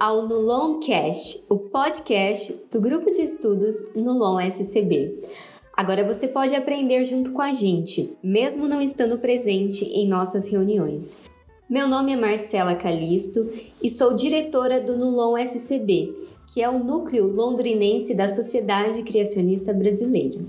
Ao 0.00 0.26
Nulon 0.26 0.78
Cast, 0.78 1.44
o 1.48 1.58
podcast 1.58 2.54
do 2.70 2.80
grupo 2.80 3.10
de 3.10 3.22
estudos 3.22 3.76
Nulon 3.94 4.40
SCB. 4.40 5.22
Agora 5.76 6.04
você 6.04 6.28
pode 6.28 6.54
aprender 6.54 7.04
junto 7.04 7.32
com 7.32 7.42
a 7.42 7.52
gente, 7.52 8.16
mesmo 8.22 8.68
não 8.68 8.80
estando 8.80 9.18
presente 9.18 9.84
em 9.84 10.08
nossas 10.08 10.48
reuniões. 10.48 11.20
Meu 11.68 11.88
nome 11.88 12.12
é 12.12 12.16
Marcela 12.16 12.74
Calisto 12.74 13.50
e 13.82 13.90
sou 13.90 14.14
diretora 14.14 14.80
do 14.80 14.96
Nulon 14.96 15.36
SCB, 15.38 16.14
que 16.52 16.62
é 16.62 16.68
o 16.68 16.82
núcleo 16.82 17.26
londrinense 17.26 18.14
da 18.14 18.28
Sociedade 18.28 19.02
Criacionista 19.02 19.72
Brasileira. 19.72 20.40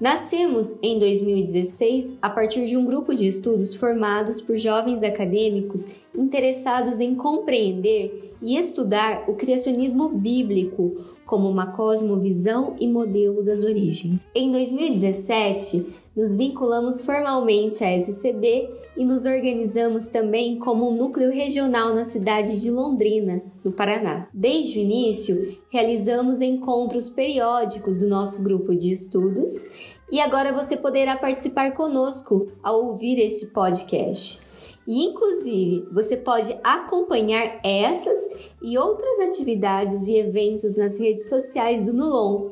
Nascemos 0.00 0.74
em 0.82 0.98
2016 0.98 2.18
a 2.20 2.28
partir 2.28 2.66
de 2.66 2.76
um 2.76 2.84
grupo 2.84 3.14
de 3.14 3.26
estudos 3.26 3.72
formados 3.72 4.40
por 4.40 4.56
jovens 4.56 5.02
acadêmicos 5.02 5.86
interessados 6.14 7.00
em 7.00 7.14
compreender 7.14 8.34
e 8.42 8.56
estudar 8.56 9.24
o 9.28 9.34
criacionismo 9.34 10.08
bíblico 10.08 11.04
como 11.24 11.48
uma 11.48 11.72
cosmovisão 11.72 12.74
e 12.78 12.88
modelo 12.88 13.42
das 13.42 13.62
origens. 13.62 14.26
Em 14.34 14.50
2017, 14.50 15.86
nos 16.14 16.36
vinculamos 16.36 17.02
formalmente 17.02 17.82
à 17.82 17.98
SCB 17.98 18.68
e 18.96 19.04
nos 19.04 19.24
organizamos 19.24 20.08
também 20.08 20.58
como 20.58 20.90
um 20.90 20.94
núcleo 20.94 21.30
regional 21.30 21.94
na 21.94 22.04
cidade 22.04 22.60
de 22.60 22.70
Londrina, 22.70 23.42
no 23.64 23.72
Paraná. 23.72 24.28
Desde 24.34 24.78
o 24.78 24.82
início, 24.82 25.56
realizamos 25.70 26.42
encontros 26.42 27.08
periódicos 27.08 27.98
do 27.98 28.06
nosso 28.06 28.42
grupo 28.42 28.74
de 28.74 28.92
estudos 28.92 29.64
e 30.10 30.20
agora 30.20 30.52
você 30.52 30.76
poderá 30.76 31.16
participar 31.16 31.72
conosco 31.72 32.52
ao 32.62 32.84
ouvir 32.88 33.18
este 33.18 33.46
podcast. 33.46 34.51
E, 34.86 35.04
inclusive, 35.04 35.86
você 35.92 36.16
pode 36.16 36.56
acompanhar 36.64 37.60
essas 37.64 38.28
e 38.60 38.76
outras 38.76 39.20
atividades 39.20 40.06
e 40.08 40.16
eventos 40.16 40.76
nas 40.76 40.98
redes 40.98 41.28
sociais 41.28 41.84
do 41.84 41.92
Nulon. 41.92 42.50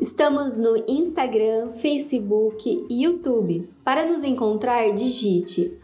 Estamos 0.00 0.58
no 0.58 0.76
Instagram, 0.86 1.72
Facebook 1.72 2.86
e 2.88 3.02
YouTube. 3.04 3.68
Para 3.84 4.06
nos 4.06 4.22
encontrar, 4.22 4.92
digite 4.92 5.76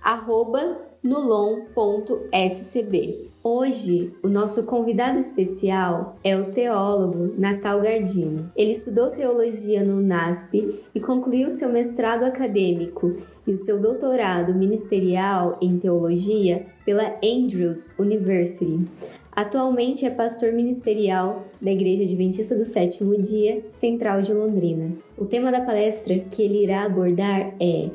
nulon.scb. 1.02 1.74
Hoje, 3.46 4.10
o 4.22 4.28
nosso 4.28 4.64
convidado 4.64 5.18
especial 5.18 6.16
é 6.24 6.34
o 6.34 6.50
teólogo 6.52 7.34
Natal 7.36 7.78
Gardino. 7.78 8.50
Ele 8.56 8.70
estudou 8.70 9.10
teologia 9.10 9.84
no 9.84 10.00
NASP 10.00 10.82
e 10.94 10.98
concluiu 10.98 11.50
seu 11.50 11.68
mestrado 11.68 12.24
acadêmico 12.24 13.18
e 13.46 13.52
o 13.52 13.56
seu 13.58 13.78
doutorado 13.78 14.54
ministerial 14.54 15.58
em 15.60 15.78
teologia 15.78 16.64
pela 16.86 17.18
Andrews 17.22 17.90
University. 17.98 18.88
Atualmente 19.30 20.06
é 20.06 20.10
pastor 20.10 20.50
ministerial 20.50 21.44
da 21.60 21.70
Igreja 21.70 22.02
Adventista 22.02 22.56
do 22.56 22.64
Sétimo 22.64 23.14
Dia, 23.20 23.62
Central 23.68 24.22
de 24.22 24.32
Londrina. 24.32 24.92
O 25.18 25.26
tema 25.26 25.52
da 25.52 25.60
palestra 25.60 26.18
que 26.18 26.42
ele 26.42 26.62
irá 26.62 26.84
abordar 26.84 27.54
é 27.60 27.90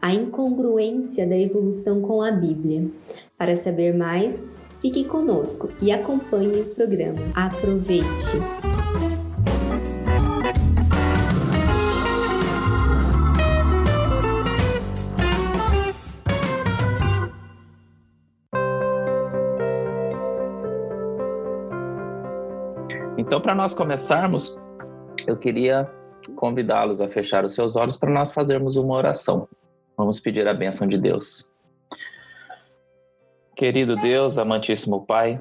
a 0.00 0.14
incongruência 0.14 1.26
da 1.26 1.36
evolução 1.36 2.00
com 2.00 2.22
a 2.22 2.30
Bíblia. 2.30 2.86
Para 3.36 3.56
saber 3.56 3.92
mais, 3.92 4.44
Fique 4.82 5.04
conosco 5.04 5.70
e 5.80 5.92
acompanhe 5.92 6.60
o 6.60 6.64
programa. 6.74 7.20
Aproveite! 7.36 8.36
Então, 23.16 23.40
para 23.40 23.54
nós 23.54 23.72
começarmos, 23.72 24.52
eu 25.28 25.36
queria 25.36 25.88
convidá-los 26.34 27.00
a 27.00 27.06
fechar 27.06 27.44
os 27.44 27.54
seus 27.54 27.76
olhos 27.76 27.96
para 27.96 28.10
nós 28.10 28.32
fazermos 28.32 28.74
uma 28.74 28.96
oração. 28.96 29.48
Vamos 29.96 30.18
pedir 30.18 30.48
a 30.48 30.52
bênção 30.52 30.88
de 30.88 30.98
Deus. 30.98 31.51
Querido 33.62 33.94
Deus, 33.94 34.38
amantíssimo 34.38 35.06
Pai, 35.06 35.40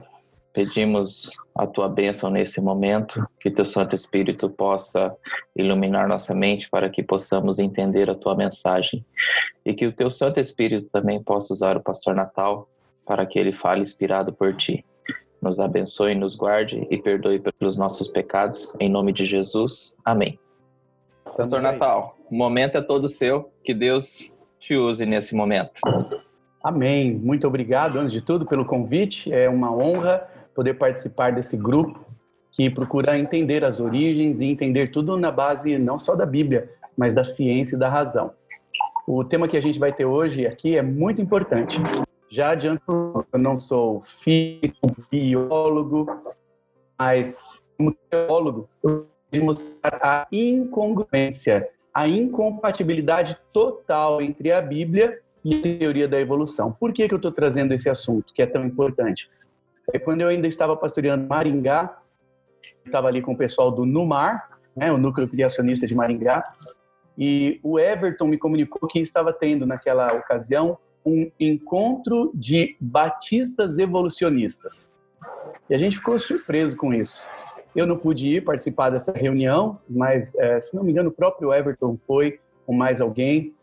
pedimos 0.54 1.32
a 1.56 1.66
tua 1.66 1.90
bênção 1.90 2.30
nesse 2.30 2.62
momento, 2.62 3.28
que 3.40 3.50
teu 3.50 3.66
Santo 3.66 3.96
Espírito 3.96 4.48
possa 4.48 5.18
iluminar 5.56 6.08
nossa 6.08 6.36
mente 6.36 6.70
para 6.70 6.88
que 6.88 7.02
possamos 7.02 7.58
entender 7.58 8.12
a 8.12 8.14
tua 8.14 8.36
mensagem 8.36 9.04
e 9.66 9.74
que 9.74 9.88
o 9.88 9.92
teu 9.92 10.12
Santo 10.12 10.40
Espírito 10.40 10.88
também 10.92 11.20
possa 11.24 11.52
usar 11.52 11.76
o 11.76 11.82
pastor 11.82 12.14
Natal 12.14 12.70
para 13.08 13.26
que 13.26 13.40
ele 13.40 13.52
fale 13.52 13.82
inspirado 13.82 14.32
por 14.32 14.56
ti. 14.56 14.86
Nos 15.42 15.60
abençoe, 15.60 16.14
nos 16.14 16.36
guarde 16.36 16.86
e 16.92 17.00
perdoe 17.00 17.40
pelos 17.40 17.76
nossos 17.76 18.08
pecados, 18.08 18.72
em 18.80 18.88
nome 18.88 19.14
de 19.14 19.26
Jesus. 19.26 19.96
Amém. 20.06 20.38
Pastor 21.36 21.60
Natal, 21.60 22.16
o 22.30 22.36
momento 22.36 22.78
é 22.78 22.82
todo 22.84 23.10
seu, 23.10 23.52
que 23.64 23.74
Deus 23.74 24.38
te 24.60 24.76
use 24.76 25.08
nesse 25.08 25.34
momento. 25.34 25.82
Amém. 26.64 27.14
Muito 27.14 27.48
obrigado, 27.48 27.98
antes 27.98 28.12
de 28.12 28.22
tudo, 28.22 28.46
pelo 28.46 28.66
convite. 28.66 29.34
É 29.34 29.50
uma 29.50 29.76
honra 29.76 30.28
poder 30.54 30.76
participar 30.76 31.32
desse 31.32 31.58
grupo 31.58 32.00
que 32.52 32.70
procura 32.70 33.18
entender 33.18 33.64
as 33.64 33.80
origens 33.80 34.40
e 34.40 34.46
entender 34.46 34.92
tudo 34.92 35.18
na 35.18 35.32
base 35.32 35.78
não 35.80 35.98
só 35.98 36.16
da 36.16 36.26
Bíblia, 36.26 36.70
mas 36.96 37.14
da 37.14 37.24
ciência 37.24 37.76
e 37.76 37.80
da 37.80 37.90
razão. 37.90 38.32
O 39.08 39.24
tema 39.24 39.48
que 39.48 39.58
a 39.58 39.62
gente 39.62 39.80
vai 39.80 39.92
ter 39.92 40.06
hoje 40.06 40.46
aqui 40.46 40.78
é 40.78 40.82
muito 40.82 41.22
importante. 41.22 41.80
Já 42.30 42.52
adianto, 42.52 43.26
eu 43.34 43.40
não 43.40 43.60
sou 43.60 44.04
físico, 44.24 44.88
biólogo, 45.10 46.08
mas 46.98 47.40
como 47.78 47.96
teólogo, 48.10 48.70
eu 48.84 49.08
vou 49.34 49.46
mostrar 49.46 50.00
a 50.02 50.28
incongruência, 50.32 51.68
a 51.94 52.08
incompatibilidade 52.08 53.38
total 53.52 54.22
entre 54.22 54.52
a 54.52 54.62
Bíblia 54.62 55.20
e 55.44 55.60
teoria 55.60 56.08
da 56.08 56.20
evolução. 56.20 56.72
Por 56.72 56.94
que, 56.94 57.08
que 57.08 57.14
eu 57.14 57.18
estou 57.18 57.32
trazendo 57.32 57.74
esse 57.74 57.90
assunto, 57.90 58.34
que 58.34 58.42
é 58.42 58.46
tão 58.46 58.66
importante? 58.66 59.30
É 59.94 60.00
quando 60.00 60.22
eu 60.22 60.28
ainda 60.28 60.48
estava 60.48 60.76
pastoreando 60.76 61.28
Maringá, 61.28 61.98
estava 62.86 63.08
ali 63.08 63.22
com 63.22 63.34
o 63.34 63.38
pessoal 63.38 63.72
do 63.72 63.86
NUMAR, 63.86 64.60
né, 64.76 64.92
o 64.92 64.98
Núcleo 64.98 65.28
Criacionista 65.28 65.86
de 65.88 65.96
Maringá, 65.96 66.54
e 67.18 67.60
o 67.62 67.80
Everton 67.80 68.28
me 68.28 68.38
comunicou 68.38 68.88
que 68.88 69.00
estava 69.00 69.34
tendo, 69.34 69.66
naquela 69.66 70.14
ocasião, 70.14 70.78
um 71.06 71.30
encontro 71.40 72.32
de 72.34 72.76
batistas 72.80 73.78
evolucionistas. 73.78 74.90
E 75.70 75.76
a 75.76 75.78
gente 75.78 75.98
ficou 75.98 76.18
surpreso 76.20 76.76
com 76.78 76.94
isso. 76.94 77.26
Eu 77.76 77.88
não 77.88 77.98
pude 77.98 78.28
ir 78.28 78.44
participar 78.44 78.90
dessa 78.90 79.12
reunião, 79.12 79.80
mas, 79.90 80.36
é, 80.36 80.60
se 80.60 80.76
não 80.76 80.84
me 80.84 80.92
engano, 80.92 81.10
o 81.10 81.14
próprio 81.14 81.54
Everton 81.54 81.98
foi, 82.06 82.40
com 82.66 82.74
mais 82.74 83.00
alguém. 83.02 83.54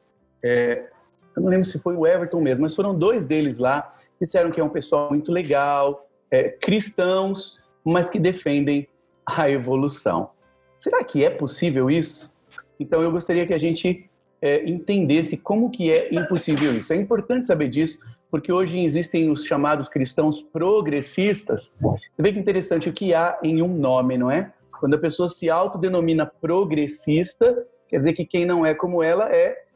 É, 0.43 0.89
eu 1.39 1.43
não 1.43 1.49
lembro 1.49 1.67
se 1.67 1.79
foi 1.79 1.95
o 1.95 2.07
Everton 2.07 2.41
mesmo, 2.41 2.63
mas 2.63 2.75
foram 2.75 2.95
dois 2.95 3.25
deles 3.25 3.59
lá, 3.59 3.95
disseram 4.21 4.51
que 4.51 4.61
é 4.61 4.65
um 4.65 4.69
pessoal 4.69 5.09
muito 5.11 5.31
legal, 5.31 6.09
é, 6.31 6.49
cristãos, 6.49 7.61
mas 7.85 8.11
que 8.11 8.19
defendem 8.19 8.89
a 9.25 9.49
evolução. 9.49 10.31
Será 10.79 11.03
que 11.05 11.25
é 11.25 11.31
possível 11.31 11.91
isso? 11.91 12.37
Então 12.79 13.03
eu 13.03 13.11
gostaria 13.11 13.47
que 13.47 13.55
a 13.55 13.59
gente 13.59 14.11
é, 14.43 14.69
entendesse 14.69 15.37
como 15.37 15.71
que 15.71 15.91
é 15.91 16.13
impossível 16.13 16.77
isso. 16.77 16.93
É 16.93 16.97
importante 16.97 17.47
saber 17.47 17.69
disso, 17.69 17.99
porque 18.31 18.53
hoje 18.53 18.81
existem 18.81 19.31
os 19.31 19.45
chamados 19.45 19.89
cristãos 19.89 20.43
progressistas. 20.43 21.73
Você 22.13 22.23
vê 22.23 22.33
que 22.33 22.39
interessante 22.39 22.89
o 22.89 22.93
que 22.93 23.15
há 23.15 23.39
em 23.43 23.63
um 23.63 23.69
nome, 23.69 24.19
não 24.19 24.31
é? 24.31 24.53
Quando 24.79 24.95
a 24.95 24.99
pessoa 24.99 25.29
se 25.29 25.49
autodenomina 25.49 26.27
progressista, 26.27 27.67
quer 27.89 27.99
dizer 27.99 28.13
que 28.13 28.25
quem 28.25 28.45
não 28.45 28.67
é 28.67 28.75
como 28.75 29.03
ela 29.03 29.33
é 29.33 29.68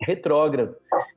retrógrado. 0.00 0.74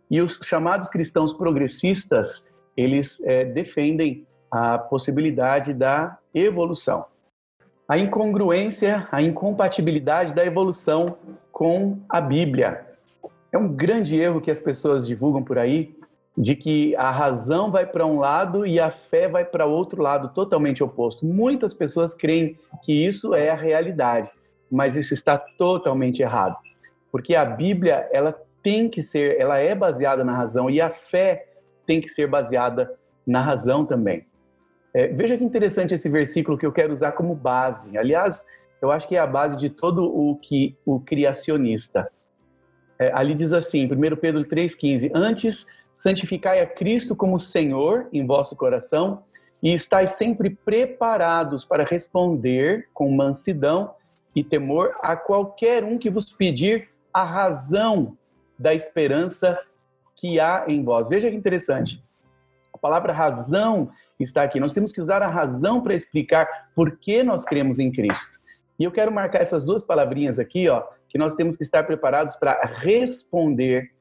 E 0.09 0.21
os 0.21 0.39
chamados 0.43 0.89
cristãos 0.89 1.33
progressistas, 1.33 2.43
eles 2.75 3.21
é, 3.23 3.45
defendem 3.45 4.25
a 4.49 4.77
possibilidade 4.77 5.73
da 5.73 6.17
evolução. 6.33 7.05
A 7.87 7.97
incongruência, 7.97 9.07
a 9.11 9.21
incompatibilidade 9.21 10.33
da 10.33 10.45
evolução 10.45 11.17
com 11.51 11.99
a 12.09 12.19
Bíblia. 12.19 12.85
É 13.51 13.57
um 13.57 13.67
grande 13.67 14.15
erro 14.17 14.41
que 14.41 14.51
as 14.51 14.59
pessoas 14.59 15.05
divulgam 15.05 15.43
por 15.43 15.57
aí, 15.57 15.93
de 16.37 16.55
que 16.55 16.95
a 16.95 17.11
razão 17.11 17.69
vai 17.69 17.85
para 17.85 18.05
um 18.05 18.19
lado 18.19 18.65
e 18.65 18.79
a 18.79 18.89
fé 18.89 19.27
vai 19.27 19.43
para 19.43 19.65
outro 19.65 20.01
lado, 20.01 20.29
totalmente 20.33 20.83
oposto. 20.83 21.25
Muitas 21.25 21.73
pessoas 21.73 22.15
creem 22.15 22.57
que 22.83 22.93
isso 22.93 23.35
é 23.35 23.49
a 23.49 23.55
realidade, 23.55 24.29
mas 24.71 24.95
isso 24.95 25.13
está 25.13 25.37
totalmente 25.37 26.21
errado. 26.21 26.55
Porque 27.11 27.35
a 27.35 27.43
Bíblia, 27.43 28.07
ela 28.11 28.33
tem 28.63 28.89
que 28.89 29.03
ser, 29.03 29.39
ela 29.39 29.57
é 29.57 29.73
baseada 29.73 30.23
na 30.23 30.35
razão 30.35 30.69
e 30.69 30.79
a 30.79 30.89
fé 30.89 31.47
tem 31.85 32.01
que 32.01 32.09
ser 32.09 32.27
baseada 32.27 32.93
na 33.25 33.41
razão 33.41 33.85
também. 33.85 34.25
É, 34.93 35.07
veja 35.07 35.37
que 35.37 35.43
interessante 35.43 35.93
esse 35.93 36.09
versículo 36.09 36.57
que 36.57 36.65
eu 36.65 36.71
quero 36.71 36.93
usar 36.93 37.13
como 37.13 37.33
base. 37.33 37.97
Aliás, 37.97 38.43
eu 38.81 38.91
acho 38.91 39.07
que 39.07 39.15
é 39.15 39.19
a 39.19 39.27
base 39.27 39.57
de 39.57 39.69
todo 39.69 40.03
o 40.05 40.35
que 40.35 40.75
o 40.85 40.99
criacionista. 40.99 42.11
É, 42.99 43.11
ali 43.13 43.33
diz 43.33 43.53
assim, 43.53 43.85
1 43.85 44.15
Pedro 44.17 44.43
3,15: 44.45 45.11
Antes 45.13 45.65
santificai 45.95 46.59
a 46.61 46.67
Cristo 46.67 47.15
como 47.15 47.39
Senhor 47.39 48.07
em 48.11 48.25
vosso 48.25 48.55
coração, 48.55 49.23
e 49.61 49.73
estáis 49.73 50.11
sempre 50.11 50.49
preparados 50.49 51.63
para 51.63 51.83
responder 51.83 52.89
com 52.93 53.11
mansidão 53.11 53.93
e 54.35 54.43
temor 54.43 54.95
a 55.01 55.15
qualquer 55.15 55.83
um 55.83 55.97
que 55.97 56.09
vos 56.09 56.31
pedir 56.33 56.89
a 57.13 57.23
razão 57.23 58.17
da 58.61 58.73
esperança 58.75 59.59
que 60.15 60.39
há 60.39 60.65
em 60.67 60.83
vós. 60.83 61.09
Veja 61.09 61.29
que 61.29 61.35
interessante. 61.35 62.01
A 62.71 62.77
palavra 62.77 63.11
razão 63.11 63.89
está 64.19 64.43
aqui. 64.43 64.59
Nós 64.59 64.71
temos 64.71 64.91
que 64.91 65.01
usar 65.01 65.23
a 65.23 65.27
razão 65.27 65.81
para 65.81 65.95
explicar 65.95 66.47
por 66.75 66.97
que 66.97 67.23
nós 67.23 67.43
cremos 67.43 67.79
em 67.79 67.91
Cristo. 67.91 68.39
E 68.77 68.83
eu 68.83 68.91
quero 68.91 69.11
marcar 69.11 69.41
essas 69.41 69.63
duas 69.63 69.83
palavrinhas 69.83 70.37
aqui, 70.37 70.69
ó, 70.69 70.83
que 71.09 71.17
nós 71.17 71.33
temos 71.33 71.57
que 71.57 71.63
estar 71.63 71.83
preparados 71.83 72.35
para 72.35 72.61
responder 72.63 73.91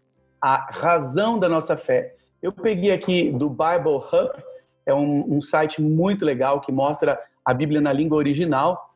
à 0.40 0.70
razão 0.70 1.38
da 1.38 1.48
nossa 1.48 1.76
fé. 1.76 2.14
Eu 2.42 2.52
peguei 2.52 2.92
aqui 2.92 3.30
do 3.30 3.48
Bible 3.48 3.96
Hub, 3.96 4.42
é 4.86 4.94
um, 4.94 5.36
um 5.36 5.42
site 5.42 5.80
muito 5.80 6.24
legal 6.24 6.60
que 6.60 6.72
mostra 6.72 7.18
a 7.44 7.54
Bíblia 7.54 7.80
na 7.80 7.92
língua 7.92 8.18
original, 8.18 8.94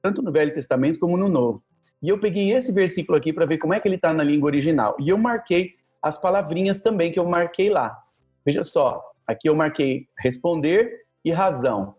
tanto 0.00 0.22
no 0.22 0.32
Velho 0.32 0.54
Testamento 0.54 0.98
como 1.00 1.16
no 1.16 1.28
Novo. 1.28 1.62
E 2.02 2.08
eu 2.08 2.18
peguei 2.18 2.52
esse 2.52 2.72
versículo 2.72 3.16
aqui 3.16 3.32
para 3.32 3.46
ver 3.46 3.58
como 3.58 3.74
é 3.74 3.80
que 3.80 3.88
ele 3.88 3.96
está 3.96 4.12
na 4.12 4.22
língua 4.22 4.48
original. 4.48 4.96
E 5.00 5.08
eu 5.08 5.18
marquei 5.18 5.74
as 6.02 6.18
palavrinhas 6.18 6.82
também 6.82 7.10
que 7.10 7.18
eu 7.18 7.24
marquei 7.24 7.70
lá. 7.70 7.96
Veja 8.44 8.62
só, 8.62 9.02
aqui 9.26 9.48
eu 9.48 9.56
marquei 9.56 10.06
responder 10.18 11.02
e 11.24 11.32
razão. 11.32 11.96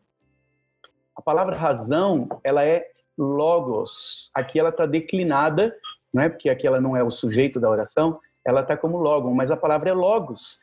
A 1.15 1.21
palavra 1.21 1.55
razão, 1.55 2.27
ela 2.43 2.63
é 2.63 2.85
logos. 3.17 4.29
Aqui 4.33 4.59
ela 4.59 4.69
está 4.69 4.85
declinada, 4.85 5.75
não 6.13 6.23
é 6.23 6.29
porque 6.29 6.49
aqui 6.49 6.67
ela 6.67 6.79
não 6.79 6.95
é 6.95 7.03
o 7.03 7.11
sujeito 7.11 7.59
da 7.59 7.69
oração, 7.69 8.19
ela 8.45 8.61
está 8.61 8.77
como 8.77 8.97
logon, 8.97 9.33
mas 9.33 9.51
a 9.51 9.57
palavra 9.57 9.89
é 9.89 9.93
logos. 9.93 10.59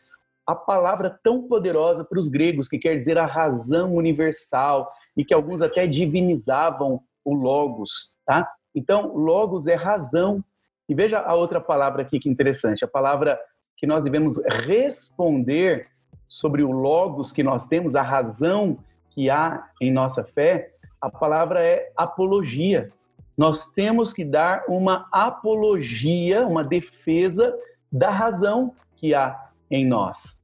A 0.47 0.55
palavra 0.55 1.19
tão 1.23 1.43
poderosa 1.49 2.05
para 2.05 2.19
os 2.19 2.29
gregos, 2.29 2.69
que 2.69 2.79
quer 2.79 2.97
dizer 2.97 3.19
a 3.19 3.27
razão 3.27 3.95
universal, 3.95 4.91
e 5.17 5.25
que 5.25 5.35
alguns 5.35 5.61
até 5.61 5.87
divinizavam 5.87 7.01
o 7.25 7.35
logos, 7.35 8.13
tá? 8.27 8.51
Então, 8.75 9.17
logos 9.17 9.67
é 9.67 9.75
razão. 9.75 10.43
E 10.89 10.95
veja 10.95 11.21
a 11.21 11.35
outra 11.35 11.61
palavra 11.61 12.03
aqui 12.03 12.19
que 12.19 12.29
interessante, 12.29 12.85
a 12.85 12.89
palavra 12.89 13.39
que 13.77 13.87
nós 13.87 14.03
devemos 14.05 14.39
responder 14.67 15.89
sobre 16.29 16.63
o 16.63 16.71
logos 16.71 17.33
que 17.33 17.43
nós 17.43 17.67
temos, 17.67 17.95
a 17.95 18.03
razão 18.03 18.79
que 19.11 19.31
há 19.31 19.69
em 19.81 19.93
nossa 19.93 20.25
fé, 20.25 20.73
a 21.01 21.11
palavra 21.11 21.63
é 21.63 21.93
apologia. 21.97 22.91
Nós 23.37 23.67
temos 23.73 24.13
que 24.13 24.25
dar 24.25 24.65
uma 24.69 25.07
apologia, 25.13 26.47
uma 26.47 26.65
defesa 26.65 27.55
da 27.91 28.11
razão 28.11 28.75
que 28.97 29.15
há 29.15 29.49
em 29.71 29.87
nós. 29.87 30.39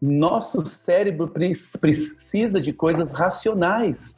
Nosso 0.00 0.64
cérebro 0.66 1.32
precisa 1.80 2.60
de 2.60 2.72
coisas 2.72 3.12
racionais. 3.12 4.14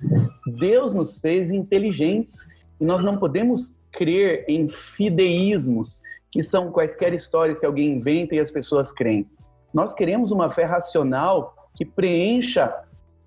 Deus 0.59 0.93
nos 0.93 1.19
fez 1.19 1.51
inteligentes 1.51 2.49
e 2.81 2.85
nós 2.85 3.03
não 3.03 3.19
podemos 3.19 3.77
crer 3.93 4.45
em 4.49 4.69
fideísmos, 4.69 6.03
que 6.31 6.43
são 6.43 6.71
quaisquer 6.71 7.15
histórias 7.15 7.59
que 7.59 7.67
alguém 7.67 7.95
inventa 7.95 8.35
e 8.35 8.41
as 8.41 8.51
pessoas 8.51 8.93
creem. 8.93 9.27
Nós 9.73 9.95
queremos 9.95 10.31
uma 10.31 10.51
fé 10.51 10.65
racional 10.65 11.55
que 11.75 11.85
preencha 11.85 12.75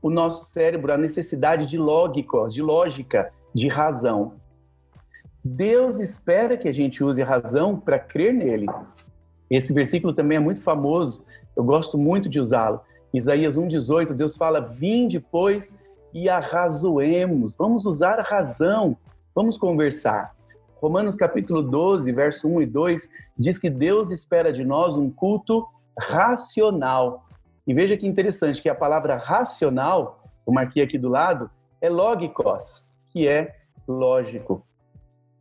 o 0.01 0.09
nosso 0.09 0.45
cérebro 0.45 0.91
a 0.91 0.97
necessidade 0.97 1.65
de 1.65 1.77
lógicos, 1.77 2.53
de 2.53 2.61
lógica, 2.61 3.31
de 3.53 3.67
razão. 3.67 4.33
Deus 5.43 5.99
espera 5.99 6.57
que 6.57 6.67
a 6.67 6.71
gente 6.71 7.03
use 7.03 7.21
a 7.21 7.25
razão 7.25 7.79
para 7.79 7.99
crer 7.99 8.33
nele. 8.33 8.67
Esse 9.49 9.73
versículo 9.73 10.13
também 10.13 10.37
é 10.37 10.39
muito 10.39 10.63
famoso, 10.63 11.23
eu 11.55 11.63
gosto 11.63 11.97
muito 11.97 12.29
de 12.29 12.39
usá-lo. 12.39 12.81
Isaías 13.13 13.57
1,18, 13.57 14.13
Deus 14.13 14.37
fala: 14.37 14.59
Vim 14.61 15.07
depois 15.07 15.81
e 16.13 16.29
arrazoemos. 16.29 17.55
Vamos 17.55 17.85
usar 17.85 18.19
a 18.19 18.23
razão, 18.23 18.97
vamos 19.33 19.57
conversar. 19.57 20.35
Romanos 20.81 21.15
capítulo 21.15 21.61
12, 21.61 22.11
verso 22.11 22.47
1 22.47 22.61
e 22.63 22.65
2 22.65 23.09
diz 23.37 23.57
que 23.57 23.69
Deus 23.69 24.11
espera 24.11 24.51
de 24.51 24.63
nós 24.63 24.95
um 24.95 25.09
culto 25.09 25.67
racional. 25.97 27.25
E 27.65 27.73
veja 27.73 27.95
que 27.95 28.07
interessante 28.07 28.61
que 28.61 28.69
a 28.69 28.75
palavra 28.75 29.15
racional, 29.15 30.23
eu 30.45 30.53
marquei 30.53 30.83
aqui 30.83 30.97
do 30.97 31.09
lado, 31.09 31.49
é 31.79 31.89
logikos, 31.89 32.85
que 33.09 33.27
é 33.27 33.55
lógico, 33.87 34.65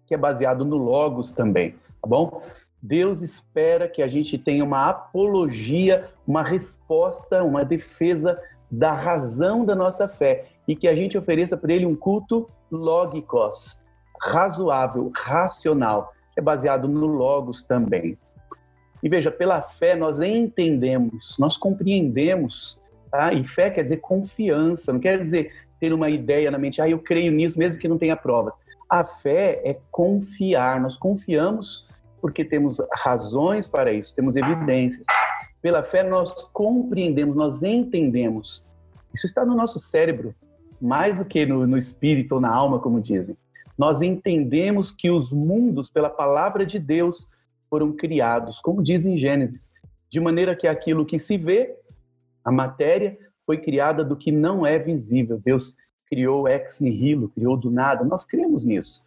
que 0.07 0.15
é 0.15 0.19
baseado 0.19 0.65
no 0.65 0.77
logos 0.77 1.33
também, 1.33 1.73
tá 2.01 2.07
bom? 2.07 2.43
Deus 2.83 3.21
espera 3.21 3.89
que 3.89 4.03
a 4.03 4.09
gente 4.09 4.39
tenha 4.39 4.65
uma 4.65 4.89
apologia, 4.89 6.11
uma 6.27 6.43
resposta, 6.43 7.43
uma 7.43 7.65
defesa 7.65 8.41
da 8.71 8.93
razão 8.93 9.65
da 9.65 9.75
nossa 9.75 10.09
fé 10.09 10.47
e 10.67 10.77
que 10.77 10.87
a 10.87 10.95
gente 10.95 11.19
ofereça 11.19 11.57
para 11.57 11.73
ele 11.73 11.85
um 11.85 11.97
culto 11.97 12.47
logikos, 12.71 13.77
razoável, 14.23 15.11
racional, 15.15 16.13
é 16.37 16.41
baseado 16.41 16.89
no 16.89 17.07
logos 17.07 17.63
também. 17.63 18.17
E 19.03 19.09
veja, 19.09 19.31
pela 19.31 19.63
fé 19.63 19.97
nós 19.97 20.21
entendemos, 20.21 21.37
nós 21.39 21.57
compreendemos, 21.57 22.79
tá? 23.11 23.33
E 23.33 23.47
fé 23.47 23.71
quer 23.71 23.83
dizer 23.83 23.99
confiança, 23.99 24.93
não 24.93 25.01
quer 25.01 25.19
dizer 25.21 25.53
ter 25.81 25.93
uma 25.93 26.11
ideia 26.11 26.51
na 26.51 26.59
mente, 26.59 26.83
ah, 26.83 26.89
eu 26.89 26.99
creio 26.99 27.33
nisso 27.33 27.59
mesmo 27.59 27.79
que 27.79 27.89
não 27.89 27.97
tenha 27.97 28.15
provas. 28.15 28.53
A 28.89 29.05
fé 29.05 29.63
é 29.65 29.79
confiar, 29.91 30.81
nós 30.81 30.97
confiamos 30.97 31.89
porque 32.21 32.45
temos 32.45 32.79
razões 32.93 33.67
para 33.67 33.91
isso, 33.91 34.15
temos 34.15 34.37
evidências. 34.37 35.05
Pela 35.63 35.83
fé 35.83 36.03
nós 36.03 36.35
compreendemos, 36.53 37.35
nós 37.35 37.63
entendemos. 37.63 38.65
Isso 39.15 39.27
está 39.27 39.45
no 39.45 39.55
nosso 39.55 39.79
cérebro, 39.79 40.35
mais 40.81 41.17
do 41.17 41.25
que 41.25 41.47
no, 41.47 41.67
no 41.67 41.79
espírito 41.79 42.35
ou 42.35 42.41
na 42.41 42.51
alma, 42.51 42.79
como 42.79 43.01
dizem. 43.01 43.37
Nós 43.81 44.03
entendemos 44.03 44.93
que 44.93 45.11
os 45.11 45.33
mundos, 45.33 45.89
pela 45.89 46.11
palavra 46.11 46.67
de 46.67 46.79
Deus, 46.79 47.31
foram 47.71 47.93
criados, 47.93 48.61
como 48.61 48.83
diz 48.83 49.07
em 49.07 49.17
Gênesis, 49.17 49.73
de 50.11 50.21
maneira 50.21 50.55
que 50.55 50.69
aquilo 50.69 51.07
que 51.07 51.19
se 51.19 51.39
vê, 51.39 51.75
a 52.45 52.53
matéria, 52.53 53.17
foi 53.47 53.57
criada 53.57 54.05
do 54.05 54.15
que 54.15 54.31
não 54.31 54.67
é 54.67 54.79
visível. 54.79 55.41
Deus 55.43 55.75
criou 56.05 56.47
ex 56.47 56.79
nihilo, 56.79 57.31
criou 57.31 57.57
do 57.57 57.71
nada. 57.71 58.05
Nós 58.05 58.23
cremos 58.23 58.65
nisso. 58.65 59.03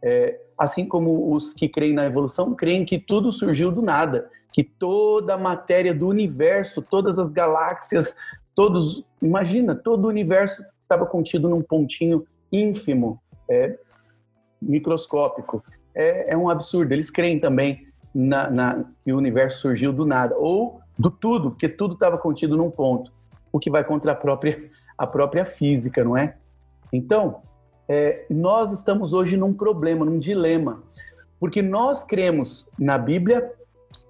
É, 0.00 0.40
assim 0.56 0.86
como 0.86 1.34
os 1.34 1.52
que 1.52 1.68
creem 1.68 1.92
na 1.92 2.06
evolução 2.06 2.54
creem 2.54 2.84
que 2.84 3.00
tudo 3.00 3.32
surgiu 3.32 3.72
do 3.72 3.82
nada, 3.82 4.30
que 4.52 4.62
toda 4.62 5.34
a 5.34 5.38
matéria 5.38 5.92
do 5.92 6.06
universo, 6.06 6.80
todas 6.80 7.18
as 7.18 7.32
galáxias, 7.32 8.16
todos, 8.54 9.04
imagina, 9.20 9.74
todo 9.74 10.04
o 10.04 10.08
universo 10.08 10.64
estava 10.80 11.06
contido 11.06 11.48
num 11.48 11.60
pontinho 11.60 12.24
ínfimo, 12.52 13.20
é, 13.50 13.76
microscópico. 14.62 15.64
É, 15.94 16.32
é 16.32 16.36
um 16.36 16.48
absurdo. 16.48 16.92
Eles 16.92 17.10
creem 17.10 17.38
também 17.38 17.86
na, 18.14 18.50
na, 18.50 18.84
que 19.04 19.12
o 19.12 19.16
universo 19.16 19.60
surgiu 19.60 19.92
do 19.92 20.04
nada, 20.04 20.36
ou 20.36 20.80
do 20.98 21.10
tudo, 21.10 21.50
porque 21.50 21.68
tudo 21.68 21.94
estava 21.94 22.18
contido 22.18 22.56
num 22.56 22.70
ponto, 22.70 23.12
o 23.50 23.58
que 23.58 23.70
vai 23.70 23.82
contra 23.82 24.12
a 24.12 24.14
própria, 24.14 24.70
a 24.96 25.06
própria 25.06 25.44
física, 25.44 26.04
não 26.04 26.16
é? 26.16 26.34
Então, 26.92 27.42
é, 27.88 28.24
nós 28.30 28.70
estamos 28.70 29.12
hoje 29.12 29.36
num 29.36 29.52
problema, 29.52 30.04
num 30.04 30.18
dilema, 30.18 30.82
porque 31.40 31.62
nós 31.62 32.04
cremos 32.04 32.68
na 32.78 32.96
Bíblia 32.98 33.50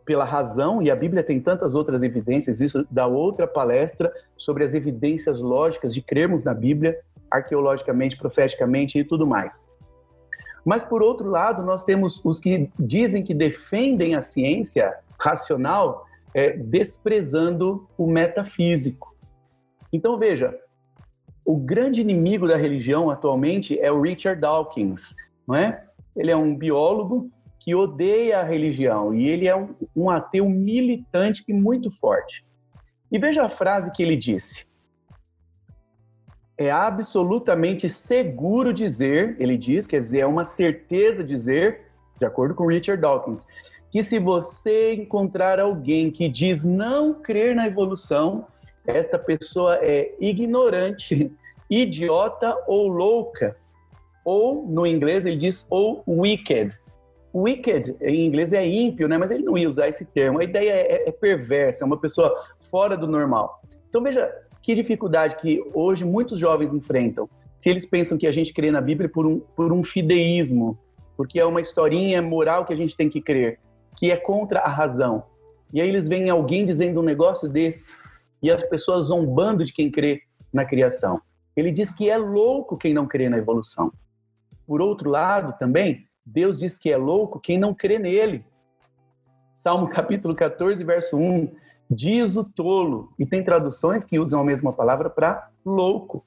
pela 0.04 0.24
razão, 0.24 0.82
e 0.82 0.90
a 0.90 0.96
Bíblia 0.96 1.22
tem 1.22 1.40
tantas 1.40 1.74
outras 1.74 2.02
evidências, 2.02 2.60
isso 2.60 2.86
dá 2.90 3.06
outra 3.06 3.46
palestra 3.46 4.12
sobre 4.36 4.64
as 4.64 4.74
evidências 4.74 5.40
lógicas 5.40 5.94
de 5.94 6.02
crermos 6.02 6.42
na 6.42 6.52
Bíblia, 6.52 6.98
arqueologicamente, 7.30 8.16
profeticamente 8.16 8.98
e 8.98 9.04
tudo 9.04 9.26
mais. 9.26 9.58
Mas, 10.64 10.82
por 10.82 11.02
outro 11.02 11.28
lado, 11.28 11.62
nós 11.62 11.82
temos 11.82 12.20
os 12.24 12.38
que 12.38 12.70
dizem 12.78 13.22
que 13.22 13.34
defendem 13.34 14.14
a 14.14 14.20
ciência 14.20 14.94
racional, 15.18 16.06
é, 16.34 16.56
desprezando 16.56 17.88
o 17.98 18.06
metafísico. 18.06 19.14
Então, 19.92 20.18
veja, 20.18 20.58
o 21.44 21.56
grande 21.56 22.00
inimigo 22.00 22.46
da 22.46 22.56
religião 22.56 23.10
atualmente 23.10 23.78
é 23.78 23.90
o 23.90 24.00
Richard 24.00 24.40
Dawkins, 24.40 25.14
não 25.46 25.56
é? 25.56 25.84
Ele 26.16 26.30
é 26.30 26.36
um 26.36 26.54
biólogo 26.54 27.30
que 27.58 27.74
odeia 27.74 28.40
a 28.40 28.44
religião 28.44 29.14
e 29.14 29.28
ele 29.28 29.46
é 29.46 29.54
um, 29.54 29.74
um 29.94 30.10
ateu 30.10 30.48
militante 30.48 31.44
e 31.48 31.52
muito 31.52 31.90
forte. 31.98 32.44
E 33.10 33.18
veja 33.18 33.44
a 33.44 33.50
frase 33.50 33.92
que 33.92 34.02
ele 34.02 34.16
disse: 34.16 34.66
é 36.64 36.70
absolutamente 36.70 37.88
seguro 37.88 38.72
dizer, 38.72 39.36
ele 39.38 39.56
diz, 39.56 39.86
quer 39.86 40.00
dizer, 40.00 40.20
é 40.20 40.26
uma 40.26 40.44
certeza 40.44 41.22
dizer, 41.22 41.82
de 42.18 42.26
acordo 42.26 42.54
com 42.54 42.66
Richard 42.66 43.00
Dawkins, 43.00 43.44
que 43.90 44.02
se 44.02 44.18
você 44.18 44.94
encontrar 44.94 45.60
alguém 45.60 46.10
que 46.10 46.28
diz 46.28 46.64
não 46.64 47.12
crer 47.14 47.54
na 47.54 47.66
evolução, 47.66 48.46
esta 48.86 49.18
pessoa 49.18 49.78
é 49.82 50.14
ignorante, 50.18 51.30
idiota 51.68 52.56
ou 52.66 52.88
louca. 52.88 53.56
Ou, 54.24 54.66
no 54.66 54.86
inglês, 54.86 55.26
ele 55.26 55.36
diz 55.36 55.66
ou 55.68 56.02
wicked. 56.06 56.78
Wicked, 57.34 57.96
em 58.00 58.24
inglês, 58.26 58.52
é 58.52 58.64
ímpio, 58.66 59.08
né? 59.08 59.18
Mas 59.18 59.30
ele 59.30 59.42
não 59.42 59.58
ia 59.58 59.68
usar 59.68 59.88
esse 59.88 60.04
termo. 60.04 60.38
A 60.38 60.44
ideia 60.44 60.70
é, 60.70 61.08
é 61.08 61.12
perversa, 61.12 61.84
é 61.84 61.86
uma 61.86 61.98
pessoa 61.98 62.32
fora 62.70 62.96
do 62.96 63.06
normal. 63.06 63.60
Então, 63.88 64.02
veja, 64.02 64.32
que 64.62 64.74
dificuldade 64.74 65.36
que 65.36 65.62
hoje 65.74 66.04
muitos 66.04 66.38
jovens 66.38 66.72
enfrentam. 66.72 67.28
Se 67.60 67.68
eles 67.68 67.84
pensam 67.84 68.16
que 68.16 68.26
a 68.26 68.32
gente 68.32 68.52
crê 68.52 68.70
na 68.70 68.80
Bíblia 68.80 69.08
por 69.08 69.26
um, 69.26 69.40
por 69.40 69.72
um 69.72 69.84
fideísmo, 69.84 70.78
porque 71.16 71.38
é 71.38 71.44
uma 71.44 71.60
historinha 71.60 72.22
moral 72.22 72.64
que 72.64 72.72
a 72.72 72.76
gente 72.76 72.96
tem 72.96 73.08
que 73.08 73.20
crer, 73.20 73.58
que 73.96 74.10
é 74.10 74.16
contra 74.16 74.60
a 74.60 74.68
razão. 74.68 75.24
E 75.72 75.80
aí 75.80 75.88
eles 75.88 76.08
veem 76.08 76.30
alguém 76.30 76.64
dizendo 76.64 77.00
um 77.00 77.04
negócio 77.04 77.48
desse 77.48 78.00
e 78.42 78.50
as 78.50 78.62
pessoas 78.62 79.06
zombando 79.06 79.64
de 79.64 79.72
quem 79.72 79.90
crê 79.90 80.22
na 80.52 80.64
criação. 80.64 81.20
Ele 81.56 81.70
diz 81.70 81.92
que 81.92 82.10
é 82.10 82.16
louco 82.16 82.76
quem 82.76 82.92
não 82.92 83.06
crê 83.06 83.28
na 83.28 83.38
evolução. 83.38 83.92
Por 84.66 84.80
outro 84.80 85.10
lado, 85.10 85.56
também, 85.58 86.06
Deus 86.24 86.58
diz 86.58 86.78
que 86.78 86.90
é 86.90 86.96
louco 86.96 87.40
quem 87.40 87.58
não 87.58 87.74
crê 87.74 87.98
nele. 87.98 88.44
Salmo 89.54 89.88
capítulo 89.88 90.34
14, 90.34 90.82
verso 90.82 91.16
1, 91.16 91.52
diz 91.92 92.36
o 92.36 92.44
tolo, 92.44 93.12
e 93.18 93.26
tem 93.26 93.44
traduções 93.44 94.04
que 94.04 94.18
usam 94.18 94.40
a 94.40 94.44
mesma 94.44 94.72
palavra 94.72 95.10
para 95.10 95.50
louco. 95.64 96.24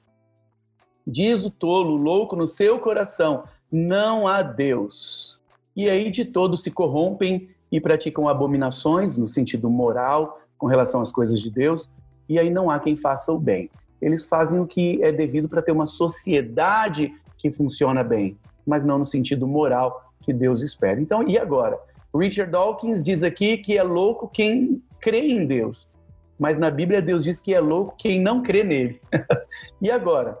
Diz 1.06 1.44
o 1.44 1.50
tolo, 1.50 1.96
louco 1.96 2.36
no 2.36 2.46
seu 2.46 2.78
coração, 2.78 3.44
não 3.70 4.28
há 4.28 4.42
Deus. 4.42 5.40
E 5.74 5.90
aí 5.90 6.10
de 6.10 6.24
todos 6.24 6.62
se 6.62 6.70
corrompem 6.70 7.50
e 7.70 7.80
praticam 7.80 8.28
abominações 8.28 9.16
no 9.16 9.28
sentido 9.28 9.68
moral 9.68 10.40
com 10.56 10.66
relação 10.66 11.00
às 11.00 11.12
coisas 11.12 11.40
de 11.40 11.50
Deus, 11.50 11.90
e 12.28 12.38
aí 12.38 12.48
não 12.48 12.70
há 12.70 12.78
quem 12.78 12.96
faça 12.96 13.32
o 13.32 13.38
bem. 13.38 13.68
Eles 14.00 14.24
fazem 14.26 14.60
o 14.60 14.66
que 14.66 15.02
é 15.02 15.10
devido 15.10 15.48
para 15.48 15.62
ter 15.62 15.72
uma 15.72 15.86
sociedade 15.86 17.12
que 17.36 17.50
funciona 17.50 18.02
bem, 18.04 18.38
mas 18.66 18.84
não 18.84 18.98
no 18.98 19.06
sentido 19.06 19.46
moral 19.46 20.12
que 20.22 20.32
Deus 20.32 20.62
espera. 20.62 21.00
Então, 21.00 21.26
e 21.28 21.38
agora? 21.38 21.78
Richard 22.14 22.50
Dawkins 22.50 23.02
diz 23.04 23.22
aqui 23.22 23.58
que 23.58 23.76
é 23.76 23.82
louco 23.82 24.28
quem 24.28 24.82
crê 25.06 25.20
em 25.20 25.46
Deus, 25.46 25.88
mas 26.36 26.58
na 26.58 26.68
Bíblia 26.68 27.00
Deus 27.00 27.22
diz 27.22 27.38
que 27.38 27.54
é 27.54 27.60
louco 27.60 27.94
quem 27.96 28.20
não 28.20 28.42
crê 28.42 28.64
nele. 28.64 29.00
e 29.80 29.88
agora? 29.88 30.36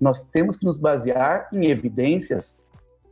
Nós 0.00 0.22
temos 0.22 0.56
que 0.56 0.64
nos 0.64 0.78
basear 0.78 1.48
em 1.52 1.66
evidências, 1.66 2.56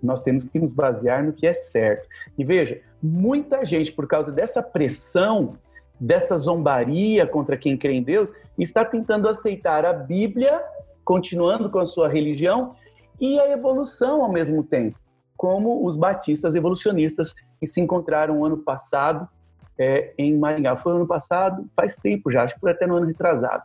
nós 0.01 0.23
temos 0.23 0.45
que 0.45 0.57
nos 0.57 0.73
basear 0.73 1.25
no 1.25 1.33
que 1.33 1.49
é 1.49 1.53
certo. 1.53 2.09
E 2.39 2.45
veja, 2.45 2.81
muita 3.03 3.65
gente, 3.65 3.91
por 3.91 4.07
causa 4.07 4.31
dessa 4.31 4.63
pressão, 4.63 5.59
dessa 5.99 6.39
zombaria 6.39 7.27
contra 7.27 7.57
quem 7.57 7.77
crê 7.77 7.95
em 7.95 8.03
Deus, 8.03 8.31
está 8.57 8.85
tentando 8.85 9.29
aceitar 9.29 9.85
a 9.85 9.93
Bíblia, 9.93 10.63
continuando 11.05 11.69
com 11.69 11.81
a 11.81 11.87
sua 11.87 12.09
religião, 12.09 12.77
e 13.21 13.41
a 13.41 13.51
evolução 13.51 14.23
ao 14.23 14.31
mesmo 14.31 14.63
tempo, 14.63 14.97
como 15.37 15.85
os 15.85 15.97
batistas 15.97 16.55
evolucionistas 16.55 17.35
que 17.59 17.67
se 17.67 17.81
encontraram 17.81 18.45
ano 18.45 18.59
passado 18.59 19.29
é, 19.79 20.13
em 20.19 20.37
Maringá. 20.37 20.77
Foi 20.77 20.93
ano 20.93 21.07
passado, 21.07 21.67
faz 21.75 21.97
tempo 21.97 22.31
já, 22.31 22.45
acho 22.45 22.55
que 22.55 22.61
foi 22.61 22.71
até 22.71 22.87
no 22.87 22.97
ano 22.97 23.07
retrasado. 23.07 23.65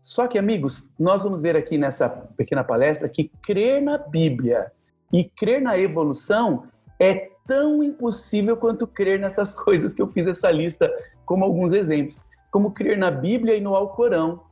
Só 0.00 0.26
que, 0.26 0.38
amigos, 0.38 0.90
nós 0.98 1.22
vamos 1.22 1.40
ver 1.40 1.56
aqui 1.56 1.78
nessa 1.78 2.08
pequena 2.08 2.62
palestra 2.62 3.08
que 3.08 3.30
crer 3.42 3.80
na 3.80 3.96
Bíblia 3.96 4.70
e 5.10 5.24
crer 5.24 5.62
na 5.62 5.78
evolução 5.78 6.64
é 6.98 7.30
tão 7.46 7.82
impossível 7.82 8.56
quanto 8.56 8.86
crer 8.86 9.18
nessas 9.18 9.54
coisas 9.58 9.94
que 9.94 10.02
eu 10.02 10.08
fiz 10.08 10.26
essa 10.26 10.50
lista 10.50 10.92
como 11.24 11.44
alguns 11.44 11.72
exemplos, 11.72 12.20
como 12.50 12.72
crer 12.72 12.98
na 12.98 13.10
Bíblia 13.10 13.56
e 13.56 13.60
no 13.60 13.74
Alcorão. 13.74 14.42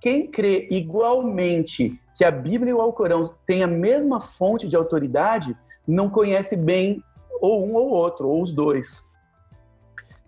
Quem 0.00 0.26
crê 0.26 0.68
igualmente 0.70 2.00
que 2.16 2.24
a 2.24 2.30
Bíblia 2.30 2.70
e 2.70 2.74
o 2.74 2.80
Alcorão 2.80 3.34
têm 3.46 3.62
a 3.62 3.66
mesma 3.66 4.20
fonte 4.20 4.68
de 4.68 4.76
autoridade, 4.76 5.56
não 5.86 6.08
conhece 6.08 6.56
bem 6.56 7.02
ou 7.40 7.66
um 7.66 7.74
ou 7.74 7.90
outro, 7.90 8.28
ou 8.28 8.42
os 8.42 8.52
dois. 8.52 9.02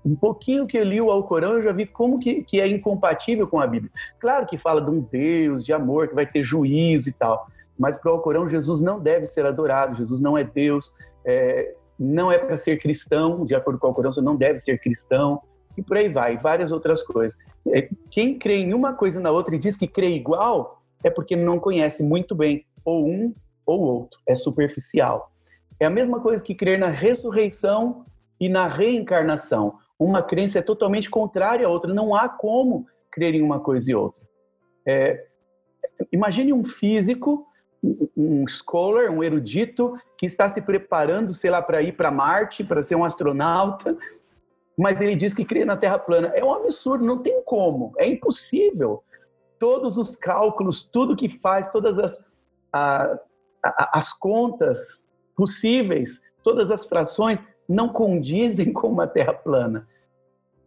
Um 0.06 0.14
pouquinho 0.14 0.68
que 0.68 0.78
eu 0.78 0.84
li 0.84 1.00
o 1.00 1.10
Alcorão, 1.10 1.54
eu 1.54 1.62
já 1.62 1.72
vi 1.72 1.84
como 1.84 2.20
que, 2.20 2.44
que 2.44 2.60
é 2.60 2.68
incompatível 2.68 3.48
com 3.48 3.60
a 3.60 3.66
Bíblia. 3.66 3.90
Claro 4.20 4.46
que 4.46 4.56
fala 4.56 4.80
de 4.80 4.88
um 4.88 5.00
Deus, 5.00 5.64
de 5.64 5.72
amor, 5.72 6.06
que 6.06 6.14
vai 6.14 6.25
ter 6.25 6.44
juízo 6.44 7.08
e 7.08 7.12
tal, 7.12 7.48
mas 7.76 7.96
para 7.96 8.12
o 8.12 8.14
Alcorão, 8.14 8.48
Jesus 8.48 8.80
não 8.80 9.00
deve 9.00 9.26
ser 9.26 9.44
adorado, 9.44 9.96
Jesus 9.96 10.20
não 10.20 10.38
é 10.38 10.44
Deus, 10.44 10.92
é, 11.25 11.75
não 11.98 12.30
é 12.30 12.38
para 12.38 12.56
ser 12.56 12.78
cristão, 12.78 13.44
de 13.44 13.56
acordo 13.56 13.80
com 13.80 13.86
o 13.88 13.90
Alcorão, 13.90 14.12
você 14.12 14.20
não 14.20 14.36
deve 14.36 14.60
ser 14.60 14.78
cristão, 14.78 15.42
e 15.76 15.82
por 15.82 15.96
aí 15.96 16.08
vai, 16.08 16.36
várias 16.36 16.70
outras 16.70 17.02
coisas. 17.02 17.36
É, 17.75 17.88
quem 18.08 18.38
crê 18.38 18.58
em 18.58 18.72
uma 18.72 18.92
coisa 18.92 19.20
na 19.20 19.32
outra 19.32 19.56
e 19.56 19.58
diz 19.58 19.76
que 19.76 19.88
crê 19.88 20.10
igual, 20.10 20.80
é 21.02 21.10
porque 21.10 21.34
não 21.34 21.58
conhece 21.58 22.04
muito 22.04 22.32
bem 22.32 22.64
ou 22.84 23.08
um 23.08 23.34
ou 23.66 23.80
outro, 23.80 24.20
é 24.25 24.36
superficial. 24.36 25.32
É 25.80 25.84
a 25.84 25.90
mesma 25.90 26.20
coisa 26.20 26.44
que 26.44 26.54
crer 26.54 26.78
na 26.78 26.88
ressurreição 26.88 28.06
e 28.38 28.48
na 28.48 28.68
reencarnação. 28.68 29.75
Uma 29.98 30.22
crença 30.22 30.58
é 30.58 30.62
totalmente 30.62 31.08
contrária 31.08 31.66
à 31.66 31.70
outra, 31.70 31.92
não 31.92 32.14
há 32.14 32.28
como 32.28 32.86
crer 33.10 33.34
em 33.34 33.42
uma 33.42 33.60
coisa 33.60 33.90
e 33.90 33.94
outra. 33.94 34.20
É, 34.86 35.26
imagine 36.12 36.52
um 36.52 36.64
físico, 36.64 37.46
um 38.16 38.46
scholar, 38.46 39.10
um 39.10 39.22
erudito, 39.22 39.96
que 40.18 40.26
está 40.26 40.48
se 40.48 40.60
preparando, 40.60 41.34
sei 41.34 41.50
lá, 41.50 41.62
para 41.62 41.82
ir 41.82 41.96
para 41.96 42.10
Marte, 42.10 42.62
para 42.62 42.82
ser 42.82 42.94
um 42.94 43.04
astronauta, 43.04 43.96
mas 44.76 45.00
ele 45.00 45.16
diz 45.16 45.32
que 45.32 45.44
crê 45.44 45.64
na 45.64 45.76
Terra 45.76 45.98
plana. 45.98 46.28
É 46.28 46.44
um 46.44 46.52
absurdo, 46.52 47.04
não 47.04 47.18
tem 47.18 47.42
como, 47.42 47.92
é 47.96 48.06
impossível 48.06 49.02
todos 49.58 49.96
os 49.96 50.16
cálculos, 50.16 50.82
tudo 50.82 51.16
que 51.16 51.28
faz, 51.38 51.68
todas 51.70 51.98
as, 51.98 52.24
a, 52.72 53.18
a, 53.62 53.98
as 53.98 54.12
contas 54.12 55.00
possíveis, 55.34 56.20
todas 56.42 56.70
as 56.70 56.86
frações 56.86 57.40
não 57.68 57.88
condizem 57.88 58.70
com 58.75 58.88
uma 58.88 59.06
Terra 59.06 59.32
plana. 59.32 59.87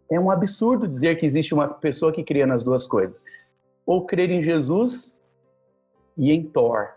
É 0.10 0.20
um 0.20 0.32
absurdo 0.32 0.88
dizer 0.88 1.20
que 1.20 1.26
existe 1.26 1.54
uma 1.54 1.68
pessoa 1.68 2.12
que 2.12 2.24
cria 2.24 2.48
nas 2.48 2.64
duas 2.64 2.88
coisas. 2.88 3.24
Ou 3.86 4.06
crer 4.06 4.30
em 4.30 4.42
Jesus 4.42 5.14
e 6.18 6.32
em 6.32 6.44
Thor. 6.44 6.90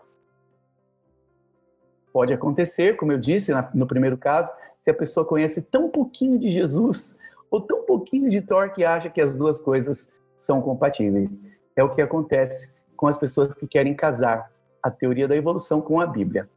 Pode 2.11 2.33
acontecer, 2.33 2.95
como 2.95 3.11
eu 3.11 3.17
disse 3.17 3.51
no 3.73 3.87
primeiro 3.87 4.17
caso, 4.17 4.51
se 4.81 4.89
a 4.89 4.93
pessoa 4.93 5.25
conhece 5.25 5.61
tão 5.61 5.89
pouquinho 5.89 6.37
de 6.37 6.51
Jesus 6.51 7.15
ou 7.49 7.61
tão 7.61 7.83
pouquinho 7.83 8.29
de 8.29 8.41
Thor 8.41 8.71
que 8.71 8.83
acha 8.83 9.09
que 9.09 9.21
as 9.21 9.35
duas 9.35 9.59
coisas 9.59 10.11
são 10.35 10.61
compatíveis 10.61 11.41
é 11.75 11.83
o 11.83 11.89
que 11.89 12.01
acontece 12.01 12.71
com 12.95 13.07
as 13.07 13.17
pessoas 13.17 13.53
que 13.53 13.67
querem 13.67 13.95
casar 13.95 14.51
a 14.81 14.91
teoria 14.91 15.27
da 15.27 15.35
evolução 15.35 15.81
com 15.81 15.99
a 15.99 16.05
Bíblia. 16.05 16.49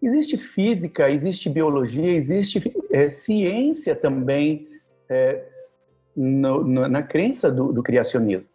Existe 0.00 0.38
física, 0.38 1.10
existe 1.10 1.50
biologia, 1.50 2.12
existe 2.12 2.72
é, 2.90 3.10
ciência 3.10 3.96
também 3.96 4.68
é, 5.08 5.44
no, 6.16 6.62
no, 6.64 6.88
na 6.88 7.02
crença 7.02 7.50
do, 7.50 7.72
do 7.72 7.82
criacionismo. 7.82 8.50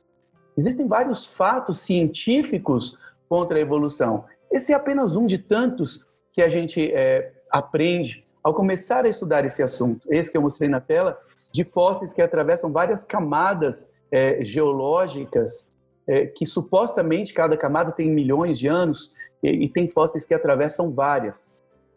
Existem 0.58 0.88
vários 0.88 1.26
fatos 1.26 1.80
científicos 1.80 2.98
contra 3.28 3.58
a 3.58 3.62
evolução. 3.62 4.26
Esse 4.52 4.72
é 4.72 4.76
apenas 4.76 5.16
um 5.16 5.26
de 5.26 5.38
tantos 5.38 6.06
que 6.32 6.42
a 6.42 6.50
gente 6.50 6.92
é, 6.94 7.32
aprende 7.50 8.24
ao 8.44 8.54
começar 8.54 9.06
a 9.06 9.10
estudar 9.10 9.46
esse 9.46 9.64
assunto. 9.64 10.06
Esse 10.10 10.32
que 10.32 10.38
eu 10.38 10.42
mostrei 10.42 10.70
na 10.70 10.80
tela, 10.80 11.20
de 11.52 11.64
fósseis 11.64 12.14
que 12.14 12.22
atravessam 12.22 12.72
várias 12.72 13.06
camadas 13.06 13.94
é, 14.12 14.44
geológicas 14.44 15.70
é, 16.08 16.26
que 16.26 16.46
supostamente 16.46 17.34
cada 17.34 17.56
camada 17.56 17.92
tem 17.92 18.10
milhões 18.10 18.60
de 18.60 18.68
anos 18.68 19.14
e, 19.44 19.66
e, 19.66 19.70
tem 19.70 19.88
fósseis 19.88 20.26
que 20.26 20.34
atravessam 20.34 20.92
várias. 20.92 21.52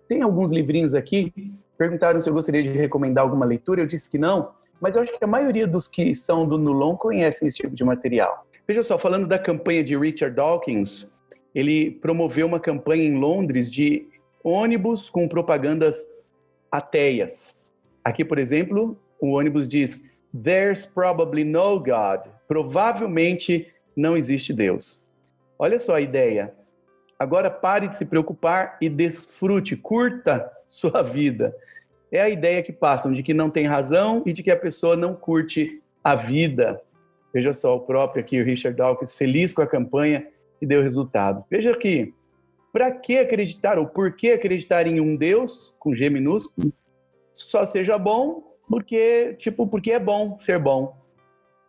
Tem 0.09 0.23
alguns 0.23 0.53
livrinhos 0.53 0.95
aqui, 0.95 1.33
perguntaram 1.79 2.21
se 2.21 2.29
eu 2.29 2.35
gostaria 2.35 2.63
de 2.63 2.71
recomendar 2.71 3.25
alguma 3.25 3.47
leitura, 3.47 3.81
eu 3.81 3.87
disse 3.87 4.11
que 4.11 4.19
não, 4.19 4.51
mas 4.81 4.95
eu 4.95 5.03
acho 5.03 5.17
que 5.17 5.25
a 5.25 5.29
maioria 5.29 5.67
dos 5.67 5.89
que 5.89 6.15
são 6.15 6.47
do 6.47 6.59
Nulon 6.59 6.97
conhecem 6.97 7.49
esse 7.49 7.59
tipo 7.59 7.75
de 7.75 7.85
material. 7.85 8.47
Veja 8.67 8.83
só, 8.83 8.99
falando 8.99 9.27
da 9.27 9.39
campanha 9.39 9.83
de 9.83 9.97
Richard 9.97 10.35
Dawkins, 10.35 11.11
ele 11.55 11.91
promoveu 11.91 12.47
uma 12.47 12.61
campanha 12.61 13.05
em 13.05 13.17
Londres 13.17 13.71
de 13.71 14.07
ônibus 14.45 15.09
com 15.09 15.29
propagandas 15.29 16.07
ateias. 16.71 17.59
Aqui, 18.05 18.25
por 18.25 18.39
exemplo, 18.39 18.99
o 19.21 19.31
ônibus 19.31 19.67
diz 19.69 20.03
There's 20.45 20.85
probably 20.85 21.45
no 21.45 21.79
God. 21.79 22.29
Provavelmente 22.47 23.73
não 23.97 24.17
existe 24.17 24.53
Deus. 24.53 25.03
Olha 25.59 25.79
só 25.79 25.95
a 25.95 26.01
ideia. 26.01 26.55
Agora 27.19 27.51
pare 27.51 27.89
de 27.89 27.97
se 27.97 28.05
preocupar 28.05 28.77
e 28.81 28.89
desfrute, 28.89 29.77
curta 29.77 30.51
sua 30.69 31.03
vida. 31.03 31.55
É 32.13 32.21
a 32.21 32.29
ideia 32.29 32.63
que 32.63 32.73
passam 32.73 33.13
de 33.13 33.23
que 33.23 33.35
não 33.35 33.51
tem 33.51 33.67
razão 33.67 34.23
e 34.27 34.33
de 34.33 34.43
que 34.43 34.51
a 34.51 34.57
pessoa 34.57 34.97
não 34.97 35.15
curte 35.15 35.83
a 36.05 36.15
vida. 36.15 36.81
Veja 37.33 37.53
só 37.53 37.77
o 37.77 37.81
próprio 37.81 38.23
aqui, 38.23 38.41
o 38.41 38.45
Richard 38.45 38.77
Dawkins, 38.77 39.17
feliz 39.17 39.53
com 39.53 39.63
a 39.63 39.67
campanha 39.67 40.27
e 40.61 40.67
deu 40.67 40.83
resultado. 40.83 41.45
Veja 41.51 41.73
aqui, 41.73 42.15
para 42.73 42.91
que 42.91 43.19
acreditar 43.19 43.79
ou 43.79 43.87
por 43.87 44.13
que 44.13 44.31
acreditar 44.31 44.87
em 44.87 45.01
um 45.01 45.17
Deus, 45.17 45.75
com 45.79 45.95
G 45.95 46.11
minúsculo, 46.11 46.73
só 47.33 47.65
seja 47.65 47.99
bom 47.99 48.43
porque, 48.69 49.35
tipo, 49.39 49.67
porque 49.67 49.93
é 49.93 49.99
bom 49.99 50.39
ser 50.41 50.59
bom, 50.59 50.97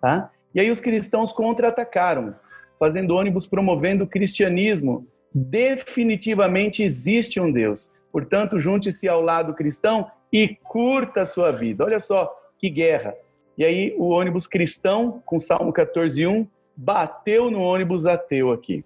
tá? 0.01 0.31
E 0.53 0.59
aí 0.59 0.71
os 0.71 0.79
cristãos 0.79 1.31
contra-atacaram, 1.31 2.35
fazendo 2.79 3.15
ônibus 3.15 3.45
promovendo 3.45 4.03
o 4.03 4.07
cristianismo. 4.07 5.07
Definitivamente 5.39 6.81
existe 6.81 7.39
um 7.39 7.51
Deus. 7.51 7.93
Portanto, 8.11 8.59
junte-se 8.59 9.07
ao 9.07 9.21
lado 9.21 9.53
cristão 9.53 10.09
e 10.33 10.57
curta 10.63 11.21
a 11.21 11.25
sua 11.27 11.51
vida. 11.51 11.85
Olha 11.85 11.99
só 11.99 12.35
que 12.57 12.71
guerra. 12.71 13.13
E 13.55 13.63
aí 13.63 13.93
o 13.99 14.09
ônibus 14.09 14.47
cristão, 14.47 15.21
com 15.23 15.39
Salmo 15.39 15.71
14:1, 15.71 16.47
bateu 16.75 17.51
no 17.51 17.61
ônibus 17.61 18.07
ateu 18.07 18.51
aqui. 18.51 18.83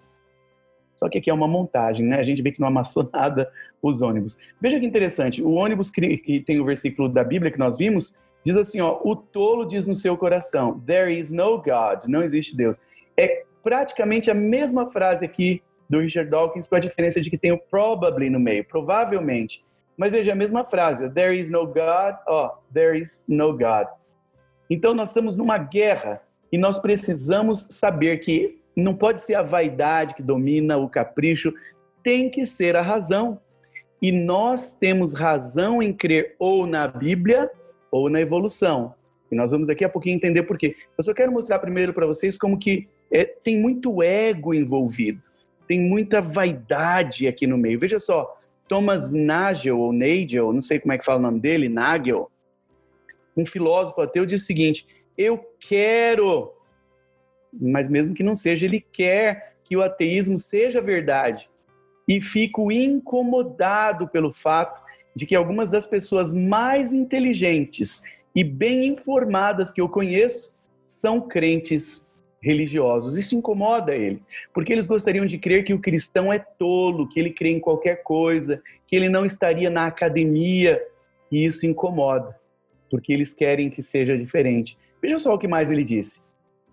Só 0.94 1.08
que 1.08 1.16
aqui 1.16 1.30
é 1.30 1.34
uma 1.34 1.48
montagem, 1.48 2.04
né? 2.04 2.18
A 2.18 2.22
gente 2.22 2.42
vê 2.42 2.52
que 2.52 2.60
não 2.60 2.68
amassou 2.68 3.08
nada 3.10 3.50
os 3.80 4.02
ônibus. 4.02 4.36
Veja 4.60 4.78
que 4.78 4.84
interessante, 4.84 5.42
o 5.42 5.52
ônibus 5.52 5.90
que 5.90 6.42
tem 6.46 6.60
o 6.60 6.66
versículo 6.66 7.08
da 7.08 7.24
Bíblia 7.24 7.50
que 7.50 7.58
nós 7.58 7.78
vimos, 7.78 8.14
diz 8.44 8.56
assim, 8.56 8.78
ó, 8.78 9.00
o 9.02 9.16
tolo 9.16 9.64
diz 9.64 9.86
no 9.86 9.96
seu 9.96 10.18
coração, 10.18 10.78
there 10.80 11.10
is 11.10 11.30
no 11.30 11.56
God, 11.56 12.04
não 12.06 12.22
existe 12.22 12.54
Deus. 12.54 12.78
É 13.16 13.44
praticamente 13.62 14.30
a 14.30 14.34
mesma 14.34 14.90
frase 14.90 15.24
aqui 15.24 15.62
do 15.92 16.00
Richard 16.00 16.30
Dawkins, 16.30 16.66
com 16.66 16.74
a 16.74 16.80
diferença 16.80 17.20
de 17.20 17.28
que 17.28 17.36
tem 17.36 17.52
o 17.52 17.58
probably 17.58 18.30
no 18.30 18.40
meio, 18.40 18.64
provavelmente. 18.64 19.62
Mas 19.94 20.10
veja 20.10 20.32
a 20.32 20.34
mesma 20.34 20.64
frase, 20.64 21.10
there 21.10 21.38
is 21.38 21.50
no 21.50 21.66
God, 21.66 22.16
ó, 22.26 22.46
oh, 22.46 22.72
there 22.72 22.98
is 22.98 23.22
no 23.28 23.52
God. 23.52 23.88
Então 24.70 24.94
nós 24.94 25.10
estamos 25.10 25.36
numa 25.36 25.58
guerra 25.58 26.22
e 26.50 26.56
nós 26.56 26.78
precisamos 26.78 27.68
saber 27.70 28.20
que 28.20 28.58
não 28.74 28.94
pode 28.94 29.20
ser 29.20 29.34
a 29.34 29.42
vaidade 29.42 30.14
que 30.14 30.22
domina 30.22 30.78
o 30.78 30.88
capricho, 30.88 31.52
tem 32.02 32.30
que 32.30 32.46
ser 32.46 32.74
a 32.74 32.80
razão. 32.80 33.38
E 34.00 34.10
nós 34.10 34.72
temos 34.72 35.12
razão 35.12 35.82
em 35.82 35.92
crer 35.92 36.36
ou 36.38 36.66
na 36.66 36.88
Bíblia 36.88 37.50
ou 37.90 38.08
na 38.08 38.18
evolução. 38.18 38.94
E 39.30 39.34
nós 39.36 39.52
vamos 39.52 39.68
aqui 39.68 39.84
a 39.84 39.90
pouquinho 39.90 40.16
entender 40.16 40.44
por 40.44 40.56
quê. 40.56 40.74
Eu 40.96 41.04
só 41.04 41.12
quero 41.12 41.30
mostrar 41.30 41.58
primeiro 41.58 41.92
para 41.92 42.06
vocês 42.06 42.38
como 42.38 42.58
que 42.58 42.88
é, 43.10 43.24
tem 43.26 43.58
muito 43.60 44.02
ego 44.02 44.54
envolvido 44.54 45.22
tem 45.72 45.80
muita 45.80 46.20
vaidade 46.20 47.26
aqui 47.26 47.46
no 47.46 47.56
meio. 47.56 47.78
Veja 47.78 47.98
só, 47.98 48.38
Thomas 48.68 49.10
Nagel, 49.10 49.78
ou 49.78 49.90
Nagel, 49.90 50.52
não 50.52 50.60
sei 50.60 50.78
como 50.78 50.92
é 50.92 50.98
que 50.98 51.04
fala 51.04 51.18
o 51.18 51.22
nome 51.22 51.40
dele, 51.40 51.66
Nagel, 51.66 52.30
um 53.34 53.46
filósofo 53.46 54.02
ateu, 54.02 54.26
diz 54.26 54.42
o 54.42 54.44
seguinte: 54.44 54.86
eu 55.16 55.42
quero, 55.58 56.52
mas 57.50 57.88
mesmo 57.88 58.12
que 58.12 58.22
não 58.22 58.34
seja, 58.34 58.66
ele 58.66 58.84
quer 58.92 59.56
que 59.64 59.74
o 59.74 59.82
ateísmo 59.82 60.36
seja 60.36 60.82
verdade. 60.82 61.48
E 62.06 62.20
fico 62.20 62.70
incomodado 62.70 64.06
pelo 64.08 64.30
fato 64.30 64.82
de 65.16 65.24
que 65.24 65.34
algumas 65.34 65.70
das 65.70 65.86
pessoas 65.86 66.34
mais 66.34 66.92
inteligentes 66.92 68.02
e 68.34 68.44
bem 68.44 68.84
informadas 68.88 69.72
que 69.72 69.80
eu 69.80 69.88
conheço 69.88 70.54
são 70.86 71.18
crentes 71.18 72.06
religiosos. 72.42 73.16
Isso 73.16 73.36
incomoda 73.36 73.94
ele, 73.94 74.20
porque 74.52 74.72
eles 74.72 74.84
gostariam 74.84 75.24
de 75.24 75.38
crer 75.38 75.64
que 75.64 75.72
o 75.72 75.80
cristão 75.80 76.32
é 76.32 76.38
tolo, 76.38 77.08
que 77.08 77.20
ele 77.20 77.30
crê 77.30 77.50
em 77.50 77.60
qualquer 77.60 78.02
coisa, 78.02 78.60
que 78.86 78.96
ele 78.96 79.08
não 79.08 79.24
estaria 79.24 79.70
na 79.70 79.86
academia, 79.86 80.82
e 81.30 81.46
isso 81.46 81.64
incomoda, 81.64 82.36
porque 82.90 83.12
eles 83.12 83.32
querem 83.32 83.70
que 83.70 83.82
seja 83.82 84.18
diferente. 84.18 84.76
Veja 85.00 85.18
só 85.18 85.32
o 85.32 85.38
que 85.38 85.48
mais 85.48 85.70
ele 85.70 85.84
disse. 85.84 86.20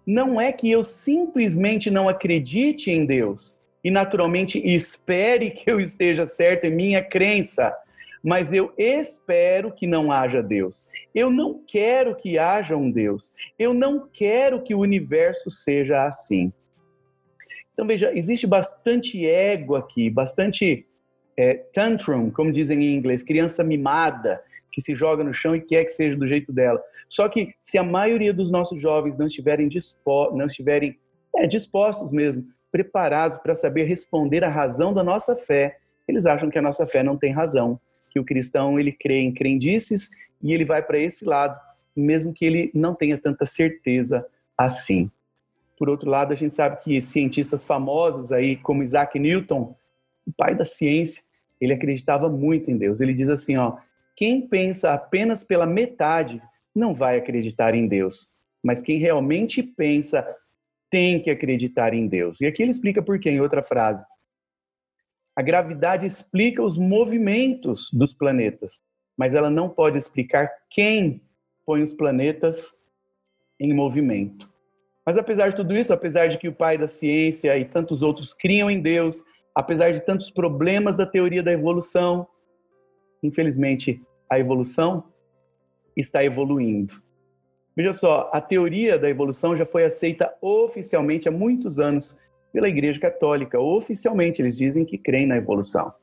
Não 0.05 0.41
é 0.41 0.51
que 0.51 0.69
eu 0.69 0.83
simplesmente 0.83 1.91
não 1.91 2.09
acredite 2.09 2.89
em 2.89 3.05
Deus 3.05 3.57
e 3.83 3.91
naturalmente 3.91 4.59
espere 4.65 5.51
que 5.51 5.69
eu 5.69 5.79
esteja 5.79 6.25
certo 6.25 6.65
em 6.65 6.75
minha 6.75 7.03
crença 7.03 7.73
mas 8.23 8.51
eu 8.51 8.73
espero 8.77 9.71
que 9.71 9.87
não 9.87 10.11
haja 10.11 10.43
Deus. 10.43 10.89
Eu 11.15 11.29
não 11.29 11.63
quero 11.65 12.15
que 12.15 12.37
haja 12.37 12.75
um 12.75 12.91
Deus. 12.91 13.33
Eu 13.57 13.73
não 13.73 14.07
quero 14.11 14.61
que 14.61 14.75
o 14.75 14.79
universo 14.79 15.49
seja 15.49 16.05
assim. 16.05 16.51
Então 17.73 17.87
veja, 17.87 18.11
existe 18.13 18.45
bastante 18.45 19.25
ego 19.25 19.75
aqui, 19.75 20.09
bastante 20.09 20.85
é, 21.37 21.53
tantrum, 21.73 22.29
como 22.29 22.51
dizem 22.51 22.83
em 22.83 22.95
inglês, 22.95 23.23
criança 23.23 23.63
mimada 23.63 24.43
que 24.71 24.81
se 24.81 24.93
joga 24.93 25.23
no 25.23 25.33
chão 25.33 25.55
e 25.55 25.61
quer 25.61 25.85
que 25.85 25.91
seja 25.91 26.17
do 26.17 26.27
jeito 26.27 26.51
dela. 26.51 26.81
Só 27.09 27.27
que 27.29 27.53
se 27.57 27.77
a 27.77 27.83
maioria 27.83 28.33
dos 28.33 28.51
nossos 28.51 28.81
jovens 28.81 29.17
não 29.17 29.25
estiverem, 29.25 29.69
dispo 29.69 30.35
não 30.35 30.45
estiverem 30.45 30.99
é, 31.35 31.47
dispostos 31.47 32.11
mesmo, 32.11 32.45
preparados 32.71 33.37
para 33.37 33.55
saber 33.55 33.85
responder 33.85 34.43
à 34.43 34.49
razão 34.49 34.93
da 34.93 35.03
nossa 35.03 35.35
fé, 35.35 35.77
eles 36.07 36.25
acham 36.25 36.49
que 36.49 36.59
a 36.59 36.61
nossa 36.61 36.85
fé 36.85 37.01
não 37.01 37.17
tem 37.17 37.31
razão 37.31 37.79
que 38.09 38.19
o 38.19 38.25
cristão 38.25 38.79
ele 38.79 38.91
crê 38.91 39.19
em 39.19 39.33
crendices 39.33 40.09
e 40.41 40.53
ele 40.53 40.65
vai 40.65 40.81
para 40.81 40.97
esse 40.97 41.25
lado, 41.25 41.59
mesmo 41.95 42.33
que 42.33 42.45
ele 42.45 42.71
não 42.73 42.95
tenha 42.95 43.17
tanta 43.17 43.45
certeza 43.45 44.25
assim. 44.57 45.09
Por 45.77 45.89
outro 45.89 46.09
lado, 46.09 46.33
a 46.33 46.35
gente 46.35 46.53
sabe 46.53 46.81
que 46.83 47.01
cientistas 47.01 47.65
famosos 47.65 48.31
aí, 48.31 48.57
como 48.57 48.83
Isaac 48.83 49.17
Newton, 49.17 49.75
o 50.27 50.31
pai 50.31 50.53
da 50.53 50.65
ciência, 50.65 51.23
ele 51.59 51.73
acreditava 51.73 52.29
muito 52.29 52.69
em 52.69 52.77
Deus. 52.77 52.99
Ele 52.99 53.13
diz 53.13 53.29
assim, 53.29 53.57
ó, 53.57 53.77
quem 54.15 54.47
pensa 54.47 54.93
apenas 54.93 55.43
pela 55.43 55.65
metade 55.65 56.41
não 56.75 56.93
vai 56.93 57.17
acreditar 57.17 57.73
em 57.73 57.87
Deus, 57.87 58.29
mas 58.63 58.81
quem 58.81 58.99
realmente 58.99 59.63
pensa 59.63 60.25
tem 60.89 61.21
que 61.21 61.29
acreditar 61.29 61.93
em 61.93 62.07
Deus. 62.07 62.41
E 62.41 62.45
aqui 62.45 62.61
ele 62.61 62.71
explica 62.71 63.01
por 63.01 63.19
quê 63.19 63.29
em 63.29 63.39
outra 63.39 63.63
frase. 63.63 64.03
A 65.39 65.41
gravidade 65.41 66.05
explica 66.05 66.61
os 66.61 66.77
movimentos 66.77 67.89
dos 67.93 68.13
planetas, 68.13 68.77
mas 69.17 69.33
ela 69.33 69.49
não 69.49 69.69
pode 69.69 69.97
explicar 69.97 70.51
quem 70.69 71.21
põe 71.65 71.81
os 71.81 71.93
planetas 71.93 72.75
em 73.57 73.73
movimento. 73.73 74.49
Mas 75.05 75.17
apesar 75.17 75.47
de 75.47 75.55
tudo 75.55 75.73
isso, 75.77 75.93
apesar 75.93 76.27
de 76.27 76.37
que 76.37 76.49
o 76.49 76.53
pai 76.53 76.77
da 76.77 76.89
ciência 76.89 77.57
e 77.57 77.63
tantos 77.63 78.01
outros 78.01 78.33
criam 78.33 78.69
em 78.69 78.81
Deus, 78.81 79.23
apesar 79.55 79.93
de 79.93 80.01
tantos 80.01 80.29
problemas 80.29 80.97
da 80.97 81.05
teoria 81.05 81.41
da 81.41 81.53
evolução, 81.53 82.27
infelizmente 83.23 84.05
a 84.29 84.37
evolução 84.37 85.05
está 85.95 86.21
evoluindo. 86.21 87.01
Veja 87.77 87.93
só, 87.93 88.29
a 88.33 88.41
teoria 88.41 88.99
da 88.99 89.09
evolução 89.09 89.55
já 89.55 89.65
foi 89.65 89.85
aceita 89.85 90.35
oficialmente 90.41 91.29
há 91.29 91.31
muitos 91.31 91.79
anos 91.79 92.19
pela 92.51 92.67
Igreja 92.67 92.99
Católica. 92.99 93.59
Oficialmente, 93.59 94.41
eles 94.41 94.57
dizem 94.57 94.85
que 94.85 94.97
creem 94.97 95.27
na 95.27 95.37
evolução. 95.37 95.93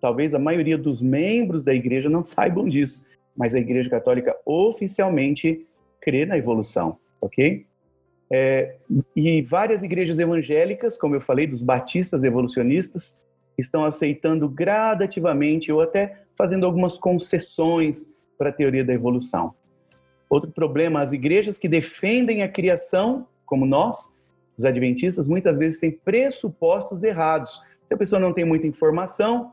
Talvez 0.00 0.34
a 0.34 0.38
maioria 0.38 0.76
dos 0.76 1.00
membros 1.00 1.64
da 1.64 1.74
igreja 1.74 2.08
não 2.08 2.24
saibam 2.26 2.68
disso, 2.68 3.06
mas 3.36 3.54
a 3.54 3.58
Igreja 3.58 3.90
Católica 3.90 4.36
oficialmente 4.44 5.66
crê 6.00 6.24
na 6.24 6.38
evolução, 6.38 6.98
ok? 7.20 7.66
É, 8.30 8.76
e 9.14 9.42
várias 9.42 9.82
igrejas 9.82 10.18
evangélicas, 10.18 10.98
como 10.98 11.14
eu 11.14 11.20
falei, 11.20 11.46
dos 11.46 11.62
batistas 11.62 12.24
evolucionistas, 12.24 13.14
estão 13.56 13.84
aceitando 13.84 14.48
gradativamente 14.48 15.72
ou 15.72 15.80
até 15.80 16.22
fazendo 16.36 16.66
algumas 16.66 16.98
concessões 16.98 18.12
para 18.36 18.50
a 18.50 18.52
teoria 18.52 18.84
da 18.84 18.92
evolução. 18.92 19.54
Outro 20.28 20.50
problema, 20.50 21.00
as 21.00 21.12
igrejas 21.12 21.56
que 21.56 21.68
defendem 21.68 22.42
a 22.42 22.48
criação, 22.48 23.26
como 23.44 23.64
nós, 23.64 24.12
os 24.56 24.64
adventistas 24.64 25.28
muitas 25.28 25.58
vezes 25.58 25.78
têm 25.78 25.90
pressupostos 25.90 27.02
errados. 27.02 27.60
Se 27.86 27.94
a 27.94 27.96
pessoa 27.96 28.18
não 28.18 28.32
tem 28.32 28.44
muita 28.44 28.66
informação, 28.66 29.52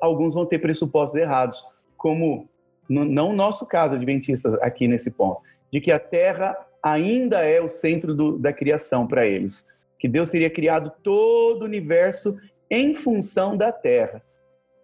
alguns 0.00 0.34
vão 0.34 0.46
ter 0.46 0.58
pressupostos 0.58 1.18
errados, 1.20 1.64
como 1.96 2.48
no, 2.88 3.04
não 3.04 3.32
nosso 3.32 3.66
caso, 3.66 3.94
adventistas, 3.94 4.54
aqui 4.62 4.86
nesse 4.88 5.10
ponto, 5.10 5.42
de 5.70 5.80
que 5.80 5.92
a 5.92 5.98
Terra 5.98 6.56
ainda 6.82 7.40
é 7.40 7.60
o 7.60 7.68
centro 7.68 8.14
do, 8.14 8.38
da 8.38 8.52
criação 8.52 9.06
para 9.06 9.26
eles, 9.26 9.66
que 9.98 10.08
Deus 10.08 10.30
teria 10.30 10.48
criado 10.48 10.92
todo 11.02 11.62
o 11.62 11.64
universo 11.64 12.36
em 12.70 12.94
função 12.94 13.56
da 13.56 13.72
Terra. 13.72 14.22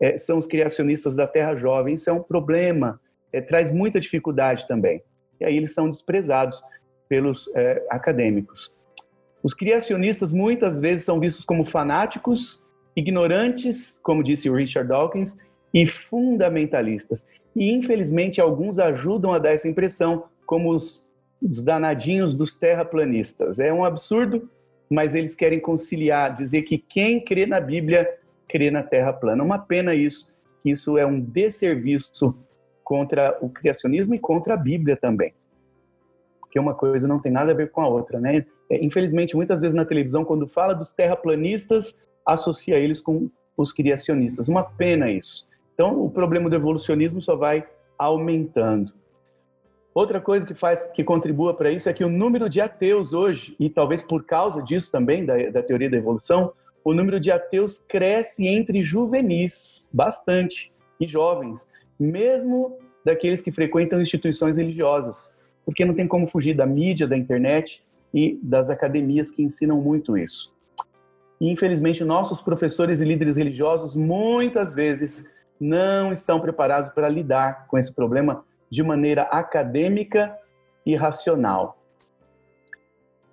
É, 0.01 0.19
são 0.19 0.37
os 0.39 0.47
criacionistas 0.47 1.15
da 1.15 1.27
Terra 1.27 1.55
jovem, 1.55 1.95
isso 1.95 2.11
é 2.11 2.13
um 2.13 2.23
problema, 2.23 3.01
é, 3.33 3.41
traz 3.41 3.71
muita 3.71 4.01
dificuldade 4.01 4.67
também. 4.67 5.03
E 5.41 5.45
aí 5.45 5.57
eles 5.57 5.73
são 5.73 5.89
desprezados 5.89 6.63
pelos 7.09 7.49
é, 7.55 7.87
acadêmicos. 7.91 8.73
Os 9.45 9.53
criacionistas 9.53 10.33
muitas 10.33 10.81
vezes 10.81 11.05
são 11.05 11.21
vistos 11.21 11.45
como 11.45 11.67
fanáticos, 11.67 12.65
ignorantes, 12.97 14.01
como 14.03 14.25
disse 14.25 14.49
o 14.49 14.55
Richard 14.55 14.89
Dawkins, 14.89 15.37
e 15.75 15.87
fundamentalistas. 15.87 17.23
E 17.55 17.71
infelizmente 17.71 18.41
alguns 18.41 18.79
ajudam 18.79 19.35
a 19.35 19.39
dar 19.39 19.53
essa 19.53 19.69
impressão, 19.69 20.25
como 20.47 20.71
os, 20.75 21.05
os 21.43 21.63
danadinhos 21.63 22.33
dos 22.33 22.57
terraplanistas. 22.57 23.59
É 23.59 23.71
um 23.71 23.85
absurdo, 23.85 24.49
mas 24.89 25.15
eles 25.15 25.35
querem 25.35 25.61
conciliar, 25.61 26.33
dizer 26.33 26.63
que 26.63 26.79
quem 26.79 27.23
crê 27.23 27.45
na 27.45 27.61
Bíblia 27.61 28.09
crê 28.49 28.71
na 28.71 28.83
Terra 28.83 29.13
plana. 29.13 29.45
Uma 29.45 29.59
pena 29.59 29.95
isso, 29.95 30.35
isso 30.65 30.97
é 30.97 31.05
um 31.05 31.21
desserviço 31.21 32.35
contra 32.83 33.37
o 33.43 33.51
criacionismo 33.51 34.15
e 34.15 34.19
contra 34.19 34.55
a 34.55 34.57
Bíblia 34.57 34.97
também. 34.97 35.35
Porque 36.41 36.59
uma 36.59 36.75
coisa 36.75 37.07
não 37.07 37.19
tem 37.19 37.31
nada 37.31 37.53
a 37.53 37.55
ver 37.55 37.71
com 37.71 37.83
a 37.83 37.89
outra, 37.89 38.19
né? 38.19 38.47
É, 38.71 38.85
infelizmente, 38.85 39.37
muitas 39.37 39.61
vezes 39.61 39.75
na 39.75 39.85
televisão, 39.85 40.25
quando 40.25 40.47
fala 40.47 40.75
dos 40.75 40.91
terraplanistas, 40.91 41.97
associa 42.27 42.77
eles 42.79 43.01
com 43.01 43.31
os 43.57 43.73
criacionistas. 43.73 44.49
Uma 44.49 44.63
pena 44.63 45.11
isso. 45.11 45.47
Então, 45.75 46.03
o 46.03 46.11
problema 46.11 46.49
do 46.49 46.57
evolucionismo 46.57 47.21
só 47.21 47.37
vai 47.37 47.67
aumentando. 47.99 48.93
Outra 49.95 50.21
coisa 50.21 50.45
que 50.45 50.55
faz 50.55 50.83
que 50.85 51.05
contribua 51.05 51.55
para 51.55 51.71
isso 51.71 51.89
é 51.89 51.93
que 51.93 52.05
o 52.05 52.09
número 52.09 52.49
de 52.49 52.61
ateus 52.61 53.13
hoje, 53.13 53.55
e 53.61 53.71
talvez 53.71 54.03
por 54.03 54.25
causa 54.25 54.61
disso 54.61 54.91
também, 54.91 55.25
da, 55.25 55.51
da 55.51 55.63
teoria 55.63 55.89
da 55.89 55.97
evolução, 55.97 56.53
o 56.85 56.93
número 56.93 57.21
de 57.21 57.31
ateus 57.31 57.79
cresce 57.79 58.47
entre 58.47 58.83
juvenis, 58.83 59.89
bastante, 59.93 60.73
e 61.01 61.07
jovens, 61.07 61.67
mesmo 61.99 62.77
daqueles 63.05 63.41
que 63.41 63.53
frequentam 63.53 64.01
instituições 64.01 64.57
religiosas. 64.57 65.35
porque 65.65 65.85
não 65.85 65.95
tem 65.95 66.07
como 66.07 66.27
fugir 66.27 66.55
da 66.55 66.67
mídia, 66.67 67.07
da 67.07 67.17
internet 67.17 67.83
e 68.15 68.39
das 68.41 68.71
academias 68.71 69.31
que 69.31 69.43
ensinam 69.43 69.81
muito 69.81 70.17
isso. 70.17 70.55
E, 71.41 71.51
infelizmente, 71.51 72.05
nossos 72.05 72.41
professores 72.41 73.01
e 73.01 73.05
líderes 73.05 73.37
religiosos 73.37 73.97
muitas 73.97 74.73
vezes 74.73 75.29
não 75.61 76.13
estão 76.13 76.41
preparados 76.41 76.91
para 76.91 77.09
lidar 77.09 77.67
com 77.67 77.77
esse 77.77 77.93
problema 77.93 78.45
de 78.71 78.83
maneira 78.83 79.23
acadêmica 79.23 80.37
e 80.87 80.95
racional. 80.95 81.79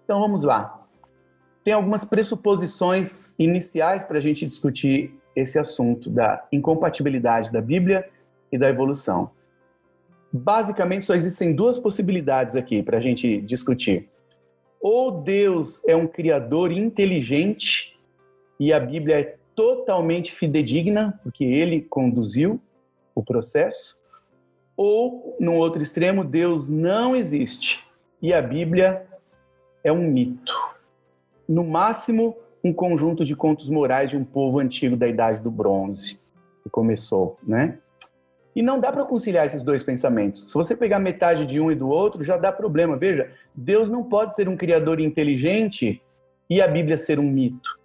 Então 0.03 0.19
vamos 0.19 0.43
lá. 0.43 0.85
Tem 1.63 1.73
algumas 1.73 2.03
pressuposições 2.03 3.35
iniciais 3.37 4.03
para 4.03 4.17
a 4.17 4.21
gente 4.21 4.45
discutir 4.45 5.15
esse 5.35 5.57
assunto 5.57 6.09
da 6.09 6.45
incompatibilidade 6.51 7.51
da 7.51 7.61
Bíblia 7.61 8.09
e 8.51 8.57
da 8.57 8.67
evolução. 8.67 9.31
Basicamente, 10.33 11.05
só 11.05 11.13
existem 11.13 11.55
duas 11.55 11.77
possibilidades 11.77 12.55
aqui 12.55 12.81
para 12.81 12.97
a 12.97 13.01
gente 13.01 13.41
discutir. 13.41 14.10
Ou 14.81 15.21
Deus 15.21 15.81
é 15.85 15.95
um 15.95 16.07
criador 16.07 16.71
inteligente 16.71 17.97
e 18.59 18.73
a 18.73 18.79
Bíblia 18.79 19.19
é 19.19 19.35
totalmente 19.55 20.31
fidedigna, 20.31 21.19
porque 21.23 21.43
ele 21.43 21.81
conduziu 21.81 22.59
o 23.13 23.23
processo, 23.23 23.99
ou, 24.75 25.35
no 25.39 25.55
outro 25.55 25.83
extremo, 25.83 26.23
Deus 26.23 26.69
não 26.69 27.15
existe 27.15 27.83
e 28.21 28.33
a 28.33 28.41
Bíblia 28.41 29.05
é 29.83 29.91
um 29.91 30.09
mito. 30.09 30.53
No 31.47 31.63
máximo, 31.63 32.35
um 32.63 32.73
conjunto 32.73 33.25
de 33.25 33.35
contos 33.35 33.69
morais 33.69 34.09
de 34.09 34.17
um 34.17 34.23
povo 34.23 34.59
antigo 34.59 34.95
da 34.95 35.07
Idade 35.07 35.41
do 35.41 35.51
Bronze, 35.51 36.19
que 36.63 36.69
começou, 36.69 37.37
né? 37.43 37.77
E 38.55 38.61
não 38.61 38.79
dá 38.79 38.91
para 38.91 39.05
conciliar 39.05 39.45
esses 39.45 39.61
dois 39.61 39.81
pensamentos. 39.81 40.49
Se 40.49 40.53
você 40.53 40.75
pegar 40.75 40.99
metade 40.99 41.45
de 41.45 41.59
um 41.59 41.71
e 41.71 41.75
do 41.75 41.87
outro, 41.87 42.23
já 42.23 42.37
dá 42.37 42.51
problema. 42.51 42.97
Veja, 42.97 43.31
Deus 43.55 43.89
não 43.89 44.03
pode 44.03 44.35
ser 44.35 44.49
um 44.49 44.57
criador 44.57 44.99
inteligente 44.99 46.01
e 46.49 46.61
a 46.61 46.67
Bíblia 46.67 46.97
ser 46.97 47.17
um 47.17 47.23
mito. 47.23 47.79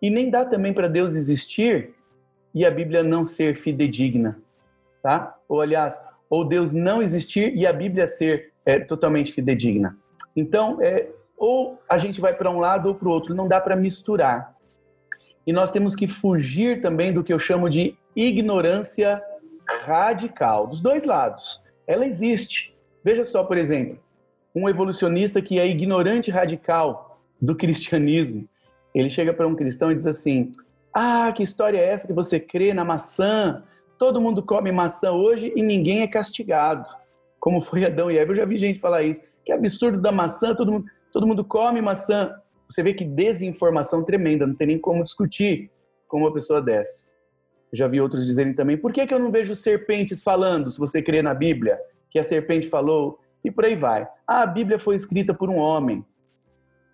E 0.00 0.10
nem 0.10 0.30
dá 0.30 0.44
também 0.44 0.72
para 0.72 0.88
Deus 0.88 1.14
existir 1.14 1.94
e 2.52 2.66
a 2.66 2.70
Bíblia 2.70 3.04
não 3.04 3.24
ser 3.24 3.56
fidedigna, 3.56 4.36
tá? 5.00 5.36
Ou 5.48 5.60
aliás, 5.60 5.98
ou 6.28 6.44
Deus 6.44 6.72
não 6.72 7.00
existir 7.00 7.54
e 7.54 7.66
a 7.66 7.72
Bíblia 7.72 8.06
ser 8.06 8.52
é, 8.66 8.80
totalmente 8.80 9.32
fidedigna. 9.32 9.96
Então, 10.34 10.78
é, 10.80 11.08
ou 11.36 11.80
a 11.88 11.98
gente 11.98 12.20
vai 12.20 12.34
para 12.34 12.50
um 12.50 12.58
lado 12.58 12.88
ou 12.88 12.94
para 12.94 13.08
o 13.08 13.12
outro, 13.12 13.34
não 13.34 13.46
dá 13.46 13.60
para 13.60 13.76
misturar. 13.76 14.54
E 15.46 15.52
nós 15.52 15.70
temos 15.70 15.94
que 15.94 16.08
fugir 16.08 16.80
também 16.80 17.12
do 17.12 17.22
que 17.22 17.32
eu 17.32 17.38
chamo 17.38 17.68
de 17.68 17.96
ignorância 18.14 19.22
radical, 19.68 20.66
dos 20.66 20.80
dois 20.80 21.04
lados. 21.04 21.62
Ela 21.86 22.06
existe. 22.06 22.76
Veja 23.04 23.24
só, 23.24 23.44
por 23.44 23.56
exemplo, 23.56 23.98
um 24.54 24.68
evolucionista 24.68 25.40
que 25.40 25.58
é 25.58 25.66
ignorante 25.66 26.30
radical 26.30 27.20
do 27.40 27.56
cristianismo, 27.56 28.48
ele 28.94 29.08
chega 29.08 29.32
para 29.32 29.46
um 29.46 29.54
cristão 29.54 29.90
e 29.90 29.94
diz 29.94 30.06
assim: 30.06 30.52
Ah, 30.92 31.32
que 31.34 31.42
história 31.42 31.78
é 31.78 31.88
essa 31.88 32.06
que 32.06 32.12
você 32.12 32.38
crê 32.38 32.72
na 32.74 32.84
maçã? 32.84 33.62
Todo 33.98 34.20
mundo 34.20 34.42
come 34.42 34.70
maçã 34.72 35.12
hoje 35.12 35.52
e 35.54 35.62
ninguém 35.62 36.02
é 36.02 36.06
castigado. 36.06 36.88
Como 37.40 37.60
foi 37.60 37.84
Adão 37.84 38.10
e 38.10 38.18
Eva. 38.18 38.32
Eu 38.32 38.36
já 38.36 38.44
vi 38.44 38.58
gente 38.58 38.78
falar 38.78 39.02
isso. 39.02 39.20
Que 39.44 39.52
absurdo 39.52 40.00
da 40.00 40.12
maçã, 40.12 40.54
todo 40.54 40.70
mundo, 40.70 40.86
todo 41.12 41.26
mundo 41.26 41.44
come 41.44 41.80
maçã. 41.80 42.34
Você 42.68 42.82
vê 42.82 42.94
que 42.94 43.04
desinformação 43.04 44.04
tremenda, 44.04 44.46
não 44.46 44.54
tem 44.54 44.66
nem 44.66 44.78
como 44.78 45.02
discutir 45.02 45.70
com 46.08 46.18
uma 46.18 46.32
pessoa 46.32 46.60
dessa. 46.60 47.04
Já 47.72 47.88
vi 47.88 48.00
outros 48.00 48.26
dizerem 48.26 48.54
também: 48.54 48.76
por 48.76 48.92
que, 48.92 49.06
que 49.06 49.14
eu 49.14 49.18
não 49.18 49.30
vejo 49.30 49.56
serpentes 49.56 50.22
falando, 50.22 50.70
se 50.70 50.78
você 50.78 51.02
crê 51.02 51.22
na 51.22 51.34
Bíblia, 51.34 51.78
que 52.10 52.18
a 52.18 52.24
serpente 52.24 52.68
falou? 52.68 53.18
E 53.44 53.50
por 53.50 53.64
aí 53.64 53.74
vai. 53.74 54.06
Ah, 54.26 54.42
a 54.42 54.46
Bíblia 54.46 54.78
foi 54.78 54.94
escrita 54.94 55.34
por 55.34 55.50
um 55.50 55.56
homem. 55.56 56.04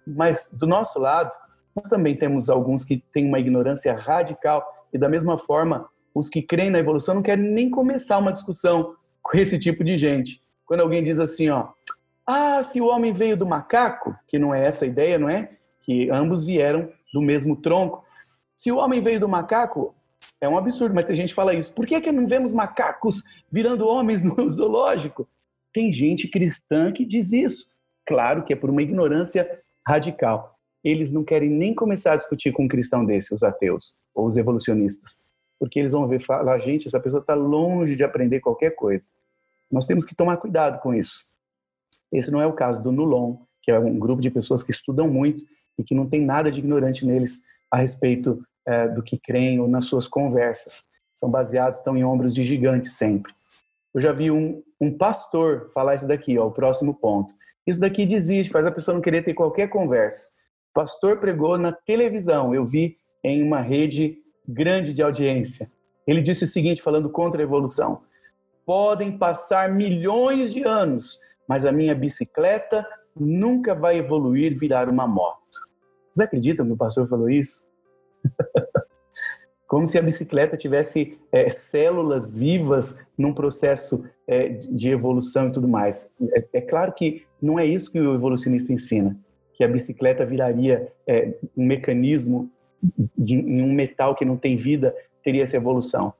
Mas 0.07 0.49
do 0.53 0.67
nosso 0.67 0.99
lado, 0.99 1.31
nós 1.77 1.88
também 1.88 2.17
temos 2.17 2.49
alguns 2.49 2.85
que 2.85 3.03
têm 3.12 3.27
uma 3.27 3.38
ignorância 3.38 3.95
radical 3.95 4.64
e 4.93 4.99
da 4.99 5.09
mesma 5.09 5.38
forma, 5.38 5.88
os 6.14 6.29
que 6.29 6.43
creem 6.43 6.71
na 6.71 6.79
evolução 6.79 7.17
não 7.17 7.23
querem 7.23 7.45
nem 7.45 7.71
começar 7.71 8.19
uma 8.19 8.33
discussão 8.33 8.97
com 9.23 9.37
esse 9.37 9.59
tipo 9.59 9.85
de 9.85 9.97
gente. 9.97 10.43
Quando 10.64 10.81
alguém 10.81 11.03
diz 11.03 11.19
assim, 11.19 11.51
ó, 11.51 11.69
ah, 12.27 12.62
se 12.62 12.81
o 12.81 12.87
homem 12.87 13.12
veio 13.12 13.37
do 13.37 13.47
macaco, 13.47 14.14
que 14.27 14.38
não 14.38 14.55
é 14.55 14.64
essa 14.64 14.85
a 14.85 14.88
ideia, 14.88 15.19
não 15.19 15.29
é? 15.29 15.51
Que 15.83 16.11
ambos 16.11 16.45
vieram 16.45 16.91
do 17.12 17.23
mesmo 17.23 17.57
tronco. 17.57 18.05
Se 18.55 18.71
o 18.71 18.77
homem 18.77 19.01
veio 19.01 19.21
do 19.21 19.29
macaco, 19.29 19.95
é 20.40 20.48
um 20.48 20.57
absurdo, 20.57 20.94
mas 20.94 21.05
tem 21.05 21.16
gente 21.16 21.31
que 21.31 21.35
fala 21.35 21.55
isso. 21.55 21.72
Por 21.72 21.87
que, 21.87 22.01
que 22.01 22.12
não 22.12 22.27
vemos 22.27 22.53
macacos 22.53 23.22
virando 23.51 23.87
homens 23.87 24.22
no 24.22 24.35
zoológico? 24.48 25.29
Tem 25.72 25.92
gente 25.92 26.29
cristã 26.29 26.92
que 26.92 27.05
diz 27.05 27.33
isso. 27.33 27.68
Claro 28.07 28.44
que 28.44 28.53
é 28.53 28.57
por 28.57 28.70
uma 28.70 28.83
ignorância 28.83 29.61
radical 29.87 30.59
eles 30.83 31.11
não 31.11 31.24
querem 31.24 31.51
nem 31.51 31.74
começar 31.74 32.12
a 32.12 32.16
discutir 32.16 32.53
com 32.53 32.64
um 32.64 32.68
cristão 32.68 33.05
desse, 33.05 33.35
os 33.35 33.42
ateus 33.42 33.94
ou 34.14 34.27
os 34.27 34.37
evolucionistas, 34.37 35.18
porque 35.59 35.79
eles 35.79 35.92
vão 35.92 36.07
ver 36.07 36.20
falar, 36.20 36.59
gente, 36.61 36.87
essa 36.87 37.01
pessoa 37.01 37.20
está 37.20 37.35
longe 37.35 37.96
de 37.96 38.05
aprender 38.05 38.40
qualquer 38.40 38.70
coisa. 38.70 39.07
Nós 39.70 39.87
temos 39.87 40.05
que 40.05 40.14
tomar 40.14 40.37
cuidado 40.38 40.81
com 40.81 40.94
isso. 40.94 41.24
Esse 42.12 42.31
não 42.31 42.40
é 42.40 42.46
o 42.46 42.55
caso 42.55 42.83
do 42.83 42.90
Nulon, 42.90 43.37
que 43.62 43.70
é 43.70 43.79
um 43.79 43.98
grupo 43.98 44.22
de 44.22 44.31
pessoas 44.31 44.62
que 44.62 44.70
estudam 44.70 45.09
muito 45.09 45.44
e 45.79 45.85
que 45.85 45.94
não 45.94 46.09
tem 46.09 46.24
nada 46.24 46.51
de 46.51 46.59
ignorante 46.59 47.05
neles 47.05 47.42
a 47.70 47.77
respeito 47.77 48.42
é, 48.68 48.88
do 48.88 49.02
que 49.02 49.18
creem 49.18 49.61
ou 49.61 49.68
nas 49.68 49.87
suas 49.87 50.07
conversas. 50.07 50.85
São 51.14 51.31
baseados, 51.31 51.78
estão 51.78 51.96
em 51.96 52.04
ombros 52.04 52.35
de 52.35 52.44
gigantes 52.44 52.96
sempre. 52.96 53.33
Eu 53.94 54.00
já 54.00 54.12
vi 54.12 54.31
um, 54.31 54.62
um 54.81 54.96
pastor 54.96 55.70
falar 55.74 55.94
isso 55.94 56.07
daqui, 56.07 56.38
ó, 56.38 56.46
o 56.46 56.52
próximo 56.52 56.94
ponto. 56.94 57.35
Isso 57.66 57.81
daqui 57.81 58.07
desiste, 58.07 58.52
faz 58.52 58.66
a 58.66 58.70
pessoa 58.70 58.94
não 58.94 59.02
querer 59.02 59.22
ter 59.22 59.35
qualquer 59.35 59.68
conversa 59.68 60.28
pastor 60.78 61.18
pregou 61.18 61.59
na 61.59 61.72
televisão, 61.72 62.54
eu 62.54 62.64
vi 62.64 62.96
em 63.24 63.42
uma 63.42 63.61
rede 63.61 64.16
grande 64.46 64.94
de 64.94 65.02
audiência. 65.02 65.68
Ele 66.07 66.22
disse 66.22 66.44
o 66.44 66.46
seguinte, 66.46 66.81
falando 66.81 67.11
contra 67.11 67.42
a 67.42 67.42
evolução: 67.42 68.02
podem 68.64 69.18
passar 69.18 69.72
milhões 69.72 70.52
de 70.52 70.62
anos, 70.62 71.18
mas 71.48 71.66
a 71.66 71.72
minha 71.72 71.96
bicicleta 71.96 72.87
nunca 73.18 73.74
vai 73.74 73.98
evoluir 73.98 74.57
virar 74.57 74.88
uma 74.88 75.04
moto. 75.04 75.42
Vocês 76.12 76.24
acreditam 76.24 76.64
que 76.64 76.72
o 76.74 76.76
pastor 76.76 77.09
falou 77.09 77.28
isso? 77.28 77.61
Como 79.66 79.87
se 79.87 79.98
a 79.98 80.02
bicicleta 80.02 80.57
tivesse 80.57 81.18
é, 81.31 81.50
células 81.50 82.35
vivas 82.35 82.98
num 83.18 83.35
processo 83.35 84.04
é, 84.26 84.48
de 84.48 84.90
evolução 84.90 85.48
e 85.48 85.52
tudo 85.52 85.68
mais. 85.68 86.09
É, 86.33 86.44
é 86.54 86.61
claro 86.62 86.92
que 86.92 87.26
não 87.40 87.59
é 87.59 87.66
isso 87.66 87.92
que 87.92 88.00
o 88.00 88.14
evolucionista 88.14 88.72
ensina 88.72 89.18
que 89.59 89.64
a 89.64 89.68
bicicleta 89.68 90.24
viraria 90.24 90.92
é, 91.04 91.35
um 91.57 91.66
mecanismo 91.66 92.48
de, 93.18 93.35
em 93.35 93.61
um 93.61 93.72
metal 93.72 94.14
que 94.14 94.24
não 94.24 94.37
tem 94.37 94.57
vida, 94.57 94.94
teria 95.24 95.42
essa 95.42 95.57
evolução. 95.57 96.14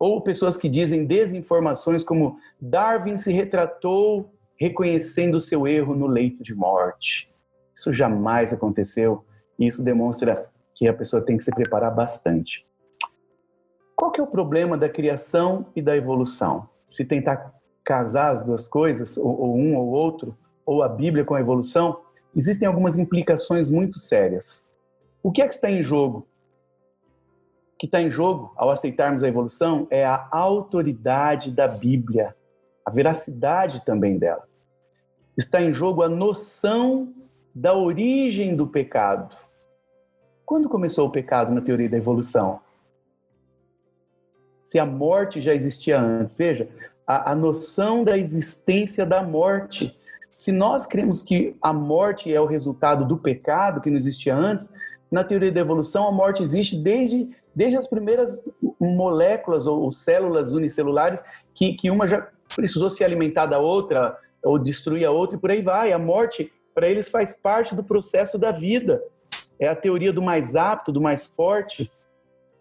Ou 0.00 0.20
pessoas 0.20 0.56
que 0.56 0.68
dizem 0.68 1.06
desinformações 1.06 2.02
como 2.02 2.36
Darwin 2.60 3.16
se 3.16 3.32
retratou 3.32 4.34
reconhecendo 4.56 5.40
seu 5.40 5.64
erro 5.68 5.94
no 5.94 6.08
leito 6.08 6.42
de 6.42 6.56
morte. 6.56 7.32
Isso 7.72 7.92
jamais 7.92 8.52
aconteceu 8.52 9.24
isso 9.58 9.80
demonstra 9.80 10.50
que 10.82 10.88
a 10.88 10.92
pessoa 10.92 11.22
tem 11.22 11.36
que 11.36 11.44
se 11.44 11.50
preparar 11.52 11.94
bastante. 11.94 12.66
Qual 13.94 14.10
que 14.10 14.20
é 14.20 14.24
o 14.24 14.26
problema 14.26 14.76
da 14.76 14.88
criação 14.88 15.66
e 15.76 15.80
da 15.80 15.96
evolução? 15.96 16.68
Se 16.90 17.04
tentar 17.04 17.54
casar 17.84 18.38
as 18.38 18.44
duas 18.44 18.66
coisas, 18.66 19.16
ou, 19.16 19.40
ou 19.42 19.56
um 19.56 19.76
ou 19.76 19.86
outro, 19.90 20.36
ou 20.66 20.82
a 20.82 20.88
Bíblia 20.88 21.24
com 21.24 21.36
a 21.36 21.40
evolução, 21.40 22.00
existem 22.34 22.66
algumas 22.66 22.98
implicações 22.98 23.70
muito 23.70 24.00
sérias. 24.00 24.64
O 25.22 25.30
que 25.30 25.40
é 25.40 25.46
que 25.46 25.54
está 25.54 25.70
em 25.70 25.84
jogo? 25.84 26.26
O 27.74 27.78
que 27.78 27.86
está 27.86 28.02
em 28.02 28.10
jogo 28.10 28.52
ao 28.56 28.68
aceitarmos 28.68 29.22
a 29.22 29.28
evolução 29.28 29.86
é 29.88 30.04
a 30.04 30.26
autoridade 30.32 31.52
da 31.52 31.68
Bíblia, 31.68 32.34
a 32.84 32.90
veracidade 32.90 33.84
também 33.84 34.18
dela. 34.18 34.48
Está 35.36 35.62
em 35.62 35.72
jogo 35.72 36.02
a 36.02 36.08
noção 36.08 37.14
da 37.54 37.72
origem 37.72 38.56
do 38.56 38.66
pecado. 38.66 39.41
Quando 40.44 40.68
começou 40.68 41.08
o 41.08 41.12
pecado 41.12 41.52
na 41.52 41.60
teoria 41.60 41.88
da 41.88 41.96
evolução? 41.96 42.60
Se 44.64 44.78
a 44.78 44.86
morte 44.86 45.40
já 45.40 45.54
existia 45.54 46.00
antes, 46.00 46.34
veja, 46.34 46.68
a, 47.06 47.32
a 47.32 47.34
noção 47.34 48.04
da 48.04 48.16
existência 48.16 49.04
da 49.04 49.22
morte 49.22 49.96
se 50.42 50.50
nós 50.50 50.86
cremos 50.86 51.22
que 51.22 51.54
a 51.62 51.72
morte 51.72 52.34
é 52.34 52.40
o 52.40 52.46
resultado 52.46 53.04
do 53.04 53.16
pecado 53.16 53.80
que 53.80 53.88
não 53.88 53.96
existia 53.96 54.34
antes, 54.34 54.74
na 55.08 55.22
teoria 55.22 55.52
da 55.52 55.60
evolução, 55.60 56.08
a 56.08 56.10
morte 56.10 56.42
existe 56.42 56.76
desde, 56.76 57.30
desde 57.54 57.76
as 57.76 57.86
primeiras 57.86 58.50
moléculas 58.80 59.68
ou, 59.68 59.82
ou 59.82 59.92
células 59.92 60.50
unicelulares, 60.50 61.22
que, 61.54 61.74
que 61.74 61.88
uma 61.92 62.08
já 62.08 62.26
precisou 62.56 62.90
se 62.90 63.04
alimentar 63.04 63.46
da 63.46 63.60
outra 63.60 64.18
ou 64.42 64.58
destruir 64.58 65.04
a 65.04 65.12
outra 65.12 65.36
e 65.36 65.40
por 65.40 65.52
aí 65.52 65.62
vai. 65.62 65.92
A 65.92 65.98
morte, 65.98 66.52
para 66.74 66.88
eles, 66.88 67.08
faz 67.08 67.36
parte 67.36 67.72
do 67.72 67.84
processo 67.84 68.36
da 68.36 68.50
vida. 68.50 69.00
É 69.62 69.68
a 69.68 69.76
teoria 69.76 70.12
do 70.12 70.20
mais 70.20 70.56
apto, 70.56 70.90
do 70.90 71.00
mais 71.00 71.28
forte. 71.28 71.88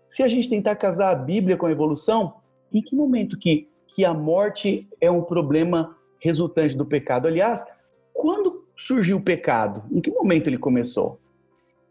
Se 0.08 0.22
a 0.22 0.28
gente 0.28 0.48
tentar 0.48 0.76
casar 0.76 1.10
a 1.10 1.16
Bíblia 1.16 1.58
com 1.58 1.66
a 1.66 1.72
evolução, 1.72 2.36
em 2.72 2.80
que 2.80 2.96
momento 2.96 3.40
que, 3.40 3.68
que 3.88 4.06
a 4.06 4.14
morte 4.14 4.88
é 5.02 5.10
um 5.10 5.24
problema 5.24 5.98
resultante 6.20 6.78
do 6.78 6.86
pecado. 6.86 7.28
Aliás, 7.28 7.66
quando 8.14 8.68
surgiu 8.78 9.18
o 9.18 9.22
pecado? 9.22 9.84
Em 9.92 10.00
que 10.00 10.12
momento 10.12 10.46
ele 10.46 10.60
começou? 10.60 11.20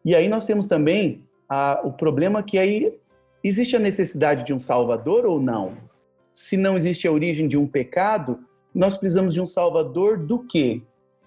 E 0.05 0.15
aí 0.15 0.29
nós 0.29 0.45
temos 0.45 0.65
também 0.67 1.25
a, 1.49 1.81
o 1.83 1.93
problema 1.93 2.41
que 2.41 2.57
aí 2.57 2.97
existe 3.43 3.75
a 3.75 3.81
necessidade 3.81 4.45
de 4.45 4.55
um 4.55 4.61
salvador 4.61 5.27
ou 5.27 5.41
não? 5.41 5.73
Se 6.33 6.57
não 6.57 6.77
existe 6.77 7.09
a 7.09 7.13
origem 7.13 7.49
de 7.49 7.59
um 7.59 7.67
pecado, 7.67 8.39
nós 8.73 8.97
precisamos 8.97 9.35
de 9.35 9.41
um 9.41 9.47
salvador 9.47 10.19
do 10.19 10.39
quê? 10.39 10.81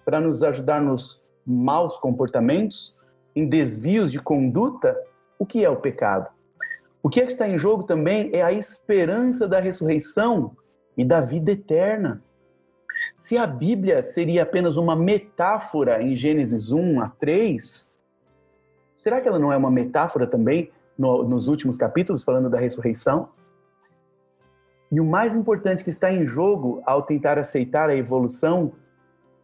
Para 0.06 0.22
nos 0.22 0.42
ajudar 0.42 0.80
nos 0.80 1.20
maus 1.46 1.98
comportamentos, 1.98 2.93
em 3.34 3.46
desvios 3.46 4.10
de 4.10 4.20
conduta? 4.20 4.96
O 5.38 5.44
que 5.44 5.64
é 5.64 5.70
o 5.70 5.76
pecado? 5.76 6.28
O 7.02 7.10
que, 7.10 7.20
é 7.20 7.26
que 7.26 7.32
está 7.32 7.46
em 7.46 7.58
jogo 7.58 7.82
também 7.82 8.30
é 8.32 8.42
a 8.42 8.52
esperança 8.52 9.46
da 9.46 9.60
ressurreição 9.60 10.56
e 10.96 11.04
da 11.04 11.20
vida 11.20 11.52
eterna. 11.52 12.22
Se 13.14 13.36
a 13.36 13.46
Bíblia 13.46 14.02
seria 14.02 14.42
apenas 14.42 14.76
uma 14.76 14.96
metáfora 14.96 16.02
em 16.02 16.16
Gênesis 16.16 16.70
1 16.70 17.00
a 17.00 17.08
3, 17.08 17.92
será 18.96 19.20
que 19.20 19.28
ela 19.28 19.38
não 19.38 19.52
é 19.52 19.56
uma 19.56 19.70
metáfora 19.70 20.26
também 20.26 20.70
no, 20.96 21.24
nos 21.24 21.48
últimos 21.48 21.76
capítulos, 21.76 22.24
falando 22.24 22.48
da 22.48 22.58
ressurreição? 22.58 23.28
E 24.90 25.00
o 25.00 25.04
mais 25.04 25.34
importante 25.34 25.84
que 25.84 25.90
está 25.90 26.12
em 26.12 26.26
jogo 26.26 26.82
ao 26.86 27.02
tentar 27.02 27.38
aceitar 27.38 27.90
a 27.90 27.96
evolução 27.96 28.72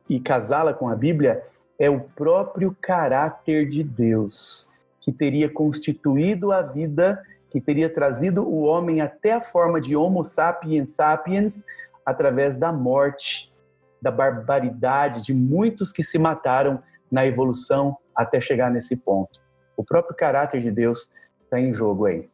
e 0.09 0.21
casá-la 0.21 0.73
com 0.73 0.89
a 0.89 0.97
Bíblia 0.97 1.45
é 1.81 1.89
o 1.89 1.99
próprio 1.99 2.77
caráter 2.79 3.69
de 3.69 3.83
Deus, 3.83 4.69
que 5.01 5.11
teria 5.11 5.49
constituído 5.49 6.53
a 6.53 6.61
vida 6.61 7.21
que 7.51 7.61
teria 7.61 7.93
trazido 7.93 8.43
o 8.43 8.63
homem 8.63 9.01
até 9.01 9.33
a 9.33 9.41
forma 9.41 9.81
de 9.81 9.97
Homo 9.97 10.25
sapiens 10.25 10.91
sapiens 10.91 11.65
através 12.07 12.57
da 12.57 12.73
morte, 12.73 13.53
da 14.01 14.11
barbaridade 14.11 15.23
de 15.23 15.35
muitos 15.35 15.91
que 15.91 16.05
se 16.05 16.19
mataram 16.19 16.81
na 17.11 17.27
evolução 17.27 17.97
até 18.15 18.41
chegar 18.41 18.71
nesse 18.71 18.95
ponto. 18.95 19.41
O 19.77 19.83
próprio 19.83 20.17
caráter 20.17 20.63
de 20.63 20.71
Deus 20.71 21.11
está 21.43 21.59
em 21.59 21.75
jogo 21.75 22.07
aí. 22.07 22.29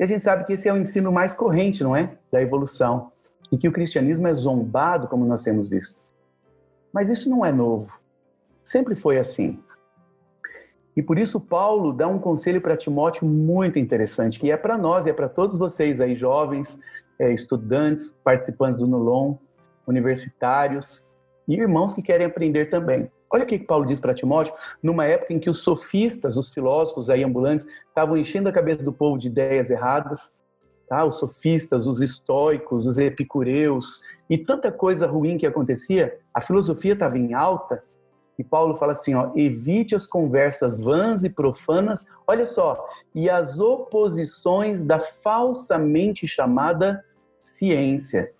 E 0.00 0.04
a 0.04 0.06
gente 0.06 0.22
sabe 0.22 0.44
que 0.44 0.54
esse 0.54 0.68
é 0.68 0.72
o 0.72 0.78
ensino 0.78 1.12
mais 1.12 1.34
corrente, 1.34 1.82
não 1.82 1.94
é? 1.94 2.16
Da 2.32 2.40
evolução. 2.40 3.12
E 3.52 3.58
que 3.58 3.68
o 3.68 3.72
cristianismo 3.72 4.28
é 4.28 4.34
zombado, 4.34 5.08
como 5.08 5.26
nós 5.26 5.42
temos 5.42 5.68
visto. 5.68 6.00
Mas 6.92 7.10
isso 7.10 7.28
não 7.28 7.44
é 7.44 7.52
novo. 7.52 7.92
Sempre 8.68 8.94
foi 8.94 9.18
assim. 9.18 9.58
E 10.94 11.00
por 11.00 11.18
isso 11.18 11.40
Paulo 11.40 11.90
dá 11.90 12.06
um 12.06 12.18
conselho 12.18 12.60
para 12.60 12.76
Timóteo 12.76 13.26
muito 13.26 13.78
interessante, 13.78 14.38
que 14.38 14.50
é 14.50 14.58
para 14.58 14.76
nós 14.76 15.06
e 15.06 15.10
é 15.10 15.12
para 15.14 15.26
todos 15.26 15.58
vocês 15.58 16.02
aí, 16.02 16.14
jovens, 16.14 16.78
é, 17.18 17.32
estudantes, 17.32 18.12
participantes 18.22 18.78
do 18.78 18.86
Nulon, 18.86 19.36
universitários 19.86 21.02
e 21.48 21.54
irmãos 21.54 21.94
que 21.94 22.02
querem 22.02 22.26
aprender 22.26 22.66
também. 22.66 23.10
Olha 23.30 23.44
o 23.44 23.46
que 23.46 23.58
Paulo 23.58 23.86
diz 23.86 23.98
para 23.98 24.12
Timóteo, 24.12 24.52
numa 24.82 25.06
época 25.06 25.32
em 25.32 25.40
que 25.40 25.48
os 25.48 25.60
sofistas, 25.62 26.36
os 26.36 26.52
filósofos 26.52 27.08
aí 27.08 27.24
ambulantes, 27.24 27.66
estavam 27.88 28.18
enchendo 28.18 28.50
a 28.50 28.52
cabeça 28.52 28.84
do 28.84 28.92
povo 28.92 29.16
de 29.16 29.28
ideias 29.28 29.70
erradas, 29.70 30.30
tá? 30.86 31.06
os 31.06 31.14
sofistas, 31.14 31.86
os 31.86 32.02
estoicos, 32.02 32.84
os 32.84 32.98
epicureus, 32.98 34.02
e 34.28 34.36
tanta 34.36 34.70
coisa 34.70 35.06
ruim 35.06 35.38
que 35.38 35.46
acontecia, 35.46 36.18
a 36.34 36.42
filosofia 36.42 36.92
estava 36.92 37.16
em 37.16 37.32
alta, 37.32 37.82
e 38.38 38.44
Paulo 38.44 38.76
fala 38.76 38.92
assim, 38.92 39.14
ó, 39.14 39.32
evite 39.34 39.96
as 39.96 40.06
conversas 40.06 40.80
vãs 40.80 41.24
e 41.24 41.30
profanas, 41.30 42.06
olha 42.24 42.46
só, 42.46 42.88
e 43.12 43.28
as 43.28 43.58
oposições 43.58 44.84
da 44.84 45.00
falsamente 45.00 46.28
chamada 46.28 47.04
ciência. 47.40 48.30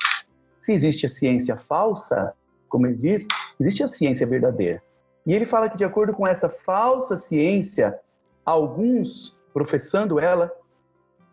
Se 0.60 0.72
existe 0.72 1.06
a 1.06 1.08
ciência 1.08 1.56
falsa, 1.56 2.32
como 2.68 2.86
ele 2.86 2.96
diz, 2.96 3.26
existe 3.58 3.82
a 3.82 3.88
ciência 3.88 4.26
verdadeira. 4.26 4.80
E 5.26 5.34
ele 5.34 5.44
fala 5.44 5.68
que 5.68 5.76
de 5.76 5.84
acordo 5.84 6.12
com 6.12 6.26
essa 6.26 6.48
falsa 6.48 7.16
ciência, 7.16 7.98
alguns, 8.44 9.36
professando 9.52 10.20
ela, 10.20 10.52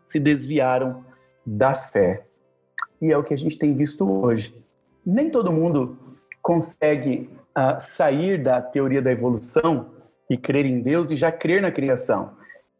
se 0.04 0.20
desviaram 0.20 1.06
da 1.46 1.76
fé. 1.76 2.26
E 3.00 3.12
é 3.12 3.18
o 3.18 3.24
que 3.24 3.34
a 3.34 3.38
gente 3.38 3.58
tem 3.58 3.76
visto 3.76 4.10
hoje. 4.10 4.56
Nem 5.06 5.30
todo 5.30 5.52
mundo 5.52 5.98
consegue 6.42 7.30
uh, 7.58 7.80
sair 7.80 8.42
da 8.42 8.62
teoria 8.62 9.02
da 9.02 9.12
evolução 9.12 9.92
e 10.30 10.38
crer 10.38 10.66
em 10.66 10.82
Deus 10.82 11.12
e 11.12 11.16
já 11.16 11.32
crer 11.32 11.62
na 11.62 11.72
criação. 11.72 12.32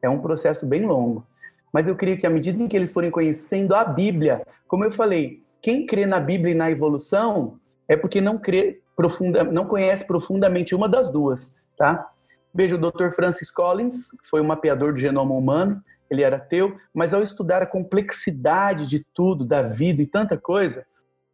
É 0.02 0.10
um 0.10 0.20
processo 0.20 0.66
bem 0.66 0.86
longo. 0.86 1.26
Mas 1.72 1.88
eu 1.88 1.96
creio 1.96 2.18
que 2.18 2.26
à 2.26 2.30
medida 2.30 2.62
em 2.62 2.68
que 2.68 2.76
eles 2.76 2.94
forem 2.94 3.12
conhecendo 3.12 3.76
a 3.76 3.84
Bíblia, 3.84 4.46
como 4.68 4.84
eu 4.84 4.92
falei, 4.92 5.44
quem 5.62 5.86
crê 5.86 6.06
na 6.06 6.20
Bíblia 6.20 6.54
e 6.54 6.58
na 6.58 6.72
evolução 6.72 7.60
é 7.88 7.98
porque 7.98 8.22
não 8.22 8.38
crê 8.38 8.82
profunda, 8.96 9.44
não 9.44 9.66
conhece 9.66 10.06
profundamente 10.06 10.74
uma 10.74 10.88
das 10.88 11.10
duas, 11.10 11.56
tá? 11.78 12.10
Veja 12.54 12.78
o 12.78 12.80
Dr. 12.80 13.10
Francis 13.14 13.52
Collins, 13.52 14.10
foi 14.24 14.40
um 14.40 14.46
mapeador 14.46 14.94
do 14.94 15.00
genoma 15.00 15.34
humano, 15.34 15.84
ele 16.10 16.24
era 16.24 16.38
ateu, 16.38 16.78
mas 16.94 17.14
ao 17.14 17.22
estudar 17.22 17.62
a 17.62 17.66
complexidade 17.66 18.88
de 18.88 19.06
tudo, 19.14 19.44
da 19.44 19.62
vida 19.62 20.02
e 20.02 20.08
tanta 20.08 20.38
coisa, 20.38 20.86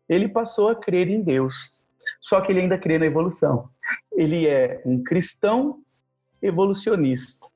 ele 0.09 0.27
passou 0.27 0.69
a 0.69 0.75
crer 0.75 1.07
em 1.07 1.21
Deus. 1.21 1.71
Só 2.21 2.39
que 2.39 2.51
ele 2.51 2.61
ainda 2.61 2.77
crê 2.77 2.99
na 2.99 3.05
evolução. 3.05 3.67
Ele 4.13 4.47
é 4.47 4.81
um 4.85 5.03
cristão 5.03 5.81
evolucionista. 6.41 7.47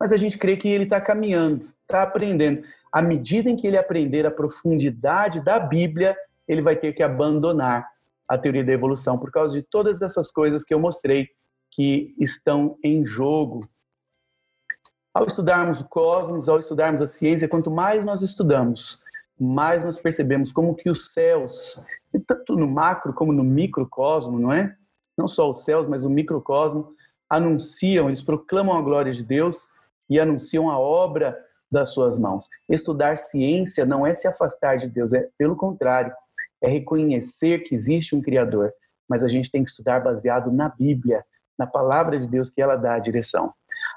Mas 0.00 0.12
a 0.12 0.16
gente 0.16 0.38
crê 0.38 0.56
que 0.56 0.68
ele 0.68 0.84
está 0.84 1.00
caminhando, 1.00 1.68
está 1.82 2.02
aprendendo. 2.02 2.64
À 2.90 3.02
medida 3.02 3.50
em 3.50 3.56
que 3.56 3.66
ele 3.66 3.76
aprender 3.76 4.26
a 4.26 4.30
profundidade 4.30 5.44
da 5.44 5.58
Bíblia, 5.58 6.16
ele 6.48 6.62
vai 6.62 6.76
ter 6.76 6.94
que 6.94 7.02
abandonar 7.02 7.86
a 8.28 8.36
teoria 8.36 8.64
da 8.64 8.72
evolução 8.72 9.18
por 9.18 9.30
causa 9.30 9.54
de 9.54 9.62
todas 9.62 10.02
essas 10.02 10.30
coisas 10.30 10.64
que 10.64 10.74
eu 10.74 10.80
mostrei 10.80 11.28
que 11.70 12.14
estão 12.18 12.78
em 12.82 13.04
jogo. 13.04 13.68
Ao 15.12 15.26
estudarmos 15.26 15.80
o 15.80 15.88
cosmos, 15.88 16.48
ao 16.48 16.58
estudarmos 16.58 17.00
a 17.00 17.06
ciência, 17.06 17.48
quanto 17.48 17.70
mais 17.70 18.04
nós 18.04 18.22
estudamos, 18.22 18.98
mais 19.38 19.84
nós 19.84 19.98
percebemos 19.98 20.52
como 20.52 20.74
que 20.74 20.90
os 20.90 21.08
céus, 21.08 21.82
tanto 22.20 22.56
no 22.56 22.66
macro 22.66 23.12
como 23.12 23.32
no 23.32 23.44
microcosmo, 23.44 24.38
não 24.38 24.52
é? 24.52 24.74
Não 25.16 25.26
só 25.26 25.50
os 25.50 25.64
céus, 25.64 25.86
mas 25.86 26.04
o 26.04 26.10
microcosmo, 26.10 26.94
anunciam, 27.28 28.08
eles 28.08 28.22
proclamam 28.22 28.76
a 28.76 28.82
glória 28.82 29.12
de 29.12 29.24
Deus 29.24 29.68
e 30.08 30.20
anunciam 30.20 30.70
a 30.70 30.78
obra 30.78 31.36
das 31.70 31.90
suas 31.90 32.18
mãos. 32.18 32.48
Estudar 32.68 33.16
ciência 33.16 33.84
não 33.84 34.06
é 34.06 34.14
se 34.14 34.28
afastar 34.28 34.76
de 34.78 34.86
Deus, 34.86 35.12
é 35.12 35.28
pelo 35.36 35.56
contrário, 35.56 36.12
é 36.62 36.68
reconhecer 36.68 37.60
que 37.60 37.74
existe 37.74 38.14
um 38.14 38.22
Criador, 38.22 38.72
mas 39.08 39.22
a 39.22 39.28
gente 39.28 39.50
tem 39.50 39.64
que 39.64 39.70
estudar 39.70 40.02
baseado 40.02 40.52
na 40.52 40.68
Bíblia, 40.68 41.24
na 41.58 41.66
palavra 41.66 42.18
de 42.18 42.26
Deus 42.26 42.50
que 42.50 42.62
ela 42.62 42.76
dá 42.76 42.94
a 42.94 42.98
direção. 42.98 43.52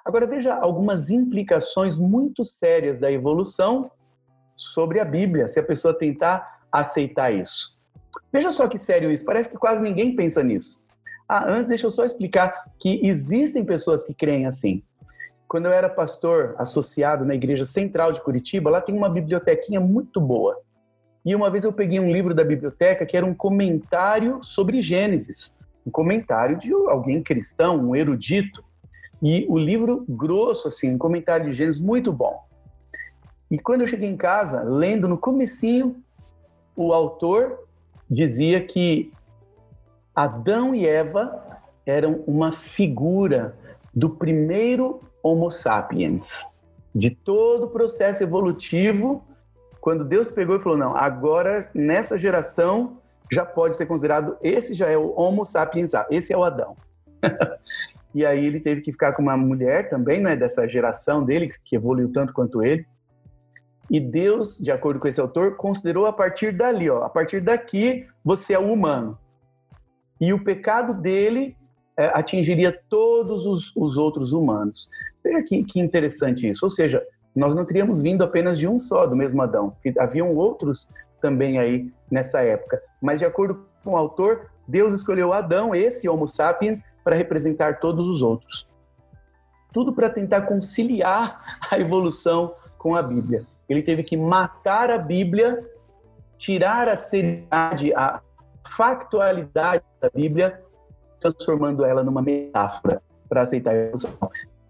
Agora 0.05 0.25
veja 0.25 0.55
algumas 0.55 1.10
implicações 1.10 1.95
muito 1.95 2.43
sérias 2.43 2.99
da 2.99 3.12
evolução 3.12 3.91
sobre 4.55 4.99
a 4.99 5.05
Bíblia, 5.05 5.49
se 5.49 5.60
a 5.60 5.63
pessoa 5.63 5.97
tentar 5.97 6.65
aceitar 6.71 7.32
isso. 7.32 7.78
Veja 8.31 8.51
só 8.51 8.67
que 8.67 8.77
sério 8.77 9.11
isso, 9.11 9.25
parece 9.25 9.49
que 9.49 9.57
quase 9.57 9.81
ninguém 9.81 10.15
pensa 10.15 10.43
nisso. 10.43 10.83
Ah, 11.27 11.45
antes 11.47 11.67
deixa 11.67 11.85
eu 11.85 11.91
só 11.91 12.05
explicar 12.05 12.65
que 12.79 13.05
existem 13.05 13.63
pessoas 13.63 14.03
que 14.03 14.13
creem 14.13 14.47
assim. 14.47 14.83
Quando 15.47 15.65
eu 15.65 15.71
era 15.71 15.89
pastor 15.89 16.55
associado 16.57 17.25
na 17.25 17.35
Igreja 17.35 17.65
Central 17.65 18.11
de 18.11 18.21
Curitiba, 18.21 18.69
lá 18.69 18.81
tem 18.81 18.95
uma 18.95 19.09
bibliotequinha 19.09 19.79
muito 19.79 20.19
boa. 20.21 20.59
E 21.25 21.35
uma 21.35 21.49
vez 21.49 21.63
eu 21.63 21.73
peguei 21.73 21.99
um 21.99 22.11
livro 22.11 22.33
da 22.33 22.43
biblioteca 22.43 23.05
que 23.05 23.17
era 23.17 23.25
um 23.25 23.33
comentário 23.33 24.43
sobre 24.43 24.81
Gênesis, 24.81 25.55
um 25.85 25.91
comentário 25.91 26.57
de 26.57 26.73
alguém 26.73 27.21
cristão, 27.21 27.77
um 27.77 27.95
erudito. 27.95 28.63
E 29.21 29.45
o 29.49 29.57
livro 29.57 30.05
grosso 30.07 30.67
assim, 30.67 30.93
um 30.93 30.97
comentário 30.97 31.47
de 31.47 31.55
Gênesis 31.55 31.81
muito 31.81 32.13
bom. 32.13 32.43
E 33.51 33.57
quando 33.57 33.81
eu 33.81 33.87
cheguei 33.87 34.09
em 34.09 34.17
casa, 34.17 34.61
lendo 34.61 35.07
no 35.07 35.17
comecinho, 35.17 35.95
o 36.75 36.93
autor 36.93 37.67
dizia 38.09 38.61
que 38.61 39.11
Adão 40.15 40.73
e 40.73 40.87
Eva 40.87 41.61
eram 41.85 42.23
uma 42.25 42.51
figura 42.51 43.55
do 43.93 44.09
primeiro 44.09 44.99
Homo 45.21 45.51
sapiens, 45.51 46.45
de 46.95 47.11
todo 47.11 47.65
o 47.65 47.69
processo 47.69 48.23
evolutivo, 48.23 49.23
quando 49.81 50.03
Deus 50.03 50.31
pegou 50.31 50.55
e 50.55 50.59
falou: 50.59 50.77
não, 50.77 50.95
agora 50.95 51.69
nessa 51.73 52.17
geração 52.17 52.97
já 53.31 53.45
pode 53.45 53.75
ser 53.75 53.85
considerado, 53.85 54.37
esse 54.41 54.73
já 54.73 54.89
é 54.89 54.97
o 54.97 55.13
Homo 55.17 55.45
sapiens, 55.45 55.91
esse 56.09 56.33
é 56.33 56.37
o 56.37 56.43
Adão. 56.43 56.75
e 58.15 58.25
aí 58.25 58.45
ele 58.45 58.59
teve 58.59 58.81
que 58.81 58.91
ficar 58.91 59.13
com 59.13 59.21
uma 59.21 59.37
mulher 59.37 59.89
também, 59.89 60.19
né, 60.19 60.35
dessa 60.35 60.67
geração 60.67 61.23
dele, 61.23 61.51
que 61.63 61.75
evoluiu 61.75 62.11
tanto 62.11 62.33
quanto 62.33 62.63
ele, 62.63 62.85
e 63.89 63.99
Deus, 63.99 64.58
de 64.58 64.71
acordo 64.71 64.99
com 64.99 65.08
esse 65.08 65.19
autor, 65.19 65.56
considerou 65.56 66.06
a 66.06 66.13
partir 66.13 66.52
dali, 66.52 66.89
ó, 66.89 67.04
a 67.04 67.10
partir 67.10 67.41
daqui 67.41 68.06
você 68.23 68.54
é 68.54 68.60
o 68.60 68.71
humano. 68.71 69.17
E 70.21 70.32
o 70.32 70.43
pecado 70.43 70.93
dele 70.93 71.58
é, 71.97 72.06
atingiria 72.08 72.78
todos 72.89 73.45
os, 73.45 73.75
os, 73.75 73.97
outros 73.97 74.32
humanos. 74.32 74.88
Veja 75.23 75.41
que, 75.41 75.63
que 75.63 75.80
interessante 75.80 76.47
isso. 76.47 76.65
Ou 76.65 76.69
seja, 76.69 77.04
nós 77.36 77.56
não 77.56 77.65
teríamos 77.65 78.02
vindo 78.02 78.23
apenas 78.23 78.60
de 78.60 78.67
um 78.67 78.78
só, 78.78 79.08
do 79.08 79.15
mesmo 79.15 79.41
Adão, 79.41 79.75
haviam 79.97 80.36
outros 80.36 80.88
também 81.21 81.58
aí 81.58 81.91
nessa 82.12 82.41
época. 82.41 82.82
Mas, 83.02 83.19
de 83.19 83.25
acordo 83.25 83.65
com 83.84 83.93
o 83.93 83.97
autor, 83.97 84.49
Deus 84.67 84.93
escolheu 84.93 85.34
Adão, 85.34 85.73
esse 85.73 86.08
Homo 86.08 86.28
sapiens, 86.28 86.84
para 87.04 87.15
representar 87.15 87.80
todos 87.80 88.08
os 88.08 88.21
outros. 88.21 88.67
Tudo 89.73 89.93
para 89.93 90.10
tentar 90.10 90.41
conciliar 90.41 91.60
a 91.71 91.80
evolução 91.80 92.54
com 92.78 92.95
a 92.95 93.02
Bíblia. 93.02 93.45
Ele 93.69 93.84
teve 93.84 94.03
que 94.03 94.17
matar 94.17 94.89
a 94.89 94.97
Bíblia, 94.97 95.63
tirar 96.38 96.89
a 96.89 96.97
seriedade, 96.97 97.93
a 97.93 98.19
factualidade 98.75 99.84
da 100.01 100.10
Bíblia, 100.10 100.62
transformando 101.19 101.86
ela 101.86 102.03
numa 102.03 102.21
metáfora 102.21 103.01
para 103.27 103.43
aceitar 103.43 103.71
a 103.71 103.77
evolução. 103.77 104.12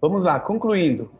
Vamos 0.00 0.22
lá, 0.22 0.38
concluindo. 0.38 1.10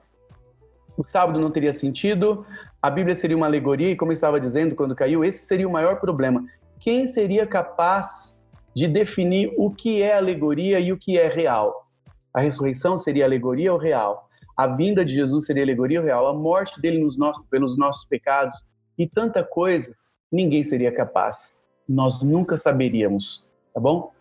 O 0.97 1.03
sábado 1.03 1.41
não 1.41 1.51
teria 1.51 1.73
sentido, 1.73 2.45
a 2.83 2.91
Bíblia 2.91 3.15
seria 3.15 3.37
uma 3.37 3.47
alegoria, 3.47 3.91
e 3.91 3.97
como 3.97 4.13
eu 4.13 4.15
estava 4.15 4.41
dizendo 4.41 4.75
quando 4.75 4.95
caiu, 4.95 5.25
esse 5.25 5.47
seria 5.47 5.69
o 5.69 5.73
maior 5.73 6.01
problema. 6.01 6.45
Quem 6.79 7.07
seria 7.07 7.47
capaz 7.47 8.39
de 8.75 8.87
definir 8.87 9.53
o 9.57 9.71
que 9.71 10.03
é 10.03 10.17
alegoria 10.17 10.81
e 10.81 10.93
o 10.93 10.99
que 10.99 11.19
é 11.19 11.29
real? 11.29 11.87
A 12.33 12.41
ressurreição 12.41 12.97
seria 12.97 13.25
alegoria 13.25 13.73
ou 13.73 13.79
real? 13.79 14.30
A 14.61 14.67
vinda 14.67 15.03
de 15.03 15.15
Jesus 15.15 15.47
seria 15.47 15.63
alegoria 15.63 16.03
real? 16.03 16.27
A 16.27 16.35
morte 16.35 16.79
dele 16.83 17.03
nos 17.03 17.17
nossos, 17.17 17.43
pelos 17.47 17.79
nossos 17.79 18.05
pecados 18.05 18.55
e 18.99 19.07
tanta 19.09 19.43
coisa, 19.43 19.91
ninguém 20.31 20.63
seria 20.65 20.93
capaz. 20.93 21.55
Nós 21.89 22.21
nunca 22.21 22.59
saberíamos, 22.59 23.43
tá 23.73 23.81
bom? 23.81 24.13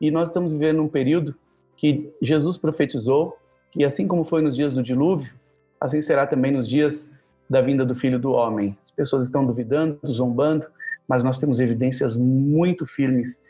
E 0.00 0.10
nós 0.10 0.30
estamos 0.30 0.50
vivendo 0.50 0.82
um 0.82 0.88
período 0.88 1.32
que 1.76 2.12
Jesus 2.20 2.58
profetizou 2.58 3.38
que 3.70 3.84
assim 3.84 4.08
como 4.08 4.24
foi 4.24 4.42
nos 4.42 4.56
dias 4.56 4.74
do 4.74 4.82
dilúvio, 4.82 5.32
assim 5.80 6.02
será 6.02 6.26
também 6.26 6.50
nos 6.50 6.68
dias 6.68 7.12
da 7.48 7.60
vinda 7.60 7.86
do 7.86 7.94
Filho 7.94 8.18
do 8.18 8.32
Homem. 8.32 8.76
As 8.84 8.90
pessoas 8.90 9.28
estão 9.28 9.46
duvidando, 9.46 10.00
zombando, 10.08 10.66
mas 11.06 11.22
nós 11.22 11.38
temos 11.38 11.60
evidências 11.60 12.16
muito 12.16 12.84
firmes 12.84 13.44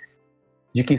de 0.74 0.84
que 0.84 0.96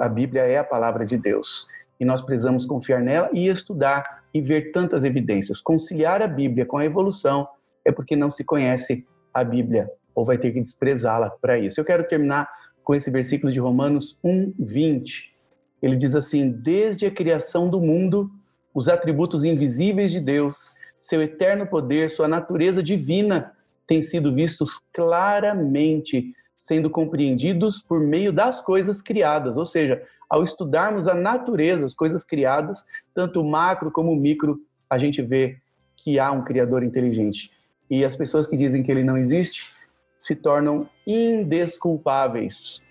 a 0.00 0.08
Bíblia 0.08 0.42
é 0.42 0.58
a 0.58 0.62
palavra 0.62 1.04
de 1.04 1.18
Deus. 1.18 1.66
E 1.98 2.04
nós 2.04 2.20
precisamos 2.20 2.66
confiar 2.66 3.00
nela 3.00 3.30
e 3.32 3.48
estudar 3.48 4.24
e 4.32 4.40
ver 4.40 4.72
tantas 4.72 5.04
evidências. 5.04 5.60
Conciliar 5.60 6.22
a 6.22 6.26
Bíblia 6.26 6.66
com 6.66 6.78
a 6.78 6.84
evolução 6.84 7.46
é 7.84 7.92
porque 7.92 8.16
não 8.16 8.30
se 8.30 8.44
conhece 8.44 9.06
a 9.32 9.44
Bíblia 9.44 9.90
ou 10.14 10.24
vai 10.24 10.38
ter 10.38 10.52
que 10.52 10.60
desprezá-la 10.60 11.30
para 11.30 11.58
isso. 11.58 11.80
Eu 11.80 11.84
quero 11.84 12.06
terminar 12.06 12.48
com 12.82 12.94
esse 12.94 13.10
versículo 13.10 13.52
de 13.52 13.58
Romanos 13.58 14.18
1, 14.22 14.54
20. 14.58 15.34
Ele 15.82 15.96
diz 15.96 16.14
assim: 16.14 16.50
Desde 16.50 17.06
a 17.06 17.10
criação 17.10 17.68
do 17.68 17.80
mundo, 17.80 18.30
os 18.72 18.88
atributos 18.88 19.44
invisíveis 19.44 20.12
de 20.12 20.20
Deus, 20.20 20.76
seu 21.00 21.22
eterno 21.22 21.66
poder, 21.66 22.10
sua 22.10 22.28
natureza 22.28 22.82
divina 22.82 23.52
têm 23.86 24.02
sido 24.02 24.34
vistos 24.34 24.84
claramente, 24.92 26.34
sendo 26.56 26.88
compreendidos 26.88 27.82
por 27.82 28.00
meio 28.00 28.32
das 28.32 28.60
coisas 28.60 29.02
criadas. 29.02 29.56
Ou 29.56 29.66
seja, 29.66 30.02
ao 30.28 30.42
estudarmos 30.42 31.08
a 31.08 31.14
natureza, 31.14 31.84
as 31.84 31.94
coisas 31.94 32.24
criadas, 32.24 32.86
tanto 33.14 33.44
macro 33.44 33.90
como 33.90 34.14
micro, 34.14 34.60
a 34.88 34.98
gente 34.98 35.22
vê 35.22 35.58
que 35.96 36.18
há 36.18 36.30
um 36.30 36.44
criador 36.44 36.82
inteligente. 36.82 37.50
E 37.90 38.04
as 38.04 38.14
pessoas 38.14 38.46
que 38.46 38.56
dizem 38.56 38.82
que 38.82 38.90
ele 38.90 39.04
não 39.04 39.16
existe 39.16 39.72
se 40.18 40.36
tornam 40.36 40.88
indesculpáveis 41.06 42.82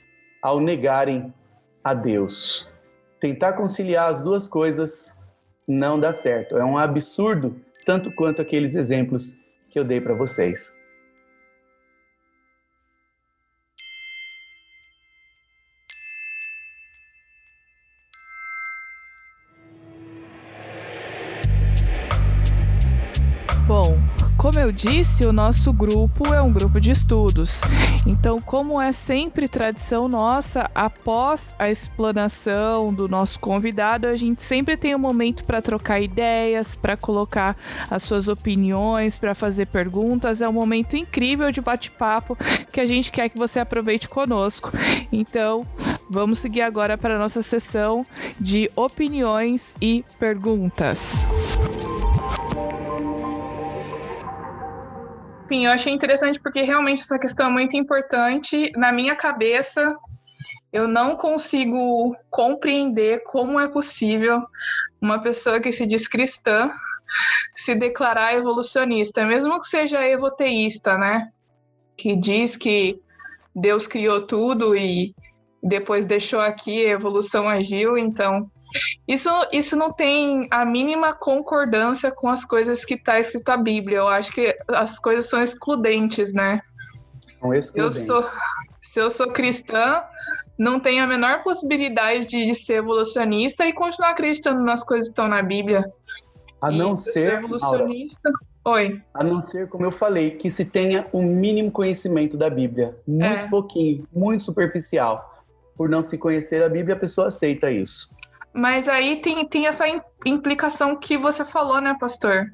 ao 0.42 0.60
negarem 0.60 1.34
a 1.84 1.94
Deus. 1.94 2.70
Tentar 3.20 3.54
conciliar 3.54 4.10
as 4.10 4.22
duas 4.22 4.48
coisas 4.48 5.24
não 5.68 6.00
dá 6.00 6.14
certo. 6.14 6.58
É 6.58 6.66
um 6.66 6.78
absurdo, 6.78 7.56
tanto 7.86 8.12
quanto 8.12 8.42
aqueles 8.42 8.76
exemplos 8.76 9.38
que 9.70 9.78
eu 9.78 9.84
dei 9.84 10.02
para 10.02 10.14
vocês. 10.14 10.73
Eu 24.64 24.72
disse, 24.72 25.26
o 25.26 25.34
nosso 25.34 25.74
grupo 25.74 26.34
é 26.34 26.42
um 26.42 26.50
grupo 26.50 26.80
de 26.80 26.90
estudos. 26.90 27.60
Então, 28.08 28.40
como 28.40 28.80
é 28.80 28.94
sempre 28.94 29.50
tradição 29.50 30.08
nossa, 30.08 30.72
após 30.74 31.54
a 31.60 31.70
explanação 31.70 32.94
do 32.94 33.10
nosso 33.10 33.42
convidado, 33.42 34.08
a 34.08 34.16
gente 34.16 34.42
sempre 34.42 34.78
tem 34.78 34.96
um 34.96 35.00
momento 35.00 35.44
para 35.44 35.62
trocar 35.62 36.00
ideias, 36.00 36.76
para 36.76 36.96
colocar 36.96 37.58
as 37.92 38.04
suas 38.04 38.30
opiniões, 38.30 39.18
para 39.18 39.36
fazer 39.36 39.66
perguntas. 39.66 40.40
É 40.40 40.48
um 40.48 40.54
momento 40.54 40.96
incrível 40.96 41.52
de 41.52 41.60
bate-papo 41.60 42.38
que 42.72 42.80
a 42.80 42.86
gente 42.86 43.12
quer 43.12 43.28
que 43.28 43.38
você 43.38 43.60
aproveite 43.60 44.08
conosco. 44.08 44.72
Então, 45.12 45.68
vamos 46.10 46.40
seguir 46.40 46.62
agora 46.62 46.98
para 46.98 47.18
a 47.18 47.20
nossa 47.20 47.42
sessão 47.42 48.06
de 48.40 48.72
opiniões 48.78 49.76
e 49.82 50.06
perguntas. 50.18 51.28
Enfim, 55.46 55.66
eu 55.66 55.72
achei 55.72 55.94
interessante 55.94 56.40
porque 56.40 56.62
realmente 56.62 57.02
essa 57.02 57.20
questão 57.20 57.48
é 57.48 57.50
muito 57.50 57.76
importante. 57.76 58.72
Na 58.78 58.92
minha 58.92 59.16
cabeça, 59.16 59.96
eu 60.72 60.88
não 60.88 61.16
consigo 61.16 62.16
compreender 62.30 63.24
como 63.26 63.60
é 63.60 63.68
possível 63.68 64.42
uma 65.02 65.20
pessoa 65.20 65.60
que 65.60 65.72
se 65.72 65.86
diz 65.86 66.08
cristã 66.08 66.72
se 67.56 67.76
declarar 67.76 68.34
evolucionista, 68.34 69.26
mesmo 69.26 69.60
que 69.60 69.68
seja 69.68 70.04
evoteísta, 70.08 70.98
né? 70.98 71.30
Que 71.96 72.16
diz 72.16 72.56
que 72.56 73.00
Deus 73.56 73.86
criou 73.86 74.26
tudo 74.26 74.76
e 74.76 75.14
depois 75.64 76.04
deixou 76.04 76.42
aqui, 76.42 76.86
a 76.86 76.90
evolução 76.90 77.48
agiu, 77.48 77.98
então 77.98 78.52
isso, 79.08 79.30
isso 79.54 79.78
não 79.78 79.94
tem 79.94 80.46
a 80.52 80.66
mínima 80.66 81.14
concordância 81.14 82.12
com 82.12 82.28
as 82.28 82.44
coisas 82.44 82.84
que 82.84 82.96
está 82.96 83.18
escrito 83.18 83.48
na 83.48 83.56
Bíblia. 83.56 84.00
Eu 84.00 84.08
acho 84.10 84.32
que 84.34 84.58
as 84.68 85.00
coisas 85.00 85.30
são 85.30 85.42
excludentes, 85.42 86.34
né? 86.34 86.60
São 87.40 87.54
excludentes. 87.54 87.76
Eu 87.76 87.92
sou, 87.92 88.30
se 88.82 89.00
eu 89.00 89.10
sou 89.10 89.32
cristã, 89.32 90.04
não 90.58 90.82
tenho 90.82 91.02
a 91.02 91.08
menor 91.08 91.44
possibilidade 91.44 92.28
de, 92.28 92.46
de 92.46 92.56
ser 92.56 92.76
evolucionista 92.76 93.66
e 93.66 93.72
continuar 93.72 94.10
acreditando 94.10 94.62
nas 94.62 94.84
coisas 94.84 95.08
que 95.08 95.12
estão 95.14 95.30
na 95.30 95.42
Bíblia. 95.42 95.90
A 96.60 96.70
não 96.70 96.96
e 96.96 96.98
ser 96.98 97.36
evolucionista. 97.36 98.30
Oi. 98.66 99.02
A 99.14 99.24
não 99.24 99.42
ser, 99.42 99.68
como 99.68 99.86
eu 99.86 99.92
falei, 99.92 100.32
que 100.32 100.52
se 100.52 100.64
tenha 100.66 101.08
o 101.12 101.20
um 101.20 101.24
mínimo 101.24 101.72
conhecimento 101.72 102.38
da 102.38 102.50
Bíblia. 102.50 102.98
Muito 103.08 103.26
é. 103.26 103.50
pouquinho, 103.50 104.08
muito 104.14 104.44
superficial 104.44 105.33
por 105.76 105.90
não 105.90 106.04
se 106.04 106.18
conhecer 106.18 106.64
a 106.64 106.70
Bíblia, 106.70 106.96
a 106.96 107.00
pessoa 107.00 107.28
aceita 107.28 107.72
isso. 107.72 108.08
Mas 108.54 108.88
aí 108.88 109.20
tem, 109.22 109.46
tem 109.48 109.68
essa 109.68 109.86
implicação 110.26 110.96
que 110.96 111.18
você 111.18 111.44
falou, 111.44 111.82
né, 111.82 111.96
pastor? 112.00 112.52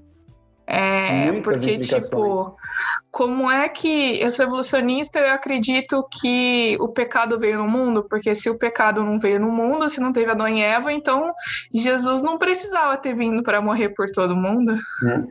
É, 0.72 1.32
Muitas 1.32 1.44
porque, 1.44 1.80
tipo, 1.80 2.56
como 3.10 3.50
é 3.50 3.68
que 3.68 4.22
eu 4.22 4.30
sou 4.30 4.46
evolucionista, 4.46 5.18
eu 5.18 5.34
acredito 5.34 6.08
que 6.22 6.78
o 6.80 6.88
pecado 6.90 7.40
veio 7.40 7.58
no 7.58 7.68
mundo, 7.68 8.06
porque 8.08 8.36
se 8.36 8.52
o 8.52 8.58
pecado 8.58 9.04
não 9.04 9.20
veio 9.20 9.40
no 9.40 9.52
mundo, 9.52 9.90
se 9.90 10.00
não 10.00 10.14
teve 10.14 10.30
Adão 10.30 10.48
e 10.48 10.62
Eva, 10.62 10.94
então 10.94 11.34
Jesus 11.74 12.22
não 12.22 12.38
precisava 12.38 12.96
ter 12.98 13.16
vindo 13.16 13.42
para 13.42 13.60
morrer 13.60 13.90
por 13.90 14.12
todo 14.12 14.36
mundo. 14.36 14.72
É. 15.04 15.24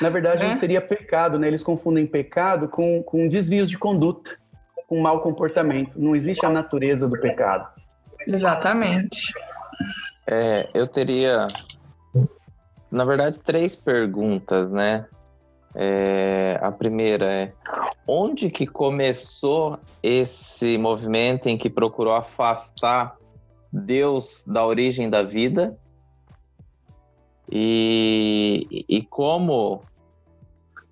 Na 0.00 0.10
verdade, 0.10 0.44
é. 0.46 0.48
não 0.48 0.54
seria 0.54 0.80
pecado, 0.80 1.40
né? 1.40 1.48
Eles 1.48 1.64
confundem 1.64 2.06
pecado 2.06 2.68
com, 2.68 3.02
com 3.02 3.26
desvios 3.26 3.68
de 3.68 3.76
conduta 3.76 4.30
com 4.86 5.00
mau 5.00 5.20
comportamento. 5.20 5.98
Não 5.98 6.14
existe 6.14 6.44
a 6.44 6.50
natureza 6.50 7.08
do 7.08 7.18
pecado. 7.18 7.68
Exatamente. 8.26 9.32
É, 10.26 10.68
eu 10.72 10.86
teria, 10.86 11.46
na 12.90 13.04
verdade, 13.04 13.38
três 13.38 13.76
perguntas, 13.76 14.70
né? 14.70 15.06
É, 15.76 16.58
a 16.62 16.70
primeira 16.70 17.26
é 17.26 17.52
onde 18.06 18.48
que 18.48 18.64
começou 18.64 19.76
esse 20.02 20.78
movimento 20.78 21.48
em 21.48 21.58
que 21.58 21.68
procurou 21.68 22.14
afastar 22.14 23.16
Deus 23.72 24.44
da 24.46 24.64
origem 24.64 25.10
da 25.10 25.24
vida 25.24 25.76
e, 27.50 28.84
e 28.88 29.02
como 29.02 29.82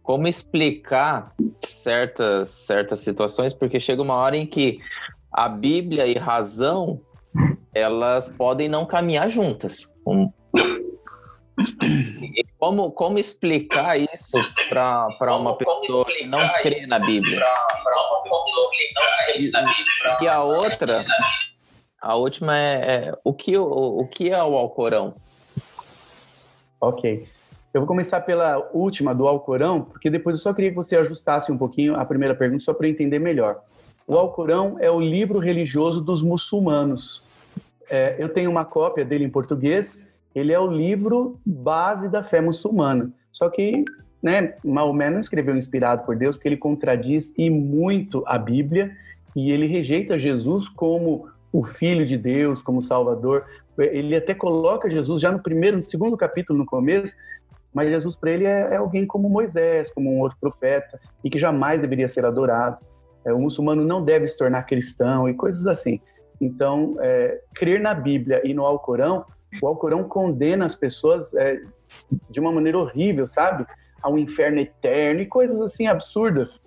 como 0.03 0.26
explicar 0.26 1.32
certas, 1.64 2.50
certas 2.50 3.00
situações, 3.00 3.53
porque 3.53 3.78
chega 3.78 4.03
uma 4.03 4.16
hora 4.16 4.36
em 4.36 4.46
que 4.46 4.80
a 5.32 5.48
Bíblia 5.48 6.07
e 6.07 6.18
razão 6.18 6.96
elas 7.74 8.28
podem 8.28 8.68
não 8.68 8.84
caminhar 8.84 9.30
juntas. 9.30 9.90
Como, 12.59 12.92
como 12.92 13.18
explicar 13.18 13.98
isso 13.98 14.38
para 14.68 15.36
uma 15.36 15.57
pessoa 15.57 16.05
que 16.07 16.26
não 16.26 16.46
crê 16.61 16.86
na 16.86 16.98
Bíblia? 16.98 17.40
E, 19.36 19.50
e 20.24 20.28
a 20.28 20.42
outra, 20.42 21.03
a 22.00 22.14
última 22.16 22.59
é, 22.59 22.74
é 22.74 23.14
o, 23.24 23.32
que, 23.32 23.57
o, 23.57 24.00
o 24.00 24.09
que 24.09 24.30
é 24.30 24.42
o 24.42 24.57
Alcorão? 24.57 25.14
Ok. 26.80 27.28
Eu 27.73 27.81
vou 27.81 27.89
começar 27.89 28.20
pela 28.20 28.59
última 28.75 29.14
do 29.14 29.27
Alcorão, 29.27 29.81
porque 29.83 30.11
depois 30.11 30.37
eu 30.37 30.43
só 30.43 30.53
queria 30.53 30.70
que 30.70 30.77
você 30.77 30.95
ajustasse 30.97 31.51
um 31.51 31.57
pouquinho 31.57 31.95
a 31.95 32.05
primeira 32.05 32.35
pergunta, 32.35 32.64
só 32.64 32.75
para 32.75 32.87
entender 32.87 33.18
melhor. 33.18 33.61
o 34.07 34.14
Alcorão 34.14 34.77
é 34.79 34.91
o 34.91 35.01
livro 35.01 35.39
religioso 35.39 36.01
dos 36.01 36.23
muçulmanos. 36.23 37.23
É, 37.89 38.16
eu 38.18 38.29
tenho 38.29 38.51
uma 38.51 38.64
cópia 38.64 39.05
dele 39.05 39.25
em 39.25 39.31
português. 39.31 40.12
Ele 40.35 40.53
é 40.53 40.59
o 40.59 40.66
livro 40.66 41.39
base 41.45 42.09
da 42.09 42.23
fé 42.23 42.41
muçulmana. 42.41 43.11
Só 43.31 43.49
que 43.49 43.85
né, 44.23 44.55
Maomé 44.62 45.11
não 45.11 45.20
escreveu 45.20 45.57
inspirado 45.57 46.05
por 46.05 46.14
Deus, 46.14 46.37
porque 46.37 46.49
ele 46.49 46.57
contradiz 46.57 47.35
e 47.37 47.51
muito 47.51 48.23
a 48.27 48.39
Bíblia 48.39 48.97
e 49.35 49.51
ele 49.51 49.66
rejeita 49.66 50.18
Jesus 50.18 50.68
como 50.68 51.29
o 51.51 51.64
Filho 51.64 52.07
de 52.07 52.16
Deus, 52.16 52.62
como 52.62 52.81
Salvador. 52.81 53.45
Ele 53.79 54.14
até 54.14 54.35
coloca 54.35 54.91
Jesus 54.91 55.20
já 55.20 55.33
no 55.33 55.43
primeiro, 55.43 55.77
no 55.77 55.83
segundo 55.83 56.16
capítulo, 56.16 56.59
no 56.59 56.66
começo, 56.66 57.14
mas 57.73 57.89
Jesus 57.89 58.16
para 58.16 58.31
ele 58.31 58.45
é, 58.45 58.68
é, 58.73 58.77
alguém 58.77 59.07
como 59.07 59.29
Moisés, 59.29 59.91
como 59.93 60.12
um 60.12 60.20
outro 60.20 60.39
profeta, 60.41 61.01
e 61.25 61.31
que 61.31 61.39
jamais 61.39 61.81
deveria 61.81 62.09
ser 62.09 62.25
adorado. 62.25 62.79
É, 63.25 63.33
o 63.33 63.39
muçulmano 63.39 63.85
não 63.85 64.05
deve 64.05 64.27
se 64.27 64.37
tornar 64.37 64.64
cristão 64.64 65.29
e 65.29 65.35
coisas 65.35 65.66
assim. 65.66 66.01
Então, 66.41 66.97
é, 67.01 67.41
crer 67.55 67.81
na 67.81 67.95
Bíblia 67.95 68.43
e 68.45 68.53
no 68.53 68.64
Alcorão, 68.66 69.25
o 69.61 69.66
Alcorão 69.66 70.05
condena 70.05 70.64
as 70.64 70.75
pessoas 70.75 71.33
é, 71.35 71.61
de 72.29 72.41
uma 72.41 72.51
maneira 72.51 72.79
horrível, 72.79 73.27
sabe? 73.27 73.66
Ao 74.03 74.18
inferno 74.18 74.59
eterno 74.59 75.20
e 75.20 75.27
coisas 75.27 75.61
assim 75.61 75.87
absurdas 75.87 76.62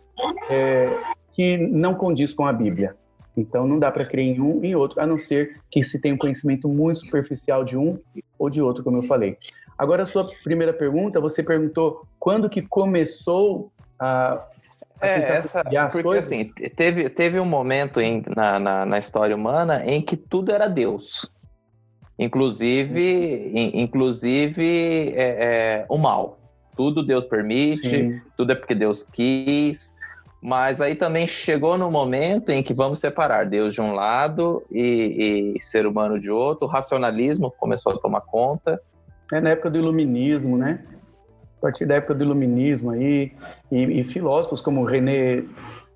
é, 0.50 0.90
que 1.34 1.58
não 1.58 1.96
condiz 1.96 2.34
com 2.34 2.46
a 2.46 2.54
Bíblia. 2.54 2.96
Então, 3.36 3.68
não 3.68 3.78
dá 3.78 3.92
para 3.92 4.06
crer 4.06 4.24
em 4.24 4.40
um 4.40 4.64
e 4.64 4.68
em 4.68 4.76
outro, 4.76 5.02
a 5.02 5.06
não 5.06 5.18
ser 5.18 5.60
que 5.70 5.84
se 5.84 6.00
tenha 6.00 6.16
um 6.16 6.18
conhecimento 6.18 6.70
muito 6.70 7.02
superficial 7.02 7.66
de 7.66 7.78
um 7.78 8.00
ou 8.40 8.50
de 8.50 8.62
outro, 8.62 8.84
como 8.84 8.98
eu 8.98 9.04
falei. 9.04 9.38
Agora, 9.78 10.04
a 10.04 10.06
sua 10.06 10.30
primeira 10.44 10.74
pergunta, 10.74 11.20
você 11.20 11.44
perguntou 11.44 12.06
quando 12.18 12.50
que 12.50 12.62
começou 12.62 13.72
a. 14.00 14.46
a 15.02 15.08
é, 15.08 15.38
essa, 15.38 15.64
porque 15.64 16.04
coisas? 16.04 16.26
assim, 16.26 16.46
teve, 16.76 17.10
teve 17.10 17.40
um 17.40 17.46
momento 17.46 18.00
em, 18.00 18.24
na, 18.36 18.58
na, 18.58 18.86
na, 18.86 18.98
história 18.98 19.36
humana 19.36 19.84
em 19.86 20.02
que 20.02 20.16
tudo 20.16 20.52
era 20.52 20.68
Deus. 20.68 21.30
Inclusive, 22.18 23.52
in, 23.54 23.82
inclusive 23.82 25.14
é, 25.16 25.24
é, 25.24 25.86
o 25.90 25.98
mal. 25.98 26.40
Tudo 26.78 27.06
Deus 27.06 27.26
permite, 27.26 27.90
Sim. 27.90 28.22
tudo 28.38 28.54
é 28.54 28.56
porque 28.56 28.76
Deus 28.76 29.06
quis. 29.12 29.98
Mas 30.42 30.80
aí 30.80 30.96
também 30.96 31.26
chegou 31.28 31.78
no 31.78 31.90
momento 31.90 32.50
em 32.50 32.62
que 32.62 32.74
vamos 32.74 33.00
separar 33.00 33.46
Deus 33.46 33.74
de 33.74 33.82
um 33.82 33.94
lado 33.94 34.64
e, 34.72 35.54
e 35.58 35.62
ser 35.62 35.86
humano 35.86 36.20
de 36.20 36.30
outro. 36.30 36.68
O 36.68 36.70
racionalismo 36.70 37.52
começou 37.52 37.94
a 37.94 37.98
tomar 37.98 38.22
conta 38.22 38.80
é 39.32 39.42
na 39.42 39.52
época 39.52 39.70
do 39.70 39.78
iluminismo, 39.78 40.58
né? 40.58 40.84
A 41.58 41.62
partir 41.62 41.86
da 41.86 41.96
época 41.96 42.14
do 42.14 42.24
iluminismo 42.24 42.92
aí, 42.92 43.32
e, 43.72 44.02
e 44.02 44.04
filósofos 44.04 44.62
como 44.62 44.84
René 44.84 45.44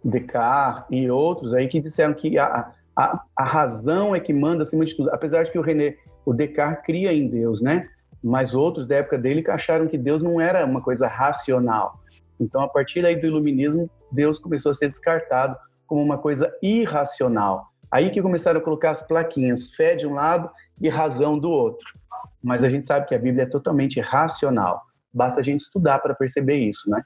Descartes 0.03 0.85
e 0.89 1.09
outros 1.11 1.53
aí 1.53 1.67
que 1.67 1.79
disseram 1.79 2.13
que 2.13 2.37
a, 2.37 2.71
a, 2.95 3.23
a, 3.35 3.43
razão 3.43 4.15
é 4.15 4.19
que 4.19 4.33
manda 4.33 4.63
acima 4.63 4.85
de 4.85 4.95
tudo. 4.95 5.09
Apesar 5.11 5.43
de 5.43 5.51
que 5.51 5.59
o 5.59 5.61
René, 5.61 5.95
o 6.25 6.33
Descartes 6.33 6.85
cria 6.85 7.13
em 7.13 7.27
Deus, 7.27 7.61
né? 7.61 7.87
Mas 8.23 8.55
outros 8.55 8.87
da 8.87 8.95
época 8.95 9.17
dele 9.17 9.43
acharam 9.49 9.87
que 9.87 9.97
Deus 9.97 10.21
não 10.21 10.41
era 10.41 10.65
uma 10.65 10.81
coisa 10.81 11.07
racional. 11.07 11.99
Então, 12.39 12.61
a 12.61 12.67
partir 12.67 13.01
daí 13.01 13.15
do 13.15 13.27
iluminismo, 13.27 13.89
Deus 14.11 14.39
começou 14.39 14.71
a 14.71 14.73
ser 14.73 14.87
descartado 14.87 15.55
como 15.85 16.01
uma 16.01 16.17
coisa 16.17 16.51
irracional. 16.61 17.67
Aí 17.91 18.11
que 18.11 18.21
começaram 18.21 18.59
a 18.59 18.63
colocar 18.63 18.91
as 18.91 19.01
plaquinhas, 19.01 19.71
fé 19.71 19.95
de 19.95 20.07
um 20.07 20.13
lado 20.13 20.49
e 20.81 20.89
razão 20.89 21.37
do 21.37 21.49
outro 21.49 21.98
mas 22.41 22.63
a 22.63 22.69
gente 22.69 22.87
sabe 22.87 23.07
que 23.07 23.15
a 23.15 23.19
Bíblia 23.19 23.43
é 23.43 23.47
totalmente 23.47 23.99
racional. 23.99 24.81
Basta 25.13 25.39
a 25.39 25.43
gente 25.43 25.61
estudar 25.61 25.99
para 25.99 26.13
perceber 26.13 26.57
isso, 26.57 26.89
né? 26.89 27.03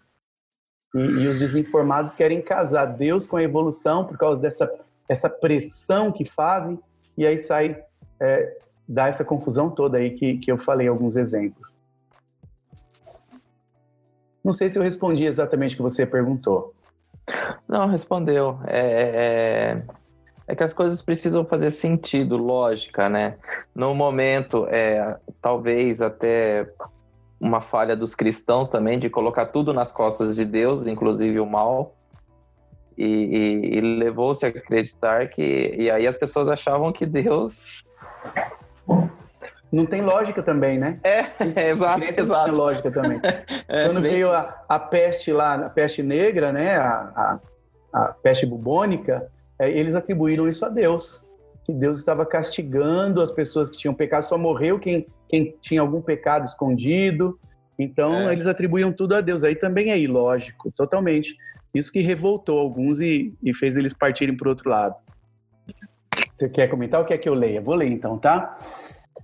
E, 0.96 1.00
e, 1.00 1.28
os 1.28 1.40
desinformados 1.40 2.14
querem 2.14 2.42
casar 2.42 2.86
Deus 2.86 3.26
com 3.26 3.38
a 3.38 3.44
evolução 3.44 4.06
por 4.06 4.18
causa 4.18 4.40
dessa 4.40 4.72
essa 5.08 5.30
pressão 5.30 6.12
que 6.12 6.26
fazem, 6.26 6.80
e 7.18 7.26
aí 7.26 7.38
sai, 7.38 7.82
é, 8.20 8.58
dá 8.88 9.08
essa 9.08 9.24
confusão 9.24 9.70
toda 9.70 9.98
aí 9.98 10.12
que, 10.12 10.38
que 10.38 10.52
eu 10.52 10.58
falei 10.58 10.88
alguns 10.88 11.16
exemplos. 11.16 11.74
Não 14.44 14.54
sei 14.54 14.70
se 14.70 14.78
eu 14.78 14.84
respondi 14.84 15.26
exatamente 15.26 15.74
o 15.74 15.78
que 15.78 15.84
você 15.84 16.06
perguntou. 16.06 16.74
Não, 17.70 17.88
respondeu. 17.88 18.60
É, 18.66 18.82
é, 18.82 19.84
é 20.48 20.56
que 20.56 20.64
as 20.64 20.74
coisas 20.74 21.02
precisam 21.02 21.46
fazer 21.46 21.72
sentido, 21.72 22.38
lógica, 22.38 23.10
né? 23.10 23.36
No 23.74 23.94
momento, 23.96 24.68
é, 24.70 25.18
talvez 25.42 26.02
até 26.02 26.68
uma 27.40 27.62
falha 27.62 27.96
dos 27.96 28.16
cristãos 28.16 28.70
também 28.70 29.00
de 29.00 29.10
colocar 29.10 29.48
tudo 29.48 29.74
nas 29.74 29.92
costas 29.92 30.36
de 30.36 30.46
Deus, 30.46 30.86
inclusive 30.86 31.40
o 31.40 31.46
mal, 31.46 31.96
e, 32.98 33.06
e, 33.06 33.78
e 33.78 33.82
levou-se 33.82 34.46
a 34.46 34.50
acreditar 34.50 35.28
que. 35.28 35.76
E 35.78 35.90
aí 35.90 36.08
as 36.08 36.18
pessoas 36.18 36.50
achavam 36.50 36.92
que 36.92 37.06
Deus. 37.06 37.90
Não 39.72 39.88
tem 39.88 40.02
lógica 40.02 40.44
também, 40.44 40.78
né? 40.78 41.00
É, 41.04 41.26
é 41.56 41.70
exato, 41.70 42.04
exato. 42.16 42.24
Não 42.24 42.44
tem 42.46 42.54
lógica 42.54 42.92
também. 42.92 43.20
É, 43.68 43.86
Quando 43.86 44.02
bem... 44.02 44.12
veio 44.12 44.32
a, 44.32 44.62
a, 44.68 44.78
peste 44.78 45.32
lá, 45.32 45.56
a 45.56 45.70
peste 45.70 46.04
negra, 46.04 46.52
né? 46.52 46.76
A, 46.76 46.92
a, 47.16 47.40
a 47.94 48.06
peste 48.22 48.46
bubônica, 48.46 49.32
eles 49.72 49.96
atribuíram 49.96 50.48
isso 50.48 50.66
a 50.66 50.70
Deus, 50.70 51.24
que 51.66 51.72
Deus 51.72 52.00
estava 52.00 52.26
castigando 52.26 53.22
as 53.22 53.32
pessoas 53.32 53.70
que 53.70 53.78
tinham 53.78 53.94
pecado, 53.94 54.24
só 54.24 54.38
morreu 54.38 54.80
quem, 54.80 55.06
quem 55.30 55.56
tinha 55.62 55.82
algum 55.82 56.02
pecado 56.02 56.46
escondido. 56.46 57.40
Então, 57.78 58.30
é. 58.30 58.34
eles 58.34 58.48
atribuíam 58.48 58.92
tudo 58.92 59.16
a 59.16 59.22
Deus. 59.22 59.44
Aí 59.44 59.56
também 59.56 59.92
é 59.92 60.00
ilógico, 60.00 60.72
totalmente. 60.72 61.36
Isso 61.74 61.92
que 61.92 62.02
revoltou 62.02 62.60
alguns 62.60 63.02
e, 63.02 63.34
e 63.42 63.56
fez 63.56 63.76
eles 63.76 63.94
partirem 63.94 64.36
para 64.38 64.48
o 64.48 64.50
outro 64.50 64.70
lado. 64.70 64.96
Você 66.36 66.48
quer 66.50 66.68
comentar 66.68 67.00
ou 67.00 67.06
quer 67.06 67.18
que 67.18 67.28
eu 67.28 67.34
leia? 67.34 67.62
Vou 67.62 67.76
ler 67.76 67.92
então, 67.92 68.18
tá? 68.18 68.60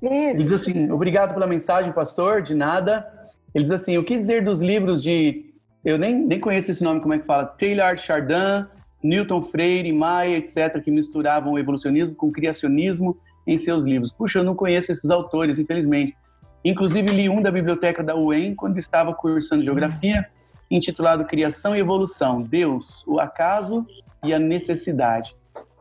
Isso. 0.02 0.12
Ele 0.12 0.44
diz 0.44 0.54
assim: 0.54 0.92
obrigado 0.92 1.34
pela 1.34 1.46
mensagem, 1.46 1.92
pastor, 1.92 2.42
de 2.42 2.56
nada. 2.56 3.06
Ele 3.54 3.66
diz 3.66 3.72
assim: 3.72 3.98
o 3.98 4.04
que 4.04 4.18
dizer 4.18 4.44
dos 4.44 4.62
livros 4.62 5.02
de. 5.02 5.46
Eu 5.84 5.98
nem, 5.98 6.14
nem 6.14 6.40
conheço 6.40 6.72
esse 6.72 6.84
nome, 6.84 7.02
como 7.02 7.14
é 7.14 7.20
que 7.20 7.26
fala? 7.26 7.46
Taylor 7.46 7.98
Chardin, 7.98 8.66
Newton 9.02 9.44
Freire, 9.44 9.92
Maia, 9.92 10.38
etc., 10.38 10.82
que 10.84 10.92
misturavam 10.92 11.54
o 11.54 11.60
evolucionismo 11.60 12.16
com 12.16 12.28
o 12.28 12.32
criacionismo 12.32 13.18
em 13.48 13.58
seus 13.58 13.86
livros. 13.86 14.12
Puxa, 14.12 14.40
eu 14.40 14.44
não 14.44 14.56
conheço 14.56 14.92
esses 14.92 15.10
autores, 15.10 15.58
infelizmente. 15.58 16.16
Inclusive, 16.64 17.12
li 17.12 17.30
um 17.30 17.42
da 17.42 17.52
biblioteca 17.52 18.04
da 18.04 18.16
UEM 18.16 18.54
quando 18.54 18.78
estava 18.78 19.14
cursando 19.14 19.64
geografia, 19.64 20.28
intitulado 20.70 21.26
Criação 21.26 21.76
e 21.76 21.80
Evolução: 21.80 22.42
Deus, 22.42 23.04
o 23.08 23.20
Acaso 23.20 23.86
e 24.24 24.34
a 24.34 24.40
Necessidade. 24.40 25.34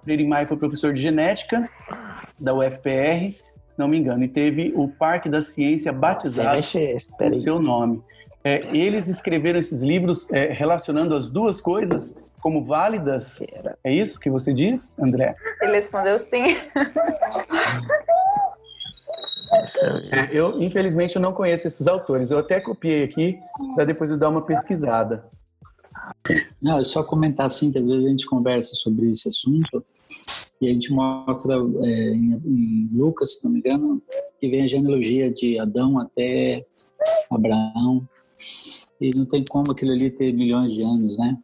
Freire 0.05 0.27
Maia 0.27 0.47
foi 0.47 0.57
professor 0.57 0.95
de 0.95 1.03
genética 1.03 1.69
da 2.39 2.55
UFPR, 2.55 3.35
não 3.77 3.89
me 3.89 3.99
engano, 3.99 4.25
e 4.25 4.29
teve 4.29 4.73
o 4.75 4.89
Parque 4.89 5.29
da 5.29 5.43
Ciência 5.43 5.93
batizado 5.93 6.59
com 7.19 7.39
seu 7.39 7.61
nome. 7.61 8.01
É, 8.45 8.65
eles 8.75 9.09
escreveram 9.09 9.59
esses 9.59 9.83
livros 9.83 10.27
é, 10.31 10.53
relacionando 10.53 11.15
as 11.15 11.29
duas 11.29 11.61
coisas 11.61 12.17
como 12.41 12.65
válidas? 12.65 13.39
É 13.85 13.93
isso 13.93 14.19
que 14.19 14.31
você 14.31 14.53
diz, 14.53 14.99
André? 14.99 15.35
Ele 15.61 15.73
respondeu 15.73 16.19
sim. 16.19 16.57
É, 20.13 20.29
eu, 20.31 20.61
infelizmente, 20.61 21.17
eu 21.17 21.23
não 21.23 21.33
conheço 21.33 21.69
esses 21.69 21.87
autores. 21.87 22.31
Eu 22.31 22.39
até 22.39 22.61
copiei 22.61 23.05
aqui 23.05 23.39
para 23.75 23.85
depois 23.85 24.11
eu 24.11 24.19
dar 24.19 24.29
uma 24.29 24.45
pesquisada. 24.45 25.25
Não, 26.63 26.79
é 26.79 26.85
só 26.85 27.03
comentar 27.03 27.47
assim 27.47 27.71
que 27.71 27.79
às 27.79 27.87
vezes 27.87 28.05
a 28.05 28.09
gente 28.09 28.27
conversa 28.27 28.75
sobre 28.75 29.11
esse 29.11 29.29
assunto 29.29 29.85
e 30.61 30.69
a 30.69 30.73
gente 30.73 30.93
mostra 30.93 31.55
é, 31.55 31.89
em, 32.11 32.35
em, 32.45 32.89
Lucas, 32.93 33.35
se 33.35 33.45
não 33.45 33.53
me 33.53 33.61
engano, 33.61 34.03
que 34.41 34.49
vem 34.49 34.65
a 34.65 34.69
genealogia 34.69 35.31
de 35.31 35.59
Adão 35.59 35.99
até 35.99 36.65
Abraão 37.31 38.09
e 39.01 39.11
não 39.17 39.25
tem 39.25 39.45
como 39.49 39.71
aquilo 39.71 39.93
ali 39.93 40.11
ter 40.11 40.33
milhões 40.33 40.73
de 40.73 40.83
anos, 40.83 41.17
né? 41.19 41.37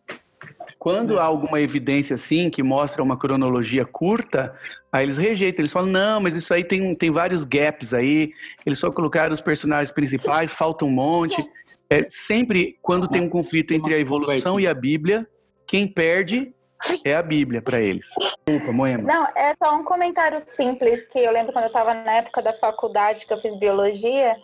Quando 0.84 1.18
há 1.18 1.24
alguma 1.24 1.62
evidência 1.62 2.12
assim 2.12 2.50
que 2.50 2.62
mostra 2.62 3.02
uma 3.02 3.16
cronologia 3.16 3.86
curta, 3.86 4.54
aí 4.92 5.06
eles 5.06 5.16
rejeitam, 5.16 5.62
eles 5.62 5.72
falam, 5.72 5.88
não, 5.88 6.20
mas 6.20 6.36
isso 6.36 6.52
aí 6.52 6.62
tem, 6.62 6.94
tem 6.94 7.10
vários 7.10 7.42
gaps 7.42 7.94
aí, 7.94 8.30
eles 8.66 8.78
só 8.78 8.90
colocaram 8.90 9.32
os 9.32 9.40
personagens 9.40 9.90
principais, 9.90 10.52
falta 10.52 10.84
um 10.84 10.90
monte. 10.90 11.42
É, 11.88 12.02
sempre 12.10 12.78
quando 12.82 13.08
tem 13.08 13.22
um 13.22 13.30
conflito 13.30 13.72
entre 13.72 13.94
a 13.94 13.98
evolução 13.98 14.60
e 14.60 14.66
a 14.66 14.74
Bíblia, 14.74 15.26
quem 15.66 15.88
perde 15.88 16.54
é 17.02 17.14
a 17.14 17.22
Bíblia 17.22 17.62
para 17.62 17.80
eles. 17.80 18.04
Desculpa, 18.46 18.70
Moema. 18.70 19.04
Não, 19.04 19.26
é 19.34 19.54
só 19.56 19.74
um 19.74 19.84
comentário 19.84 20.38
simples 20.46 21.08
que 21.08 21.18
eu 21.18 21.32
lembro 21.32 21.54
quando 21.54 21.64
eu 21.64 21.68
estava 21.68 21.94
na 21.94 22.12
época 22.16 22.42
da 22.42 22.52
faculdade 22.52 23.24
que 23.24 23.32
eu 23.32 23.38
fiz 23.38 23.58
biologia, 23.58 24.36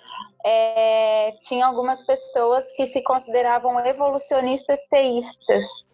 é, 0.42 1.32
tinha 1.46 1.66
algumas 1.66 2.02
pessoas 2.06 2.64
que 2.78 2.86
se 2.86 3.02
consideravam 3.02 3.78
evolucionistas 3.84 4.78
teístas 4.88 5.89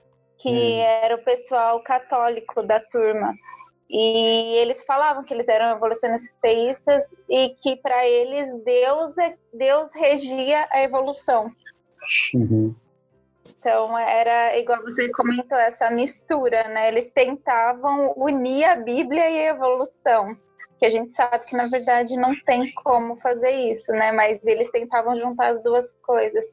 que 0.47 0.53
hum. 0.53 0.81
era 0.81 1.17
o 1.17 1.25
pessoal 1.25 1.81
católico 1.81 2.63
da 2.63 2.79
turma. 2.79 3.33
E 3.91 4.59
eles 4.59 4.85
falavam 4.85 5.25
que 5.25 5.33
eles 5.35 5.49
eram 5.49 5.77
evolucionistas 5.77 6.37
teístas 6.41 7.03
e 7.29 7.51
que 7.63 7.77
para 7.77 8.07
eles 8.07 8.65
Deus, 8.65 9.19
é, 9.19 9.37
Deus 9.53 9.93
regia 9.95 10.67
a 10.71 10.83
evolução. 10.83 11.53
Uhum. 12.35 12.75
Então 13.49 13.97
era 13.97 14.57
igual 14.59 14.83
você 14.83 15.11
comentou 15.11 15.59
essa 15.59 15.89
mistura, 15.91 16.69
né? 16.69 16.89
Eles 16.89 17.09
tentavam 17.09 18.13
unir 18.17 18.65
a 18.65 18.77
Bíblia 18.77 19.31
e 19.31 19.39
a 19.47 19.51
evolução, 19.51 20.37
que 20.79 20.87
a 20.87 20.91
gente 20.91 21.13
sabe 21.13 21.47
que 21.47 21.57
na 21.57 21.67
verdade 21.67 22.17
não 22.17 22.35
tem 22.45 22.73
como 22.73 23.17
fazer 23.17 23.51
isso, 23.51 23.93
né? 23.93 24.11
Mas 24.11 24.45
eles 24.45 24.71
tentavam 24.71 25.17
juntar 25.17 25.53
as 25.53 25.63
duas 25.63 25.93
coisas. 26.03 26.45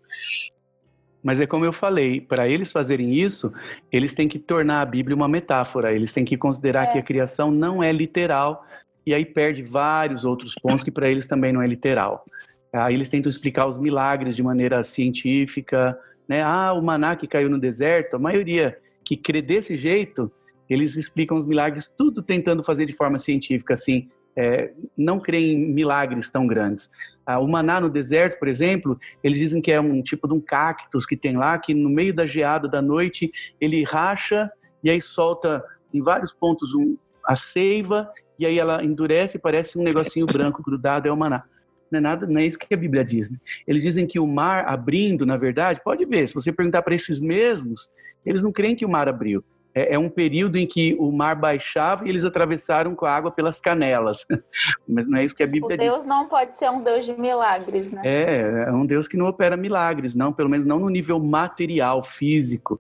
Mas 1.24 1.40
é 1.40 1.48
como 1.48 1.64
eu 1.64 1.72
falei, 1.72 2.20
para 2.20 2.48
eles 2.50 2.72
fazerem 2.72 3.14
isso, 3.14 3.54
eles 3.92 4.14
têm 4.14 4.28
que 4.28 4.38
tornar 4.38 4.82
a 4.82 4.86
Bíblia 4.86 5.16
uma 5.16 5.28
metáfora, 5.28 5.94
eles 5.94 6.12
têm 6.12 6.26
que 6.26 6.36
considerar 6.36 6.84
é. 6.84 6.92
que 6.92 7.00
a 7.00 7.04
criação 7.04 7.50
não 7.50 7.82
é 7.82 7.92
literal, 7.94 8.66
e 9.06 9.14
aí 9.14 9.24
perde 9.24 9.64
vários 9.64 10.26
outros 10.26 10.54
pontos 10.56 10.84
que 10.84 10.92
para 10.92 11.10
eles 11.10 11.26
também 11.26 11.54
não 11.54 11.62
é 11.62 11.68
literal. 11.68 12.26
Aí 12.74 12.94
eles 12.94 13.08
tentam 13.08 13.30
explicar 13.30 13.68
os 13.68 13.78
milagres 13.78 14.36
de 14.36 14.44
maneira 14.44 14.84
científica, 14.84 15.98
né? 16.28 16.42
Ah, 16.42 16.74
o 16.74 16.82
maná 16.82 17.16
que 17.16 17.28
caiu 17.28 17.50
no 17.50 17.60
deserto, 17.60 18.16
a 18.16 18.20
maioria 18.20 18.78
que 19.06 19.16
crê 19.16 19.42
desse 19.42 19.78
jeito, 19.78 20.32
eles 20.70 20.96
explicam 20.96 21.38
os 21.38 21.46
milagres 21.46 21.92
tudo 21.96 22.24
tentando 22.24 22.64
fazer 22.64 22.86
de 22.86 22.94
forma 22.94 23.20
científica, 23.20 23.76
assim, 23.76 24.10
é, 24.36 24.74
não 24.98 25.20
creem 25.20 25.54
em 25.54 25.74
milagres 25.74 26.30
tão 26.30 26.48
grandes. 26.48 26.90
Ah, 27.26 27.40
o 27.40 27.48
maná 27.48 27.80
no 27.80 27.90
deserto, 27.90 28.38
por 28.38 28.48
exemplo, 28.48 29.00
eles 29.24 29.38
dizem 29.38 29.62
que 29.62 29.72
é 29.72 29.80
um 29.80 30.02
tipo 30.02 30.28
de 30.28 30.34
um 30.34 30.42
cactus 30.42 31.06
que 31.06 31.16
tem 31.16 31.38
lá, 31.38 31.58
que 31.58 31.74
no 31.74 31.90
meio 31.90 32.14
da 32.14 32.26
geada 32.26 32.68
da 32.68 32.82
noite 32.82 33.32
ele 33.62 33.84
racha 33.84 34.52
e 34.84 34.90
aí 34.90 35.02
solta 35.02 35.64
em 35.94 36.02
vários 36.02 36.34
pontos 36.34 36.74
um, 36.74 36.98
a 37.26 37.36
seiva 37.36 38.10
e 38.38 38.46
aí 38.46 38.60
ela 38.60 38.84
endurece 38.84 39.38
e 39.38 39.40
parece 39.40 39.78
um 39.78 39.84
negocinho 39.84 40.26
branco 40.28 40.62
grudado, 40.62 41.08
é 41.08 41.12
o 41.12 41.18
maná. 41.18 41.44
Não 41.90 42.00
é 42.00 42.02
nada, 42.02 42.26
não 42.26 42.42
é 42.42 42.46
isso 42.46 42.58
que 42.58 42.74
a 42.74 42.78
Bíblia 42.78 43.06
diz. 43.06 43.30
Né? 43.30 43.38
Eles 43.68 43.84
dizem 43.84 44.08
que 44.08 44.20
o 44.20 44.28
mar 44.28 44.66
abrindo, 44.68 45.26
na 45.26 45.38
verdade, 45.38 45.80
pode 45.84 46.04
ver, 46.06 46.28
se 46.28 46.34
você 46.34 46.52
perguntar 46.52 46.82
para 46.82 46.96
esses 46.96 47.22
mesmos, 47.22 47.90
eles 48.26 48.42
não 48.42 48.52
creem 48.52 48.76
que 48.76 48.86
o 48.86 48.90
mar 48.90 49.08
abriu 49.08 49.44
é, 49.76 49.96
é, 49.96 50.00
um 50.00 50.10
período 50.10 50.58
em 50.58 50.68
que 50.68 50.96
o 51.00 51.12
mar 51.12 51.36
baixava 51.36 52.06
e 52.06 52.10
eles 52.10 52.24
atravessaram 52.24 52.96
com 52.96 53.06
a 53.06 53.12
água 53.12 53.32
pelas 53.32 53.60
canelas. 53.60 54.26
Mas 54.88 55.08
não 55.08 55.18
é 55.18 55.26
isso 55.26 55.36
que 55.36 55.44
a 55.44 55.48
Bíblia 55.48 55.78
diz. 55.78 55.92
Deus 55.92 56.06
não 56.06 56.28
pode 56.28 56.56
ser 56.58 56.70
um 56.70 56.84
Deus 56.84 57.06
de 57.06 57.14
milagres, 57.14 57.92
né? 57.92 58.02
É, 58.04 58.66
é 58.68 58.72
um 58.72 58.86
Deus 58.86 59.08
que 59.08 59.18
não 59.18 59.28
opera 59.28 59.58
milagres, 59.58 60.14
não, 60.14 60.32
pelo 60.32 60.50
menos 60.50 60.68
não 60.68 60.80
no 60.80 60.90
nível 60.90 61.20
material, 61.20 62.04
físico. 62.04 62.80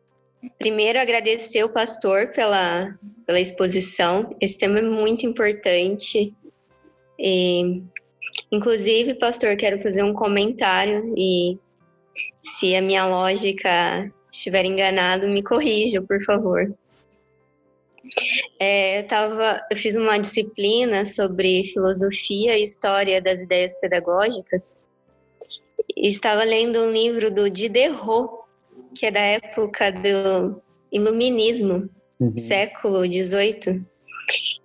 Primeiro, 0.59 0.99
agradecer 0.99 1.63
o 1.63 1.69
pastor 1.69 2.27
pela, 2.27 2.93
pela 3.25 3.39
exposição. 3.39 4.35
Esse 4.39 4.57
tema 4.57 4.79
é 4.79 4.81
muito 4.81 5.25
importante. 5.25 6.33
E, 7.17 7.81
inclusive, 8.51 9.13
pastor, 9.15 9.55
quero 9.55 9.81
fazer 9.81 10.03
um 10.03 10.13
comentário 10.13 11.13
e 11.17 11.57
se 12.41 12.75
a 12.75 12.81
minha 12.81 13.05
lógica 13.05 14.11
estiver 14.31 14.65
enganado, 14.65 15.29
me 15.29 15.41
corrija, 15.41 16.01
por 16.01 16.21
favor. 16.23 16.73
É, 18.59 18.99
eu, 18.99 19.07
tava, 19.07 19.65
eu 19.71 19.77
fiz 19.77 19.95
uma 19.95 20.17
disciplina 20.17 21.05
sobre 21.05 21.65
filosofia 21.67 22.57
e 22.57 22.63
história 22.63 23.21
das 23.21 23.41
ideias 23.41 23.75
pedagógicas 23.79 24.75
e 25.95 26.09
estava 26.09 26.43
lendo 26.43 26.79
um 26.79 26.91
livro 26.91 27.31
do 27.31 27.49
Diderot, 27.49 28.43
que 28.95 29.05
é 29.05 29.11
da 29.11 29.21
época 29.21 29.91
do 29.91 30.61
Iluminismo, 30.91 31.89
uhum. 32.19 32.37
século 32.37 33.05
XVIII. 33.05 33.83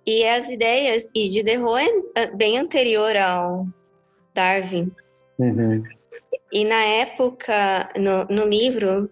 E 0.05 0.25
as 0.25 0.49
ideias, 0.49 1.09
e 1.13 1.27
Diderot 1.27 1.89
é 2.15 2.27
bem 2.27 2.57
anterior 2.57 3.15
ao 3.15 3.67
Darwin. 4.33 4.91
Uhum. 5.37 5.83
E 6.51 6.65
na 6.65 6.83
época, 6.83 7.89
no, 7.97 8.25
no 8.25 8.47
livro, 8.47 9.09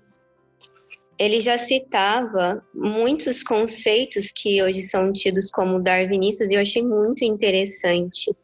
ele 1.18 1.42
já 1.42 1.58
citava 1.58 2.64
muitos 2.74 3.42
conceitos 3.42 4.32
que 4.32 4.62
hoje 4.62 4.84
são 4.84 5.12
tidos 5.12 5.50
como 5.50 5.82
darwinistas 5.82 6.52
e 6.52 6.54
eu 6.54 6.62
achei 6.62 6.84
muito 6.84 7.24
interessante. 7.24 8.36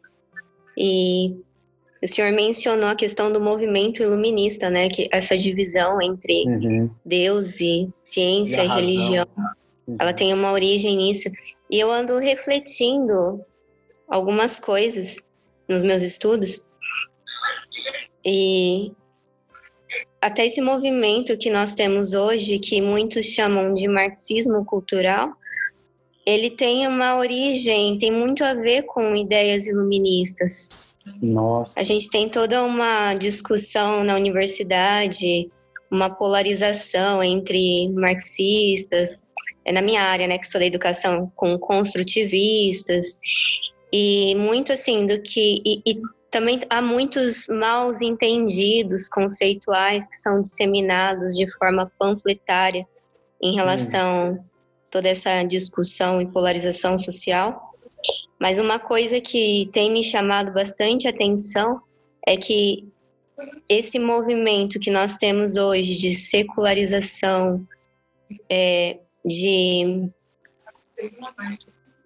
E 0.78 1.36
o 2.02 2.08
senhor 2.08 2.32
mencionou 2.32 2.90
a 2.90 2.96
questão 2.96 3.32
do 3.32 3.40
movimento 3.40 4.02
iluminista, 4.02 4.70
né? 4.70 4.90
Que 4.90 5.08
essa 5.12 5.38
divisão 5.38 6.02
entre 6.02 6.46
uhum. 6.46 6.90
Deus 7.06 7.62
e 7.62 7.88
ciência 7.94 8.64
e, 8.64 8.66
e 8.66 8.70
religião, 8.70 9.28
uhum. 9.88 9.98
ela 10.00 10.12
tem 10.12 10.34
uma 10.34 10.52
origem 10.52 10.98
nisso. 10.98 11.30
E 11.70 11.80
eu 11.80 11.92
ando 11.92 12.18
refletindo 12.18 13.42
algumas 14.08 14.60
coisas 14.60 15.24
nos 15.70 15.84
meus 15.84 16.02
estudos. 16.02 16.66
E 18.26 18.92
até 20.24 20.46
esse 20.46 20.62
movimento 20.62 21.38
que 21.38 21.50
nós 21.50 21.76
temos 21.76 22.14
hoje, 22.14 22.58
que 22.58 22.82
muitos 22.82 23.26
chamam 23.26 23.74
de 23.74 23.88
marxismo 23.90 24.64
cultural, 24.64 25.34
ele 26.26 26.50
tem 26.50 26.88
uma 26.88 27.18
origem, 27.18 27.98
tem 27.98 28.10
muito 28.10 28.44
a 28.44 28.54
ver 28.54 28.84
com 28.84 29.14
ideias 29.14 29.68
iluministas. 29.68 30.88
Nossa. 31.22 31.78
A 31.78 31.84
gente 31.84 32.10
tem 32.10 32.30
toda 32.30 32.64
uma 32.64 33.14
discussão 33.16 34.06
na 34.06 34.16
universidade, 34.16 35.52
uma 35.92 36.10
polarização 36.10 37.22
entre 37.22 37.90
marxistas, 37.90 39.22
é 39.66 39.74
na 39.74 39.82
minha 39.82 40.02
área, 40.02 40.26
né, 40.26 40.38
que 40.38 40.48
sou 40.48 40.60
da 40.60 40.66
educação, 40.66 41.30
com 41.36 41.58
construtivistas, 41.60 43.20
e 43.92 44.34
muito 44.36 44.72
assim 44.72 45.06
do 45.06 45.22
que. 45.22 45.62
E, 45.66 45.82
e 45.86 46.02
também 46.34 46.62
há 46.68 46.82
muitos 46.82 47.46
maus 47.48 48.02
entendidos 48.02 49.08
conceituais 49.08 50.08
que 50.08 50.16
são 50.16 50.42
disseminados 50.42 51.36
de 51.36 51.48
forma 51.60 51.92
panfletária 52.00 52.88
em 53.40 53.54
relação 53.54 54.34
a 54.34 54.90
toda 54.90 55.10
essa 55.10 55.44
discussão 55.44 56.20
e 56.20 56.26
polarização 56.26 56.98
social. 56.98 57.76
Mas 58.40 58.58
uma 58.58 58.80
coisa 58.80 59.22
que 59.22 59.70
tem 59.72 59.92
me 59.92 60.02
chamado 60.02 60.52
bastante 60.52 61.08
atenção 61.08 61.80
é 62.26 62.36
que 62.36 62.92
esse 63.70 64.00
movimento 64.00 64.80
que 64.80 64.90
nós 64.90 65.18
temos 65.18 65.56
hoje 65.56 65.96
de 65.96 66.16
secularização, 66.16 67.64
é, 68.50 68.98
de 69.24 70.10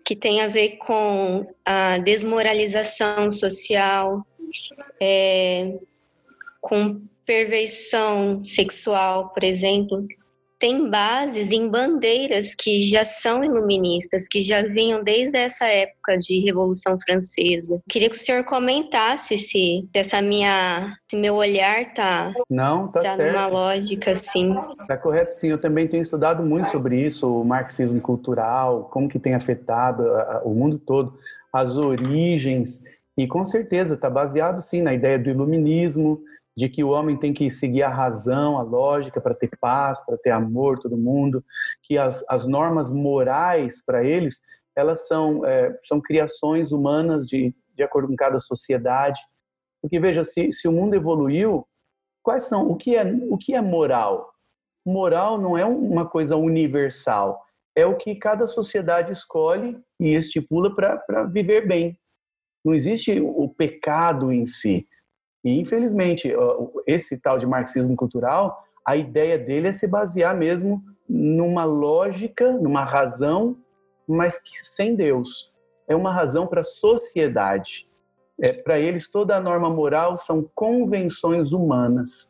que 0.07 0.15
tem 0.15 0.39
a 0.39 0.47
ver 0.47 0.77
com 0.77 1.45
a 1.65 1.97
desmoralização 1.97 3.29
social, 3.29 4.25
é, 5.01 5.77
com 6.61 7.01
perversão 7.25 8.39
sexual, 8.39 9.33
por 9.33 9.43
exemplo, 9.43 10.07
tem 10.59 10.89
bases 10.89 11.51
em 11.51 11.69
bandeiras 11.69 12.55
que 12.55 12.79
já 12.85 13.05
são 13.05 13.43
iluministas, 13.43 14.27
que 14.27 14.43
já 14.43 14.61
vinham 14.61 15.03
desde 15.03 15.37
essa 15.37 15.65
época 15.65 16.17
de 16.17 16.39
Revolução 16.39 16.97
Francesa. 16.99 17.81
Queria 17.89 18.09
que 18.09 18.15
o 18.15 18.19
senhor 18.19 18.43
comentasse 18.43 19.37
se 19.37 19.87
essa 19.93 20.21
minha, 20.21 20.97
se 21.09 21.15
meu 21.15 21.35
olhar 21.35 21.93
tá 21.93 22.33
não 22.49 22.87
tá, 22.87 22.99
tá 22.99 23.17
numa 23.17 23.47
lógica 23.47 24.11
assim. 24.11 24.55
Tá 24.87 24.97
correto, 24.97 25.33
sim. 25.33 25.49
Eu 25.49 25.59
também 25.59 25.87
tenho 25.87 26.03
estudado 26.03 26.43
muito 26.43 26.71
sobre 26.71 27.05
isso, 27.05 27.41
o 27.41 27.45
marxismo 27.45 28.01
cultural, 28.01 28.89
como 28.91 29.09
que 29.09 29.19
tem 29.19 29.35
afetado 29.35 30.03
o 30.43 30.53
mundo 30.53 30.79
todo, 30.79 31.17
as 31.53 31.77
origens 31.77 32.83
e 33.17 33.27
com 33.27 33.45
certeza 33.45 33.95
está 33.95 34.09
baseado 34.09 34.61
sim 34.61 34.81
na 34.81 34.93
ideia 34.93 35.17
do 35.17 35.29
iluminismo 35.29 36.21
de 36.57 36.67
que 36.67 36.83
o 36.83 36.89
homem 36.89 37.15
tem 37.15 37.35
que 37.35 37.51
seguir 37.51 37.83
a 37.83 37.89
razão, 37.89 38.57
a 38.57 38.63
lógica 38.63 39.21
para 39.21 39.35
ter 39.35 39.51
paz, 39.61 40.03
para 40.03 40.17
ter 40.17 40.31
amor, 40.31 40.79
todo 40.79 40.97
mundo, 40.97 41.45
que 41.83 41.99
as, 41.99 42.25
as 42.27 42.47
normas 42.47 42.89
morais 42.89 43.83
para 43.85 44.03
eles, 44.03 44.41
elas 44.75 45.07
são, 45.07 45.45
é, 45.45 45.79
são 45.85 46.01
criações 46.01 46.71
humanas 46.71 47.27
de, 47.27 47.53
de 47.75 47.83
acordo 47.83 48.07
com 48.07 48.15
cada 48.15 48.39
sociedade. 48.39 49.19
Porque 49.79 49.99
veja, 49.99 50.25
se, 50.25 50.51
se 50.51 50.67
o 50.67 50.71
mundo 50.71 50.95
evoluiu, 50.95 51.63
quais 52.23 52.45
são, 52.45 52.67
o 52.71 52.75
que 52.75 52.95
é, 52.95 53.03
o 53.29 53.37
que 53.37 53.53
é 53.53 53.61
moral? 53.61 54.33
Moral 54.83 55.39
não 55.39 55.55
é 55.55 55.63
uma 55.63 56.09
coisa 56.09 56.35
universal, 56.35 57.39
é 57.75 57.85
o 57.85 57.95
que 57.95 58.15
cada 58.15 58.47
sociedade 58.47 59.13
escolhe 59.13 59.79
e 59.99 60.15
estipula 60.15 60.73
para 60.73 61.23
viver 61.25 61.67
bem. 61.67 61.99
Não 62.65 62.73
existe 62.73 63.21
o 63.21 63.47
pecado 63.47 64.31
em 64.31 64.47
si. 64.47 64.87
E, 65.43 65.59
infelizmente, 65.59 66.31
esse 66.85 67.17
tal 67.17 67.37
de 67.39 67.45
marxismo 67.45 67.95
cultural, 67.95 68.63
a 68.85 68.95
ideia 68.95 69.37
dele 69.37 69.67
é 69.67 69.73
se 69.73 69.87
basear 69.87 70.35
mesmo 70.35 70.83
numa 71.07 71.63
lógica, 71.63 72.51
numa 72.53 72.83
razão, 72.83 73.57
mas 74.07 74.41
sem 74.61 74.95
Deus. 74.95 75.51
É 75.87 75.95
uma 75.95 76.11
razão 76.11 76.47
para 76.47 76.61
a 76.61 76.65
sociedade. 76.65 77.87
É, 78.39 78.53
para 78.53 78.79
eles, 78.79 79.09
toda 79.09 79.35
a 79.35 79.39
norma 79.39 79.69
moral 79.69 80.17
são 80.17 80.49
convenções 80.53 81.51
humanas. 81.51 82.29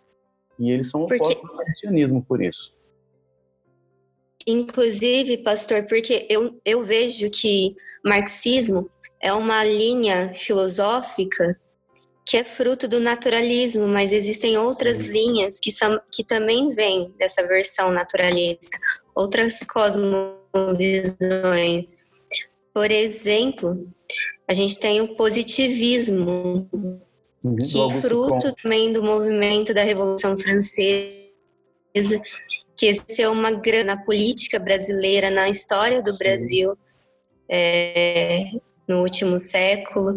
E 0.59 0.71
eles 0.71 0.89
são 0.89 1.03
opostos 1.03 1.35
porque... 1.35 1.51
ao 1.51 1.57
cristianismo 1.57 2.23
por 2.23 2.41
isso. 2.41 2.75
Inclusive, 4.45 5.37
pastor, 5.39 5.83
porque 5.83 6.25
eu, 6.29 6.59
eu 6.63 6.81
vejo 6.81 7.29
que 7.29 7.75
marxismo 8.03 8.89
é 9.21 9.33
uma 9.33 9.63
linha 9.63 10.33
filosófica 10.33 11.59
que 12.27 12.35
é 12.35 12.43
fruto 12.43 12.89
do 12.89 12.99
naturalismo, 12.99 13.87
mas 13.87 14.11
existem 14.11 14.57
outras 14.57 15.05
linhas 15.05 15.61
que, 15.61 15.71
são, 15.71 15.97
que 16.11 16.25
também 16.25 16.71
vêm 16.71 17.13
dessa 17.17 17.47
versão 17.47 17.89
naturalista, 17.89 18.77
outras 19.15 19.59
cosmovisões. 19.63 21.95
Por 22.73 22.91
exemplo, 22.91 23.87
a 24.45 24.53
gente 24.53 24.77
tem 24.77 24.99
o 24.99 25.15
positivismo, 25.15 26.67
uhum. 26.73 26.99
que 27.55 27.79
é 27.79 28.01
fruto 28.01 28.53
também 28.61 28.91
do 28.91 29.01
movimento 29.01 29.73
da 29.73 29.83
Revolução 29.83 30.37
Francesa, 30.37 30.91
que 32.75 32.87
exerceu 32.87 33.31
uma 33.31 33.51
grande 33.51 34.03
política 34.03 34.59
brasileira, 34.59 35.29
na 35.29 35.47
história 35.47 36.03
do 36.03 36.17
Brasil, 36.17 36.77
é, 37.49 38.51
no 38.85 39.01
último 39.01 39.39
século, 39.39 40.09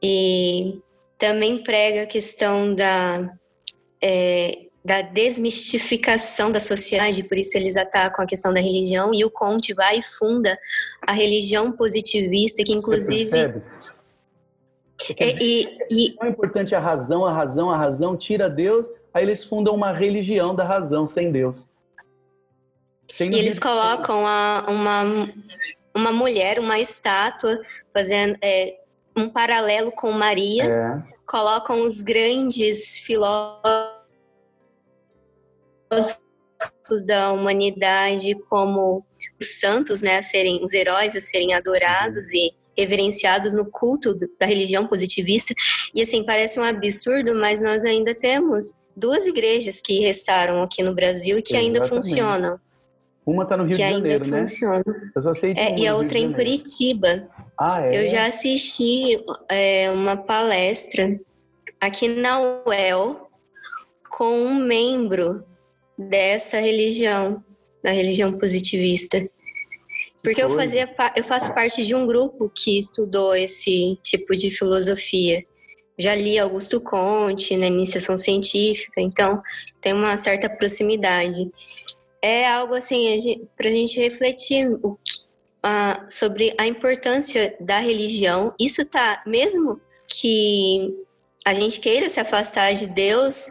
e 0.00 0.80
também 1.18 1.62
prega 1.62 2.02
a 2.02 2.06
questão 2.06 2.74
da, 2.74 3.28
é, 4.00 4.66
da 4.84 5.02
desmistificação 5.02 6.50
da 6.50 6.60
sociedade, 6.60 7.24
por 7.24 7.36
isso 7.36 7.58
eles 7.58 7.76
atacam 7.76 8.24
a 8.24 8.26
questão 8.26 8.54
da 8.54 8.60
religião, 8.60 9.12
e 9.12 9.24
o 9.24 9.30
Conte 9.30 9.74
vai 9.74 9.98
e 9.98 10.02
funda 10.02 10.56
a 11.06 11.12
religião 11.12 11.72
positivista, 11.72 12.62
que 12.64 12.72
inclusive. 12.72 13.52
É, 15.16 15.42
e, 15.42 15.78
e, 15.90 16.16
é 16.20 16.28
importante 16.28 16.74
a 16.74 16.80
razão, 16.80 17.26
a 17.26 17.32
razão, 17.32 17.70
a 17.70 17.76
razão 17.76 18.16
tira 18.16 18.48
Deus, 18.48 18.88
aí 19.12 19.24
eles 19.24 19.44
fundam 19.44 19.74
uma 19.74 19.92
religião 19.92 20.54
da 20.54 20.64
razão 20.64 21.06
sem 21.06 21.30
Deus. 21.30 21.56
e 23.20 23.38
eles 23.38 23.58
colocam 23.58 24.26
a, 24.26 24.66
uma, 24.68 25.32
uma 25.94 26.12
mulher, 26.12 26.58
uma 26.58 26.78
estátua, 26.78 27.60
fazendo 27.92 28.36
é, 28.42 28.78
um 29.18 29.28
paralelo 29.28 29.92
com 29.92 30.10
Maria. 30.12 30.64
É. 30.64 31.18
Colocam 31.26 31.82
os 31.82 32.02
grandes 32.02 32.98
filósofos 32.98 33.84
da 37.06 37.32
humanidade 37.32 38.34
como 38.48 39.04
os 39.40 39.60
santos, 39.60 40.02
né, 40.02 40.18
a 40.18 40.22
serem 40.22 40.62
os 40.62 40.72
heróis 40.72 41.14
a 41.14 41.20
serem 41.20 41.52
adorados 41.54 42.32
e 42.32 42.52
reverenciados 42.76 43.54
no 43.54 43.66
culto 43.66 44.14
da 44.38 44.46
religião 44.46 44.86
positivista. 44.86 45.52
E 45.92 46.00
assim, 46.00 46.24
parece 46.24 46.60
um 46.60 46.62
absurdo, 46.62 47.34
mas 47.34 47.60
nós 47.60 47.84
ainda 47.84 48.14
temos 48.14 48.78
duas 48.96 49.26
igrejas 49.26 49.80
que 49.80 50.00
restaram 50.00 50.62
aqui 50.62 50.82
no 50.82 50.94
Brasil 50.94 51.38
e 51.38 51.42
que 51.42 51.54
Exatamente. 51.54 51.76
ainda 51.76 51.88
funcionam. 51.88 52.60
Uma 53.26 53.42
está 53.42 53.56
no 53.56 53.64
Rio 53.64 53.72
que 53.72 53.82
de 53.82 53.82
Janeiro, 53.82 54.24
ainda 54.24 54.36
né? 54.36 54.40
Funciona. 54.40 54.84
Eu 55.14 55.22
só 55.22 55.34
sei 55.34 55.54
de 55.54 55.60
é, 55.60 55.78
E 55.78 55.86
a 55.86 55.94
outra 55.94 56.18
em 56.18 56.32
Curitiba. 56.32 57.28
Ah, 57.58 57.82
é? 57.84 58.04
Eu 58.04 58.08
já 58.08 58.26
assisti 58.26 59.18
é, 59.50 59.90
uma 59.90 60.16
palestra 60.16 61.18
aqui 61.80 62.06
na 62.06 62.62
UEL 62.64 63.28
com 64.08 64.42
um 64.42 64.54
membro 64.54 65.44
dessa 65.98 66.60
religião, 66.60 67.42
da 67.82 67.90
religião 67.90 68.38
positivista. 68.38 69.28
Porque 70.22 70.42
eu, 70.42 70.50
fazia, 70.50 70.94
eu 71.16 71.24
faço 71.24 71.52
parte 71.54 71.84
de 71.84 71.94
um 71.94 72.06
grupo 72.06 72.50
que 72.54 72.78
estudou 72.78 73.34
esse 73.34 73.98
tipo 74.02 74.36
de 74.36 74.50
filosofia. 74.50 75.44
Já 75.98 76.14
li 76.14 76.38
Augusto 76.38 76.80
Conte 76.80 77.56
na 77.56 77.66
iniciação 77.66 78.16
científica, 78.16 79.00
então 79.00 79.42
tem 79.80 79.92
uma 79.92 80.16
certa 80.16 80.48
proximidade. 80.48 81.50
É 82.22 82.48
algo 82.48 82.74
assim 82.74 83.46
para 83.56 83.68
a 83.68 83.72
gente 83.72 84.00
refletir 84.00 84.68
o 84.82 84.96
que, 85.04 85.27
sobre 86.10 86.54
a 86.58 86.66
importância 86.66 87.56
da 87.60 87.78
religião. 87.78 88.54
Isso 88.58 88.84
tá, 88.84 89.22
mesmo 89.26 89.80
que 90.06 90.88
a 91.44 91.54
gente 91.54 91.80
queira 91.80 92.08
se 92.08 92.20
afastar 92.20 92.72
de 92.72 92.86
Deus, 92.86 93.50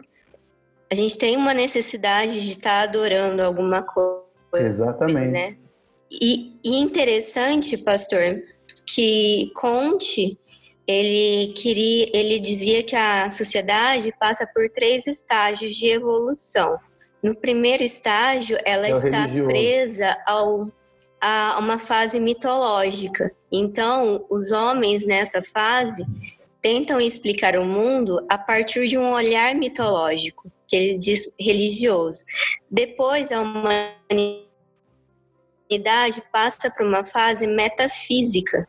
a 0.90 0.94
gente 0.94 1.18
tem 1.18 1.36
uma 1.36 1.52
necessidade 1.52 2.40
de 2.40 2.50
estar 2.50 2.70
tá 2.70 2.82
adorando 2.82 3.42
alguma 3.42 3.82
coisa. 3.82 4.26
Exatamente. 4.54 5.28
Né? 5.28 5.56
E, 6.10 6.58
e 6.64 6.80
interessante, 6.80 7.76
pastor, 7.76 8.40
que 8.86 9.50
Conte 9.54 10.38
ele 10.88 11.52
queria, 11.52 12.10
ele 12.14 12.38
dizia 12.38 12.82
que 12.82 12.96
a 12.96 13.28
sociedade 13.28 14.10
passa 14.18 14.46
por 14.46 14.70
três 14.70 15.06
estágios 15.06 15.76
de 15.76 15.88
evolução. 15.88 16.78
No 17.22 17.34
primeiro 17.34 17.82
estágio, 17.82 18.56
ela 18.64 18.86
é 18.86 18.92
está 18.92 19.26
religioso. 19.26 19.48
presa 19.48 20.16
ao, 20.26 20.72
a 21.20 21.56
uma 21.58 21.78
fase 21.78 22.20
mitológica. 22.20 23.30
Então, 23.50 24.24
os 24.30 24.50
homens 24.50 25.06
nessa 25.06 25.42
fase 25.42 26.04
tentam 26.60 27.00
explicar 27.00 27.56
o 27.56 27.64
mundo 27.64 28.24
a 28.28 28.36
partir 28.36 28.88
de 28.88 28.98
um 28.98 29.12
olhar 29.12 29.54
mitológico 29.54 30.42
que 30.66 30.76
ele 30.76 30.98
diz 30.98 31.34
religioso. 31.40 32.22
Depois, 32.70 33.32
a 33.32 33.40
humanidade 33.40 34.52
passa 36.30 36.70
por 36.70 36.86
uma 36.86 37.04
fase 37.04 37.46
metafísica. 37.46 38.68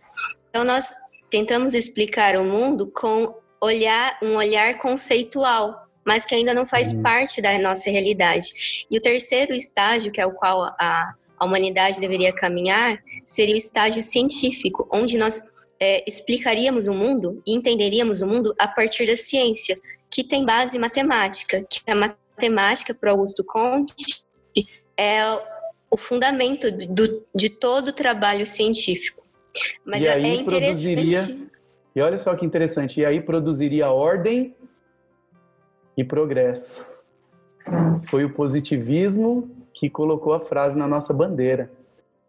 Então, 0.50 0.64
nós 0.64 0.94
tentamos 1.30 1.74
explicar 1.74 2.38
o 2.38 2.46
mundo 2.46 2.90
com 2.90 3.36
olhar, 3.62 4.18
um 4.24 4.36
olhar 4.36 4.78
conceitual, 4.80 5.88
mas 6.06 6.26
que 6.26 6.34
ainda 6.34 6.54
não 6.54 6.66
faz 6.66 6.94
parte 6.94 7.42
da 7.42 7.60
nossa 7.60 7.90
realidade. 7.90 8.86
E 8.90 8.98
o 8.98 9.02
terceiro 9.02 9.54
estágio, 9.54 10.12
que 10.12 10.22
é 10.22 10.26
o 10.26 10.32
qual 10.32 10.64
a, 10.80 11.08
a 11.40 11.46
humanidade 11.46 12.00
deveria 12.00 12.34
caminhar, 12.34 13.02
seria 13.24 13.56
o 13.56 13.58
estágio 13.58 14.04
científico, 14.04 14.88
onde 14.92 15.18
nós 15.18 15.42
é, 15.80 16.04
explicaríamos 16.08 16.88
o 16.88 16.94
mundo 16.94 17.42
e 17.48 17.56
entenderíamos 17.56 18.22
o 18.22 18.28
mundo 18.28 18.54
a 18.60 18.68
partir 18.68 19.06
da 19.08 19.16
ciência, 19.16 19.76
que 20.12 20.24
tem 20.24 20.46
base 20.46 20.78
matemática, 20.78 21.66
que 21.70 21.80
a 21.90 21.96
matemática, 21.96 22.94
para 22.94 23.12
Augusto 23.12 23.44
Conte, 23.44 24.24
é 24.98 25.22
o 25.90 25.98
fundamento 25.98 26.70
do, 26.72 27.24
de 27.34 27.50
todo 27.50 27.90
o 27.90 27.94
trabalho 27.94 28.46
científico. 28.46 29.24
Mas 29.86 30.04
é, 30.04 30.20
é 30.20 30.36
interessante. 30.36 30.94
Produziria, 30.94 31.50
e 31.96 32.02
olha 32.02 32.18
só 32.18 32.36
que 32.36 32.46
interessante, 32.46 33.00
e 33.00 33.06
aí 33.06 33.22
produziria 33.22 33.90
ordem 33.90 34.56
e 35.98 36.04
progresso. 36.04 36.86
Foi 38.10 38.26
o 38.26 38.34
positivismo 38.34 39.59
que 39.80 39.90
colocou 39.90 40.34
a 40.34 40.42
frase 40.42 40.78
na 40.78 40.86
nossa 40.86 41.14
bandeira. 41.14 41.72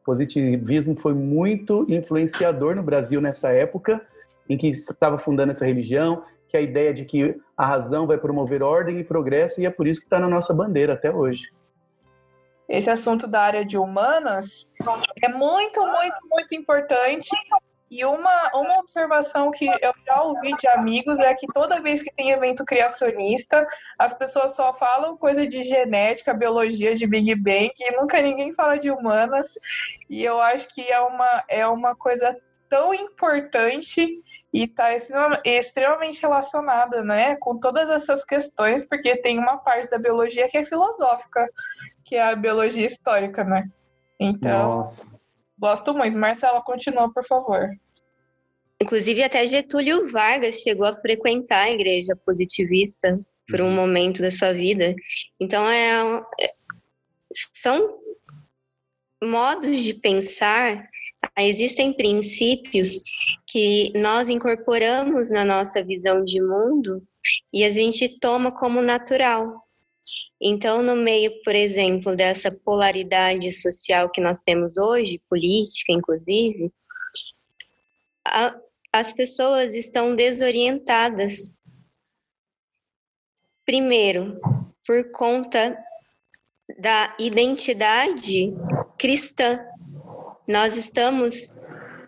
O 0.03 0.05
positivismo 0.05 0.95
foi 0.95 1.13
muito 1.13 1.85
influenciador 1.89 2.77
no 2.77 2.83
Brasil 2.83 3.21
nessa 3.21 3.49
época 3.51 4.01
em 4.49 4.57
que 4.57 4.69
estava 4.69 5.19
fundando 5.19 5.51
essa 5.51 5.67
religião, 5.67 6.23
que 6.49 6.57
a 6.57 6.61
ideia 6.61 6.95
de 6.95 7.05
que 7.05 7.37
a 7.57 7.67
razão 7.67 8.07
vai 8.07 8.19
promover 8.19 8.63
ordem 8.63 9.01
e 9.01 9.05
progresso, 9.05 9.61
e 9.61 9.67
é 9.67 9.71
por 9.71 9.89
isso 9.89 10.01
que 10.01 10.07
está 10.07 10.21
na 10.21 10.29
nossa 10.29 10.55
bandeira 10.55 10.93
até 10.93 11.13
hoje. 11.13 11.53
Esse 12.69 12.89
assunto 12.89 13.27
da 13.27 13.41
área 13.41 13.65
de 13.65 13.77
humanas 13.77 14.73
é 15.21 15.29
muito, 15.29 15.81
muito, 15.81 16.19
muito 16.31 16.55
importante. 16.55 17.29
E 17.91 18.05
uma, 18.05 18.51
uma 18.55 18.79
observação 18.79 19.51
que 19.51 19.67
eu 19.67 19.93
já 20.07 20.23
ouvi 20.23 20.55
de 20.55 20.69
amigos 20.69 21.19
é 21.19 21.35
que 21.35 21.47
toda 21.53 21.83
vez 21.83 22.03
que 22.03 22.15
tem 22.15 22.31
evento 22.31 22.65
criacionista, 22.65 23.67
as 23.99 24.13
pessoas 24.13 24.55
só 24.55 24.73
falam 24.73 25.17
coisa 25.17 25.45
de 25.45 25.65
genética, 25.65 26.33
biologia, 26.33 26.95
de 26.95 27.05
Big 27.05 27.35
Bang, 27.35 27.73
e 27.79 27.91
nunca 27.97 28.23
ninguém 28.23 28.55
fala 28.55 28.79
de 28.79 28.93
humanas. 28.93 29.59
E 30.09 30.23
eu 30.23 30.41
acho 30.41 30.69
que 30.69 30.83
é 30.83 31.01
uma, 31.01 31.45
é 31.49 31.67
uma 31.67 31.97
coisa 31.97 32.37
tão 32.69 32.95
importante 32.95 34.23
e 34.53 34.65
está 34.65 34.95
extremamente 35.45 36.23
relacionada 36.23 37.03
né, 37.03 37.35
com 37.37 37.59
todas 37.59 37.91
essas 37.91 38.25
questões, 38.25 38.87
porque 38.87 39.17
tem 39.17 39.37
uma 39.37 39.59
parte 39.59 39.91
da 39.91 39.99
biologia 39.99 40.49
que 40.49 40.59
é 40.59 40.65
filosófica, 40.65 41.45
que 42.05 42.15
é 42.15 42.23
a 42.23 42.37
biologia 42.37 42.87
histórica, 42.87 43.43
né? 43.43 43.69
Então, 44.19 44.79
Nossa. 44.79 45.20
Gosto 45.61 45.95
muito. 45.95 46.17
Marcela, 46.17 46.63
continua, 46.63 47.13
por 47.13 47.25
favor. 47.25 47.69
Inclusive, 48.83 49.23
até 49.23 49.47
Getúlio 49.47 50.09
Vargas 50.09 50.63
chegou 50.63 50.87
a 50.87 50.97
frequentar 50.97 51.65
a 51.65 51.71
igreja 51.71 52.17
positivista 52.25 53.21
por 53.47 53.61
um 53.61 53.67
uhum. 53.67 53.75
momento 53.75 54.23
da 54.23 54.31
sua 54.31 54.53
vida. 54.55 54.95
Então, 55.39 55.69
é, 55.69 56.23
é 56.41 56.55
são 57.33 57.99
modos 59.23 59.83
de 59.83 59.95
pensar 59.95 60.89
existem 61.39 61.93
princípios 61.93 63.03
que 63.47 63.93
nós 63.95 64.29
incorporamos 64.29 65.31
na 65.31 65.45
nossa 65.45 65.83
visão 65.83 66.25
de 66.25 66.41
mundo 66.41 67.03
e 67.53 67.65
a 67.65 67.71
gente 67.71 68.19
toma 68.19 68.51
como 68.53 68.81
natural. 68.83 69.67
Então, 70.41 70.83
no 70.83 70.97
meio, 70.97 71.33
por 71.45 71.55
exemplo, 71.55 72.17
dessa 72.17 72.51
polaridade 72.51 73.51
social 73.53 74.09
que 74.11 74.21
nós 74.21 74.41
temos 74.41 74.79
hoje, 74.79 75.21
política 75.29 75.93
inclusive, 75.93 76.73
a, 78.27 78.57
as 78.93 79.13
pessoas 79.13 79.75
estão 79.75 80.17
desorientadas. 80.17 81.57
Primeiro, 83.67 84.41
por 84.87 85.11
conta 85.13 85.79
da 86.79 87.15
identidade 87.19 88.53
cristã 88.99 89.61
nós 90.47 90.77
estamos 90.77 91.53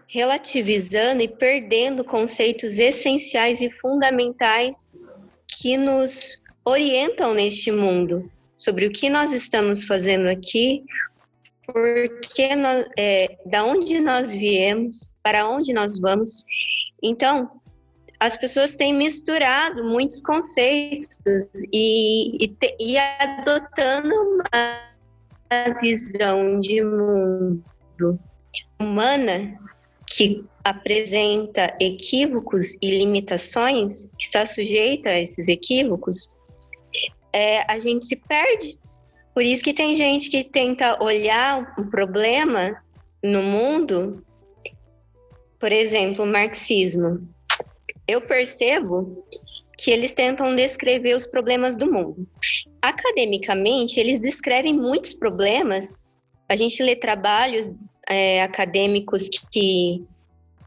relativizando 0.09 1.23
e 1.23 1.29
perdendo 1.29 2.05
conceitos 2.05 2.79
essenciais 2.79 3.63
e 3.63 3.71
fundamentais 3.71 4.93
que 5.47 5.77
nos 5.79 6.42
orientam 6.65 7.35
neste 7.35 7.71
mundo 7.71 8.31
sobre 8.57 8.87
o 8.87 8.91
que 8.91 9.11
nós 9.11 9.33
estamos 9.33 9.85
fazendo 9.85 10.29
aqui, 10.29 10.83
porque 11.67 12.55
nós, 12.55 12.87
é, 12.97 13.39
da 13.47 13.65
onde 13.65 14.01
nós 14.01 14.33
viemos, 14.33 15.13
para 15.23 15.49
onde 15.49 15.73
nós 15.73 15.99
vamos. 15.99 16.45
Então, 17.03 17.51
as 18.21 18.37
pessoas 18.37 18.77
têm 18.77 18.95
misturado 18.95 19.83
muitos 19.85 20.21
conceitos 20.21 21.09
e, 21.73 22.45
e, 22.45 22.49
te, 22.49 22.77
e 22.79 22.97
adotando 22.97 24.15
uma 24.15 25.79
visão 25.81 26.61
de 26.61 26.83
mundo 26.85 27.63
humana 28.79 29.59
que 30.07 30.37
apresenta 30.65 31.77
equívocos 31.81 32.77
e 32.81 32.99
limitações, 32.99 34.07
que 34.19 34.25
está 34.25 34.47
sujeita 34.47 35.09
a 35.09 35.21
esses 35.21 35.49
equívocos, 35.49 36.33
é, 37.33 37.71
a 37.71 37.79
gente 37.79 38.07
se 38.07 38.17
perde. 38.17 38.79
Por 39.35 39.43
isso 39.43 39.63
que 39.63 39.73
tem 39.73 39.97
gente 39.97 40.29
que 40.29 40.45
tenta 40.45 41.03
olhar 41.03 41.75
o 41.79 41.87
problema 41.87 42.83
no 43.23 43.43
mundo, 43.43 44.25
por 45.59 45.73
exemplo, 45.73 46.25
o 46.25 46.27
marxismo. 46.27 47.27
Eu 48.07 48.21
percebo 48.21 49.25
que 49.79 49.91
eles 49.91 50.13
tentam 50.13 50.55
descrever 50.55 51.15
os 51.15 51.27
problemas 51.27 51.77
do 51.77 51.91
mundo. 51.91 52.27
Academicamente, 52.81 53.99
eles 53.99 54.21
descrevem 54.21 54.75
muitos 54.75 55.15
problemas. 55.15 56.03
A 56.49 56.55
gente 56.55 56.83
lê 56.83 56.95
trabalhos 56.95 57.75
é, 58.09 58.43
acadêmicos 58.43 59.29
que, 59.51 60.03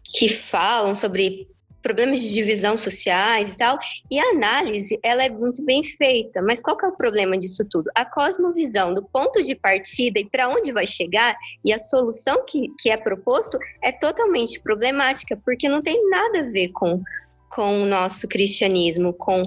que 0.03 0.28
falam 0.28 0.95
sobre 0.95 1.47
problemas 1.86 2.20
de 2.20 2.34
divisão 2.34 2.80
sociais 2.80 3.54
e 3.54 3.58
tal, 3.58 3.78
e 4.10 4.20
a 4.20 4.32
análise 4.32 5.00
ela 5.04 5.24
é 5.24 5.30
muito 5.30 5.64
bem 5.64 5.84
feita, 5.84 6.42
mas 6.42 6.64
qual 6.64 6.76
que 6.76 6.84
é 6.84 6.90
o 6.90 6.98
problema 6.98 7.38
disso 7.38 7.64
tudo? 7.70 7.92
A 7.94 8.04
cosmovisão 8.04 8.92
do 8.92 9.04
ponto 9.04 9.44
de 9.44 9.54
partida 9.54 10.20
e 10.20 10.26
para 10.26 10.50
onde 10.50 10.72
vai 10.72 10.88
chegar 10.88 11.38
e 11.64 11.72
a 11.72 11.78
solução 11.78 12.44
que, 12.44 12.70
que 12.80 12.90
é 12.90 12.98
proposto 12.98 13.60
é 13.84 13.92
totalmente 13.92 14.60
problemática, 14.60 15.40
porque 15.46 15.70
não 15.70 15.80
tem 15.80 16.10
nada 16.10 16.40
a 16.40 16.50
ver 16.50 16.70
com, 16.70 17.04
com 17.52 17.84
o 17.84 17.86
nosso 17.86 18.28
cristianismo, 18.28 19.14
com 19.14 19.44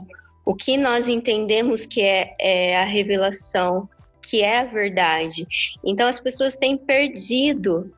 o 0.47 0.55
que 0.55 0.76
nós 0.76 1.09
entendemos 1.09 1.86
que 1.86 2.01
é, 2.01 2.32
é 2.41 2.78
a 2.78 2.84
revelação, 2.84 3.89
que 4.22 4.43
é 4.43 4.59
a 4.59 4.64
verdade. 4.64 5.45
Então 5.84 6.07
as 6.07 6.20
pessoas 6.20 6.57
têm 6.57 6.78
perdido 6.78 7.93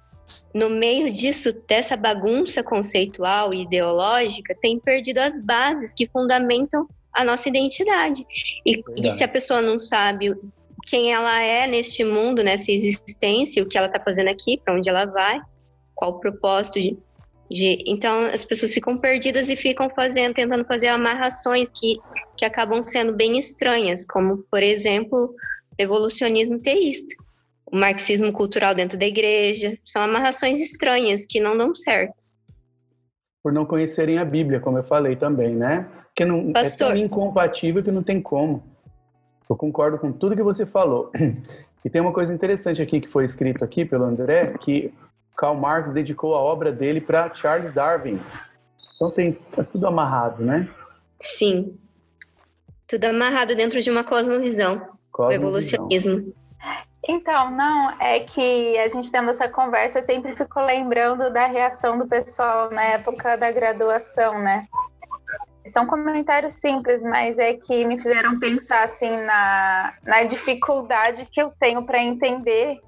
no 0.54 0.68
meio 0.68 1.12
disso, 1.12 1.52
dessa 1.66 1.96
bagunça 1.96 2.62
conceitual 2.62 3.50
e 3.54 3.62
ideológica, 3.62 4.56
tem 4.60 4.78
perdido 4.78 5.18
as 5.18 5.40
bases 5.40 5.94
que 5.94 6.08
fundamentam 6.08 6.88
a 7.12 7.24
nossa 7.24 7.48
identidade. 7.48 8.26
E, 8.66 8.82
e 8.96 9.10
se 9.10 9.22
a 9.22 9.28
pessoa 9.28 9.62
não 9.62 9.78
sabe 9.78 10.34
quem 10.86 11.12
ela 11.12 11.40
é 11.40 11.66
neste 11.66 12.02
mundo, 12.02 12.42
nessa 12.42 12.72
existência, 12.72 13.62
o 13.62 13.66
que 13.66 13.78
ela 13.78 13.86
está 13.86 14.00
fazendo 14.00 14.28
aqui, 14.28 14.58
para 14.58 14.74
onde 14.74 14.88
ela 14.88 15.06
vai, 15.06 15.40
qual 15.94 16.12
o 16.12 16.20
propósito 16.20 16.80
de, 16.80 16.96
de, 17.48 17.84
Então, 17.86 18.26
as 18.26 18.44
pessoas 18.44 18.74
ficam 18.74 18.98
perdidas 18.98 19.48
e 19.48 19.56
ficam 19.56 19.88
fazendo, 19.88 20.34
tentando 20.34 20.66
fazer 20.66 20.88
amarrações 20.88 21.70
que, 21.70 21.98
que 22.36 22.44
acabam 22.44 22.82
sendo 22.82 23.12
bem 23.12 23.38
estranhas, 23.38 24.04
como, 24.06 24.38
por 24.50 24.62
exemplo, 24.62 25.34
evolucionismo 25.78 26.58
teísta 26.58 27.14
o 27.72 27.76
marxismo 27.76 28.32
cultural 28.32 28.74
dentro 28.74 28.98
da 28.98 29.06
igreja. 29.06 29.78
São 29.84 30.02
amarrações 30.02 30.60
estranhas 30.60 31.26
que 31.26 31.40
não 31.40 31.56
dão 31.56 31.74
certo. 31.74 32.14
Por 33.42 33.52
não 33.52 33.64
conhecerem 33.64 34.18
a 34.18 34.24
Bíblia, 34.24 34.60
como 34.60 34.78
eu 34.78 34.84
falei 34.84 35.16
também, 35.16 35.54
né? 35.54 35.88
Porque 36.06 36.24
não, 36.24 36.52
Pastor. 36.52 36.88
é 36.88 36.90
tão 36.90 36.96
incompatível 36.96 37.82
que 37.82 37.90
não 37.90 38.02
tem 38.02 38.20
como. 38.20 38.62
Eu 39.48 39.56
concordo 39.56 39.98
com 39.98 40.12
tudo 40.12 40.36
que 40.36 40.42
você 40.42 40.66
falou. 40.66 41.10
E 41.82 41.88
tem 41.88 42.00
uma 42.00 42.12
coisa 42.12 42.32
interessante 42.32 42.82
aqui 42.82 43.00
que 43.00 43.08
foi 43.08 43.24
escrito 43.24 43.64
aqui 43.64 43.86
pelo 43.86 44.04
André, 44.04 44.54
que 44.60 44.92
Karl 45.34 45.56
Marx 45.56 45.90
dedicou 45.90 46.34
a 46.34 46.38
obra 46.38 46.70
dele 46.70 47.00
para 47.00 47.34
Charles 47.34 47.72
Darwin. 47.72 48.20
Então 48.94 49.14
tem 49.14 49.32
tá 49.56 49.64
tudo 49.72 49.86
amarrado, 49.86 50.44
né? 50.44 50.68
Sim. 51.18 51.78
Tudo 52.86 53.06
amarrado 53.06 53.54
dentro 53.54 53.80
de 53.80 53.90
uma 53.90 54.04
cosmovisão. 54.04 54.78
cosmovisão. 55.10 55.28
O 55.28 55.32
evolucionismo. 55.32 56.34
Então, 57.06 57.50
não, 57.50 57.90
é 57.98 58.20
que 58.20 58.78
a 58.78 58.88
gente 58.88 59.10
tendo 59.10 59.30
essa 59.30 59.48
conversa, 59.48 60.02
sempre 60.02 60.36
fico 60.36 60.60
lembrando 60.60 61.30
da 61.30 61.46
reação 61.46 61.98
do 61.98 62.06
pessoal 62.06 62.70
na 62.70 62.82
época 62.82 63.36
da 63.36 63.50
graduação, 63.50 64.38
né? 64.38 64.66
São 65.68 65.86
comentários 65.86 66.54
simples, 66.54 67.02
mas 67.02 67.38
é 67.38 67.54
que 67.54 67.84
me 67.84 67.96
fizeram 67.96 68.38
pensar 68.38 68.84
assim 68.84 69.10
na, 69.22 69.92
na 70.04 70.24
dificuldade 70.24 71.26
que 71.26 71.40
eu 71.40 71.50
tenho 71.58 71.86
para 71.86 72.02
entender 72.02 72.80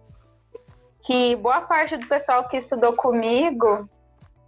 que 1.02 1.36
boa 1.36 1.62
parte 1.62 1.96
do 1.96 2.06
pessoal 2.06 2.48
que 2.48 2.56
estudou 2.56 2.94
comigo, 2.94 3.88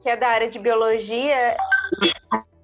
que 0.02 0.08
é 0.08 0.16
da 0.16 0.28
área 0.28 0.48
de 0.48 0.58
biologia, 0.58 1.56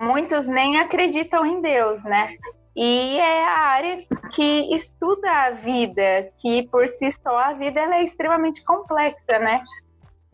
muitos 0.00 0.46
nem 0.46 0.78
acreditam 0.78 1.44
em 1.46 1.60
Deus, 1.60 2.02
né? 2.04 2.34
E 2.74 3.18
é 3.18 3.44
a 3.44 3.58
área 3.58 4.06
que 4.32 4.74
estuda 4.74 5.30
a 5.30 5.50
vida, 5.50 6.30
que 6.38 6.68
por 6.68 6.88
si 6.88 7.10
só 7.10 7.36
a 7.36 7.52
vida 7.52 7.80
ela 7.80 7.96
é 7.96 8.04
extremamente 8.04 8.62
complexa, 8.64 9.38
né? 9.38 9.62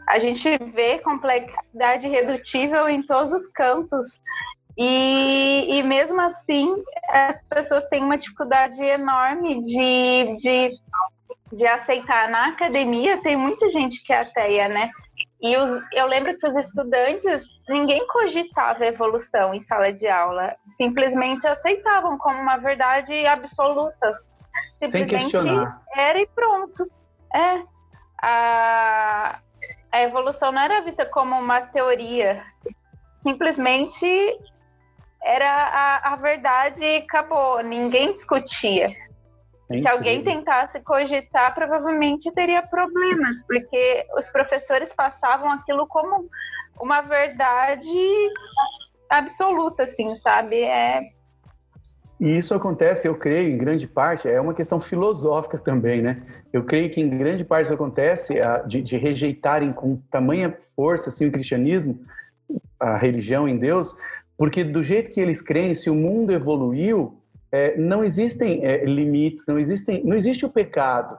A 0.07 0.19
gente 0.19 0.57
vê 0.73 0.99
complexidade 0.99 2.07
redutível 2.07 2.89
em 2.89 3.03
todos 3.03 3.33
os 3.33 3.47
cantos. 3.47 4.21
E, 4.79 5.67
e 5.71 5.83
mesmo 5.83 6.21
assim, 6.21 6.83
as 7.09 7.43
pessoas 7.45 7.89
têm 7.89 8.05
uma 8.05 8.19
dificuldade 8.19 8.81
enorme 8.85 9.61
de, 9.61 10.37
de, 10.37 10.71
de 11.53 11.67
aceitar. 11.67 12.29
Na 12.29 12.49
academia, 12.49 13.21
tem 13.23 13.37
muita 13.37 13.71
gente 13.71 14.05
que 14.05 14.13
é 14.13 14.21
ateia, 14.21 14.69
né? 14.69 14.91
E 15.41 15.57
os, 15.57 15.87
eu 15.93 16.07
lembro 16.07 16.37
que 16.39 16.47
os 16.47 16.57
estudantes, 16.57 17.61
ninguém 17.69 18.07
cogitava 18.07 18.87
evolução 18.87 19.53
em 19.53 19.61
sala 19.61 19.93
de 19.93 20.09
aula, 20.09 20.55
simplesmente 20.71 21.47
aceitavam 21.47 22.17
como 22.17 22.41
uma 22.41 22.57
verdade 22.57 23.27
absoluta. 23.27 24.13
Simplesmente 24.79 25.37
era 25.95 26.21
e 26.21 26.27
pronto. 26.29 26.91
É. 27.35 27.63
A, 28.23 29.39
a 29.93 30.03
evolução 30.03 30.51
não 30.51 30.63
era 30.63 30.81
vista 30.81 31.05
como 31.05 31.39
uma 31.39 31.61
teoria, 31.61 32.43
simplesmente 33.23 34.07
era 35.23 35.49
a, 35.49 36.13
a 36.13 36.17
verdade 36.17 36.83
e 36.83 36.99
acabou, 36.99 37.63
ninguém 37.63 38.13
discutia. 38.13 38.95
É 39.69 39.81
Se 39.81 39.89
alguém 39.89 40.23
tentasse 40.23 40.81
cogitar, 40.81 41.55
provavelmente 41.55 42.33
teria 42.33 42.63
problemas, 42.63 43.43
porque 43.43 44.07
os 44.17 44.29
professores 44.29 44.93
passavam 44.93 45.51
aquilo 45.51 45.87
como 45.87 46.29
uma 46.81 47.01
verdade 47.01 48.31
absoluta, 49.11 49.85
assim, 49.85 50.15
sabe? 50.17 50.63
É... 50.63 51.01
E 52.21 52.39
isso 52.39 52.55
acontece, 52.55 53.09
eu 53.09 53.15
creio, 53.15 53.53
em 53.53 53.59
grande 53.59 53.87
parte, 53.87 54.29
é 54.29 54.41
uma 54.41 54.55
questão 54.55 54.81
filosófica 54.81 55.59
também, 55.59 56.01
né? 56.01 56.23
Eu 56.53 56.65
creio 56.65 56.91
que 56.91 57.01
em 57.01 57.19
grande 57.19 57.45
parte 57.45 57.67
isso 57.67 57.75
acontece 57.75 58.35
de, 58.67 58.81
de 58.81 58.97
rejeitarem 58.97 59.73
com 59.73 60.01
tamanha 60.11 60.57
força 60.75 61.11
assim, 61.11 61.27
o 61.27 61.33
cristianismo, 61.33 62.01
a 62.81 62.97
religião 62.97 63.49
em 63.49 63.59
Deus, 63.59 63.95
porque 64.39 64.63
do 64.63 64.83
jeito 64.83 65.11
que 65.11 65.21
eles 65.21 65.43
creem, 65.43 65.75
se 65.75 65.91
o 65.91 65.95
mundo 65.95 66.33
evoluiu, 66.33 67.21
é, 67.57 67.75
não 67.79 68.05
existem 68.05 68.63
é, 68.67 68.85
limites, 68.85 69.47
não 69.47 69.59
existem, 69.59 70.05
não 70.05 70.15
existe 70.15 70.45
o 70.45 70.51
pecado. 70.51 71.17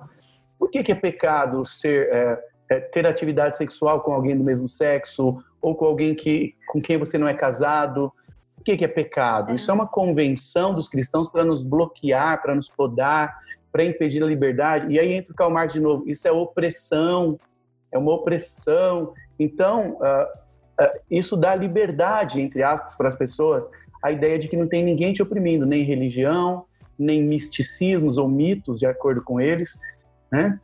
Por 0.59 0.69
que, 0.69 0.83
que 0.83 0.91
é 0.91 0.95
pecado 0.95 1.65
ser 1.65 2.09
é, 2.11 2.39
é, 2.69 2.79
ter 2.79 3.07
atividade 3.07 3.57
sexual 3.57 4.01
com 4.01 4.13
alguém 4.13 4.37
do 4.37 4.43
mesmo 4.43 4.69
sexo 4.69 5.43
ou 5.59 5.75
com 5.75 5.85
alguém 5.85 6.13
que 6.13 6.53
com 6.67 6.79
quem 6.79 6.95
você 6.95 7.17
não 7.17 7.27
é 7.27 7.33
casado? 7.33 8.13
Por 8.55 8.63
que, 8.63 8.77
que 8.77 8.85
é 8.85 8.87
pecado? 8.87 9.55
Isso 9.55 9.71
é 9.71 9.73
uma 9.73 9.87
convenção 9.87 10.75
dos 10.75 10.87
cristãos 10.87 11.27
para 11.27 11.43
nos 11.43 11.63
bloquear, 11.63 12.39
para 12.39 12.53
nos 12.53 12.69
podar, 12.69 13.35
para 13.71 13.83
impedir 13.83 14.21
a 14.21 14.27
liberdade. 14.27 14.93
E 14.93 14.99
aí 14.99 15.13
entra 15.13 15.31
o 15.31 15.35
Karl 15.35 15.51
Marx 15.51 15.73
de 15.73 15.79
novo. 15.79 16.07
Isso 16.07 16.27
é 16.27 16.31
opressão, 16.31 17.39
é 17.91 17.97
uma 17.97 18.13
opressão. 18.13 19.13
Então, 19.39 19.97
uh, 20.01 20.83
uh, 20.83 20.99
isso 21.09 21.35
dá 21.35 21.55
liberdade, 21.55 22.41
entre 22.41 22.61
aspas, 22.61 22.95
para 22.95 23.07
as 23.07 23.15
pessoas 23.15 23.67
a 24.03 24.11
ideia 24.11 24.37
de 24.37 24.47
que 24.47 24.57
não 24.57 24.67
tem 24.67 24.83
ninguém 24.83 25.13
te 25.13 25.21
oprimindo, 25.21 25.65
nem 25.65 25.83
religião, 25.83 26.65
nem 26.97 27.23
misticismos 27.23 28.17
ou 28.17 28.27
mitos, 28.27 28.79
de 28.79 28.85
acordo 28.85 29.21
com 29.21 29.39
eles, 29.39 29.77
né? 30.31 30.59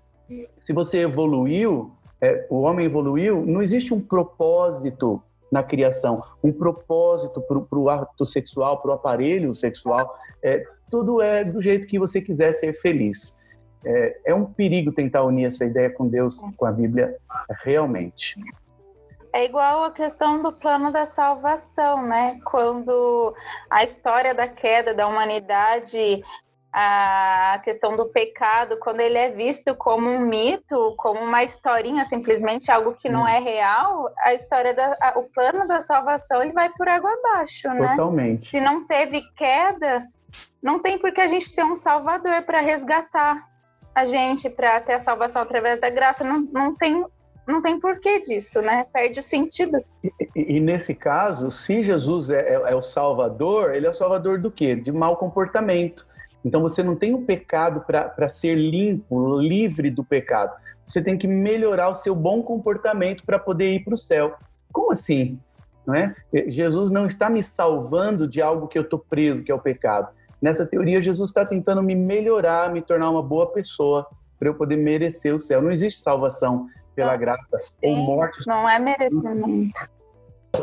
Se 0.59 0.73
você 0.73 0.99
evoluiu, 0.99 1.91
é, 2.21 2.47
o 2.49 2.61
homem 2.61 2.85
evoluiu, 2.85 3.45
não 3.45 3.61
existe 3.61 3.93
um 3.93 3.99
propósito 3.99 5.21
na 5.51 5.61
criação, 5.61 6.23
um 6.43 6.51
propósito 6.51 7.41
para 7.41 7.77
o 7.77 7.89
ato 7.89 8.25
sexual, 8.25 8.81
para 8.81 8.91
o 8.91 8.93
aparelho 8.93 9.53
sexual. 9.53 10.17
É, 10.41 10.65
tudo 10.89 11.21
é 11.21 11.43
do 11.43 11.61
jeito 11.61 11.87
que 11.87 11.99
você 11.99 12.21
quiser 12.21 12.53
ser 12.53 12.73
feliz. 12.81 13.35
É, 13.85 14.17
é 14.27 14.35
um 14.35 14.45
perigo 14.45 14.91
tentar 14.91 15.23
unir 15.23 15.45
essa 15.45 15.65
ideia 15.65 15.89
com 15.89 16.07
Deus, 16.07 16.39
com 16.57 16.65
a 16.65 16.71
Bíblia, 16.71 17.15
realmente. 17.63 18.35
É 19.33 19.45
igual 19.45 19.83
a 19.83 19.91
questão 19.91 20.43
do 20.43 20.53
plano 20.53 20.91
da 20.91 21.07
salvação, 21.07 22.03
né? 22.03 22.39
Quando 22.45 23.35
a 23.67 23.83
história 23.83 24.35
da 24.35 24.47
queda 24.47 24.93
da 24.93 25.07
humanidade, 25.07 26.23
a 26.71 27.59
questão 27.63 27.97
do 27.97 28.09
pecado, 28.09 28.77
quando 28.77 28.99
ele 28.99 29.17
é 29.17 29.29
visto 29.29 29.75
como 29.75 30.07
um 30.07 30.19
mito, 30.19 30.93
como 30.97 31.19
uma 31.19 31.43
historinha, 31.43 32.05
simplesmente 32.05 32.71
algo 32.71 32.93
que 32.93 33.09
não 33.09 33.27
é 33.27 33.39
real, 33.39 34.07
a 34.19 34.35
história 34.35 34.71
da, 34.71 34.95
a, 35.01 35.17
o 35.17 35.23
plano 35.23 35.67
da 35.67 35.81
salvação 35.81 36.43
ele 36.43 36.51
vai 36.51 36.69
por 36.69 36.87
água 36.87 37.11
abaixo, 37.11 37.69
né? 37.69 37.89
Totalmente. 37.89 38.51
Se 38.51 38.61
não 38.61 38.85
teve 38.85 39.21
queda, 39.35 40.07
não 40.61 40.77
tem 40.77 40.99
por 40.99 41.11
que 41.11 41.21
a 41.21 41.27
gente 41.27 41.55
ter 41.55 41.63
um 41.63 41.75
salvador 41.75 42.43
para 42.43 42.61
resgatar 42.61 43.37
a 43.95 44.05
gente, 44.05 44.47
para 44.47 44.79
ter 44.79 44.93
a 44.93 44.99
salvação 44.99 45.41
através 45.41 45.79
da 45.79 45.89
graça. 45.89 46.23
Não, 46.23 46.39
não 46.51 46.75
tem 46.75 47.03
não 47.47 47.61
tem 47.61 47.79
porquê 47.79 48.21
disso, 48.21 48.61
né? 48.61 48.85
Perde 48.91 49.19
o 49.19 49.23
sentido. 49.23 49.77
E, 50.03 50.11
e, 50.35 50.59
nesse 50.59 50.93
caso, 50.95 51.51
se 51.51 51.83
Jesus 51.83 52.29
é, 52.29 52.39
é, 52.39 52.53
é, 52.53 52.75
o 52.75 52.81
Salvador, 52.81 53.73
ele 53.73 53.85
é 53.85 53.89
o 53.89 53.93
Salvador 53.93 54.39
do 54.39 54.49
quê? 54.49 54.75
De 54.75 54.91
mau 54.91 55.17
comportamento. 55.17 56.05
Então 56.43 56.61
você 56.61 56.81
não 56.83 56.95
tem 56.95 57.13
o 57.13 57.17
um 57.17 57.25
pecado 57.25 57.81
para 57.81 58.29
ser 58.29 58.55
limpo, 58.55 59.39
livre 59.39 59.89
do 59.89 60.03
pecado. 60.03 60.53
Você 60.85 61.01
tem 61.01 61.17
que 61.17 61.27
melhorar 61.27 61.89
o 61.89 61.95
seu 61.95 62.13
bom 62.13 62.41
comportamento 62.41 63.23
para 63.25 63.39
poder 63.39 63.73
ir 63.73 63.83
para 63.83 63.93
o 63.93 63.97
céu. 63.97 64.35
Como 64.71 64.91
assim? 64.91 65.39
Não 65.85 65.95
é? 65.95 66.15
Jesus 66.47 66.89
não 66.89 67.05
está 67.05 67.29
me 67.29 67.43
salvando 67.43 68.27
de 68.27 68.41
algo 68.41 68.67
que 68.67 68.77
eu 68.77 68.83
estou 68.83 68.99
preso, 68.99 69.43
que 69.43 69.51
é 69.51 69.55
o 69.55 69.59
pecado. 69.59 70.09
Nessa 70.41 70.65
teoria, 70.65 71.01
Jesus 71.01 71.29
está 71.29 71.45
tentando 71.45 71.81
me 71.81 71.95
melhorar, 71.95 72.71
me 72.71 72.81
tornar 72.81 73.09
uma 73.09 73.23
boa 73.23 73.47
pessoa, 73.47 74.07
para 74.37 74.49
eu 74.49 74.55
poder 74.55 74.75
merecer 74.75 75.33
o 75.33 75.39
céu. 75.39 75.61
Não 75.61 75.71
existe 75.71 76.01
salvação 76.01 76.67
pela 76.95 77.15
graça 77.15 77.57
Sim, 77.57 77.99
ou 77.99 78.05
morte. 78.05 78.47
Não 78.47 78.67
é 78.67 78.79
merecimento. 78.79 79.71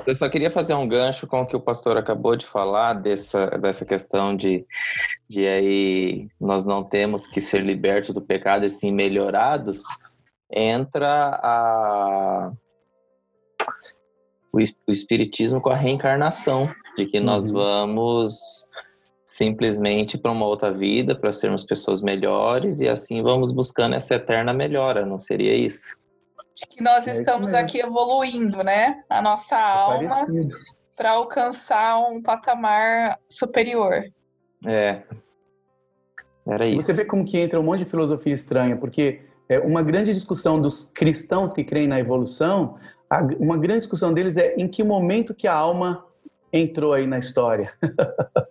Eu 0.07 0.15
só 0.15 0.29
queria 0.29 0.51
fazer 0.51 0.75
um 0.75 0.87
gancho 0.87 1.27
com 1.27 1.43
o 1.43 1.47
que 1.47 1.57
o 1.57 1.61
pastor 1.61 1.97
acabou 1.97 2.37
de 2.37 2.47
falar 2.47 2.95
dessa, 2.95 3.47
dessa 3.59 3.85
questão 3.85 4.37
de, 4.37 4.65
de 5.29 5.47
aí 5.47 6.29
nós 6.41 6.65
não 6.65 6.85
temos 6.85 7.27
que 7.27 7.41
ser 7.41 7.63
libertos 7.63 8.15
do 8.15 8.21
pecado 8.21 8.65
e 8.65 8.71
sim 8.71 8.93
melhorados. 8.93 9.83
Entra 10.49 11.41
a, 11.43 12.53
o, 14.53 14.59
o 14.59 14.93
espiritismo 14.93 15.61
com 15.61 15.71
a 15.71 15.77
reencarnação, 15.77 16.73
de 16.97 17.07
que 17.07 17.19
nós 17.19 17.47
uhum. 17.47 17.55
vamos 17.55 18.39
simplesmente 19.25 20.19
para 20.19 20.33
uma 20.33 20.47
outra 20.47 20.73
vida, 20.73 21.15
para 21.15 21.33
sermos 21.33 21.65
pessoas 21.65 22.03
melhores 22.03 22.81
e 22.81 22.89
assim 22.89 23.23
vamos 23.23 23.53
buscando 23.53 23.95
essa 23.95 24.17
eterna 24.17 24.53
melhora, 24.53 25.07
não 25.07 25.19
seria 25.19 25.55
isso? 25.57 26.00
Que 26.69 26.83
nós 26.83 27.09
é 27.09 27.13
estamos 27.13 27.55
aqui 27.55 27.81
evoluindo, 27.81 28.63
né? 28.63 29.03
A 29.09 29.23
nossa 29.23 29.57
é 29.57 29.63
alma 29.63 30.27
para 30.97 31.13
alcançar 31.13 31.99
um 31.99 32.21
patamar 32.21 33.19
superior. 33.29 34.05
É. 34.67 35.03
Era 36.47 36.69
isso. 36.69 36.83
Você 36.83 36.93
vê 36.93 37.05
como 37.05 37.25
que 37.25 37.39
entra 37.39 37.59
um 37.59 37.63
monte 37.63 37.85
de 37.85 37.91
filosofia 37.91 38.35
estranha, 38.35 38.77
porque 38.77 39.21
é 39.49 39.59
uma 39.59 39.83
grande 39.83 40.13
discussão 40.13 40.61
dos 40.61 40.91
cristãos 40.95 41.53
que 41.53 41.65
creem 41.65 41.89
na 41.89 41.99
evolução, 41.99 42.79
uma 43.39 43.57
grande 43.57 43.81
discussão 43.81 44.13
deles 44.13 44.37
é 44.37 44.55
em 44.57 44.69
que 44.69 44.85
momento 44.85 45.35
que 45.35 45.49
a 45.49 45.55
alma 45.55 46.05
entrou 46.53 46.93
aí 46.93 47.07
na 47.07 47.19
história. 47.19 47.73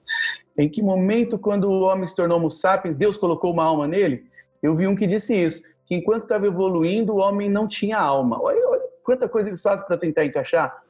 Em 0.58 0.68
que 0.68 0.82
momento, 0.82 1.40
quando 1.40 1.70
o 1.70 1.84
homem 1.84 2.06
se 2.06 2.14
tornou 2.14 2.38
homo 2.38 2.52
sapiens, 2.52 2.98
Deus 2.98 3.18
colocou 3.18 3.54
uma 3.54 3.64
alma 3.64 3.88
nele? 3.88 4.26
Eu 4.62 4.76
vi 4.76 4.88
um 4.88 4.96
que 4.96 5.08
disse 5.08 5.34
isso, 5.34 5.64
que 5.90 5.96
enquanto 5.96 6.24
estava 6.24 6.46
evoluindo, 6.46 7.16
o 7.16 7.18
homem 7.18 7.50
não 7.50 7.68
tinha 7.68 7.98
alma. 7.98 8.40
Olha, 8.40 8.70
olha 8.70 8.84
quanta 9.04 9.28
coisa 9.28 9.50
eles 9.50 9.62
fazem 9.62 9.86
para 9.88 9.98
tentar 9.98 10.24
encaixar. 10.24 10.84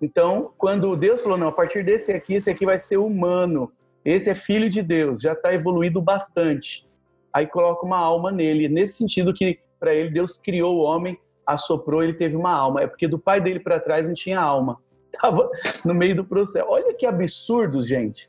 Então, 0.00 0.52
quando 0.58 0.94
Deus 0.94 1.22
falou, 1.22 1.38
não, 1.38 1.48
a 1.48 1.52
partir 1.52 1.82
desse 1.82 2.12
aqui, 2.12 2.34
esse 2.34 2.50
aqui 2.50 2.66
vai 2.66 2.78
ser 2.78 2.98
humano, 2.98 3.72
esse 4.04 4.28
é 4.28 4.34
filho 4.34 4.68
de 4.68 4.82
Deus, 4.82 5.22
já 5.22 5.32
está 5.32 5.54
evoluído 5.54 6.02
bastante. 6.02 6.86
Aí 7.32 7.46
coloca 7.46 7.86
uma 7.86 7.96
alma 7.96 8.30
nele, 8.30 8.68
nesse 8.68 8.98
sentido 8.98 9.32
que 9.32 9.58
para 9.80 9.94
ele 9.94 10.10
Deus 10.10 10.36
criou 10.36 10.76
o 10.76 10.82
homem, 10.82 11.18
assoprou, 11.46 12.02
ele 12.02 12.12
teve 12.12 12.36
uma 12.36 12.52
alma. 12.52 12.82
É 12.82 12.86
porque 12.86 13.08
do 13.08 13.18
pai 13.18 13.40
dele 13.40 13.58
para 13.58 13.80
trás 13.80 14.06
não 14.06 14.14
tinha 14.14 14.38
alma. 14.38 14.78
Tava 15.18 15.48
no 15.82 15.94
meio 15.94 16.14
do 16.14 16.24
processo. 16.24 16.66
Olha 16.68 16.92
que 16.92 17.06
absurdo, 17.06 17.82
gente. 17.82 18.28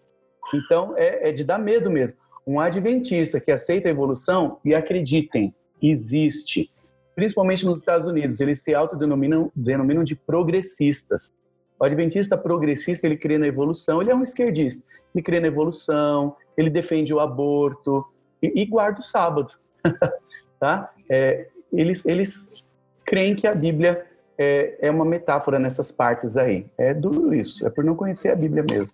Então, 0.53 0.93
é, 0.95 1.29
é 1.29 1.31
de 1.33 1.43
dar 1.43 1.59
medo 1.59 1.91
mesmo. 1.91 2.17
Um 2.47 2.59
adventista 2.59 3.39
que 3.39 3.51
aceita 3.51 3.87
a 3.87 3.91
evolução, 3.91 4.59
e 4.63 4.73
acreditem, 4.73 5.53
existe, 5.91 6.69
principalmente 7.15 7.65
nos 7.65 7.79
Estados 7.79 8.07
Unidos, 8.07 8.39
eles 8.39 8.61
se 8.61 8.73
autodenominam 8.73 9.51
denominam 9.55 10.03
de 10.03 10.15
progressistas. 10.15 11.31
O 11.79 11.83
adventista 11.85 12.37
progressista, 12.37 13.05
ele 13.05 13.17
crê 13.17 13.37
na 13.37 13.47
evolução, 13.47 14.01
ele 14.01 14.11
é 14.11 14.15
um 14.15 14.23
esquerdista. 14.23 14.83
Ele 15.13 15.23
crê 15.23 15.39
na 15.39 15.47
evolução, 15.47 16.35
ele 16.57 16.69
defende 16.69 17.13
o 17.13 17.19
aborto 17.19 18.05
e, 18.41 18.61
e 18.61 18.65
guarda 18.65 19.01
o 19.01 19.03
sábado. 19.03 19.53
tá? 20.59 20.91
É, 21.09 21.47
eles, 21.71 22.05
eles 22.05 22.63
creem 23.05 23.35
que 23.35 23.45
a 23.45 23.53
Bíblia 23.53 24.05
é, 24.37 24.77
é 24.87 24.91
uma 24.91 25.05
metáfora 25.05 25.59
nessas 25.59 25.91
partes 25.91 26.37
aí. 26.37 26.65
É 26.77 26.93
duro 26.93 27.33
isso, 27.33 27.67
é 27.67 27.69
por 27.69 27.83
não 27.83 27.95
conhecer 27.95 28.29
a 28.29 28.35
Bíblia 28.35 28.63
mesmo 28.63 28.93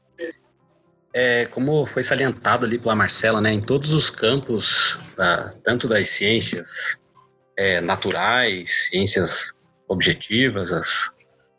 é, 1.13 1.45
como 1.45 1.85
foi 1.85 2.03
salientado 2.03 2.65
ali 2.65 2.77
pela 2.77 2.95
Marcela, 2.95 3.41
né, 3.41 3.51
em 3.51 3.59
todos 3.59 3.91
os 3.91 4.09
campos, 4.09 4.99
da, 5.17 5.51
tanto 5.63 5.87
das 5.87 6.09
ciências 6.09 6.99
é, 7.57 7.81
naturais, 7.81 8.87
ciências 8.89 9.53
objetivas, 9.87 10.71
as, 10.71 11.13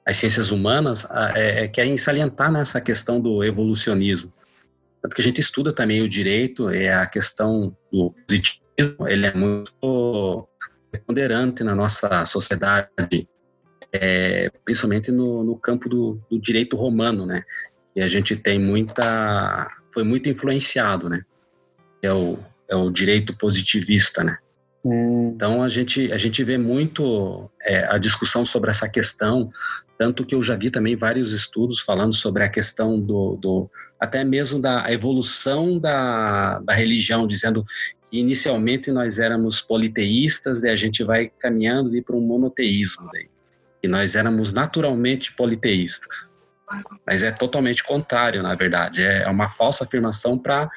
as 0.07 0.17
ciências 0.17 0.51
humanas, 0.51 1.07
é, 1.35 1.65
é 1.65 1.69
querem 1.69 1.97
salientar 1.97 2.51
nessa 2.51 2.81
questão 2.81 3.21
do 3.21 3.43
evolucionismo. 3.45 4.33
Tanto 5.03 5.15
que 5.15 5.21
a 5.21 5.25
gente 5.25 5.41
estuda 5.41 5.73
também 5.73 6.03
o 6.03 6.09
direito, 6.09 6.69
é 6.69 6.93
a 6.93 7.07
questão 7.07 7.77
do 7.91 8.15
positivismo, 8.27 9.09
ele 9.09 9.27
é 9.27 9.35
muito 9.35 10.49
preponderante 10.91 11.63
na 11.65 11.75
nossa 11.75 12.25
sociedade, 12.27 12.89
é, 13.93 14.51
principalmente 14.65 15.11
no, 15.11 15.43
no 15.43 15.57
campo 15.57 15.89
do, 15.89 16.21
do, 16.31 16.39
direito 16.39 16.77
romano, 16.77 17.27
né? 17.27 17.45
E 17.95 18.01
a 18.01 18.09
gente 18.09 18.37
tem 18.37 18.59
muita 18.59 19.69
foi 19.93 20.05
muito 20.05 20.29
influenciado, 20.29 21.09
né? 21.09 21.23
É 22.03 22.13
o, 22.13 22.39
é 22.69 22.77
o 22.77 22.91
direito 22.91 23.37
positivista, 23.37 24.23
né? 24.23 24.39
Hum. 24.85 25.33
Então 25.35 25.63
a 25.63 25.69
gente 25.69 26.11
a 26.13 26.17
gente 26.17 26.43
vê 26.43 26.57
muito 26.57 27.51
é, 27.63 27.87
a 27.87 27.99
discussão 27.99 28.45
sobre 28.45 28.71
essa 28.71 28.89
questão, 28.89 29.51
tanto 29.99 30.25
que 30.25 30.35
eu 30.35 30.43
já 30.43 30.57
vi 30.57 30.71
também 30.71 30.97
vários 30.97 31.33
estudos 31.33 31.81
falando 31.81 32.15
sobre 32.15 32.43
a 32.43 32.49
questão 32.49 32.99
do, 32.99 33.37
do 33.37 33.71
até 33.99 34.25
mesmo 34.25 34.59
da 34.59 34.91
evolução 34.91 35.79
da, 35.79 36.59
da 36.61 36.73
religião, 36.73 37.27
dizendo 37.27 37.63
que 38.11 38.19
inicialmente 38.19 38.91
nós 38.91 39.19
éramos 39.19 39.61
politeístas, 39.61 40.61
daí 40.61 40.71
a 40.71 40.77
gente 40.77 41.05
vai 41.05 41.31
caminhando 41.39 41.91
para 42.03 42.17
um 42.17 42.21
monoteísmo, 42.21 43.09
daí, 43.13 43.29
e 43.83 43.87
nós 43.87 44.15
éramos 44.15 44.55
naturalmente 44.55 45.35
politeístas. 45.37 46.30
Mas 47.07 47.23
é 47.23 47.31
totalmente 47.31 47.83
contrário, 47.83 48.43
na 48.43 48.55
verdade. 48.55 49.03
É 49.03 49.29
uma 49.29 49.49
falsa 49.51 49.85
afirmação 49.85 50.39
para 50.39 50.69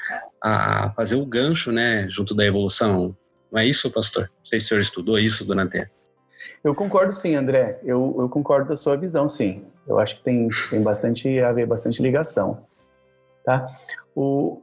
fazer 0.95 1.15
o 1.15 1.25
gancho, 1.25 1.71
né, 1.71 2.07
junto 2.09 2.35
da 2.35 2.45
evolução. 2.45 3.15
Não 3.51 3.59
é 3.59 3.65
isso, 3.65 3.91
pastor? 3.91 4.23
Não 4.23 4.45
sei 4.45 4.59
se 4.59 4.65
o 4.65 4.69
senhor 4.69 4.81
estudou 4.81 5.19
isso 5.19 5.45
durante. 5.45 5.87
Eu 6.63 6.73
concordo, 6.73 7.13
sim, 7.13 7.35
André. 7.35 7.79
Eu, 7.83 8.15
eu 8.19 8.29
concordo 8.29 8.69
da 8.69 8.77
sua 8.77 8.95
visão, 8.95 9.29
sim. 9.29 9.65
Eu 9.87 9.99
acho 9.99 10.15
que 10.17 10.23
tem, 10.23 10.47
tem 10.69 10.81
bastante 10.81 11.39
a 11.39 11.51
ver, 11.51 11.65
bastante 11.65 12.01
ligação. 12.01 12.65
Tá? 13.43 13.67
O, 14.15 14.61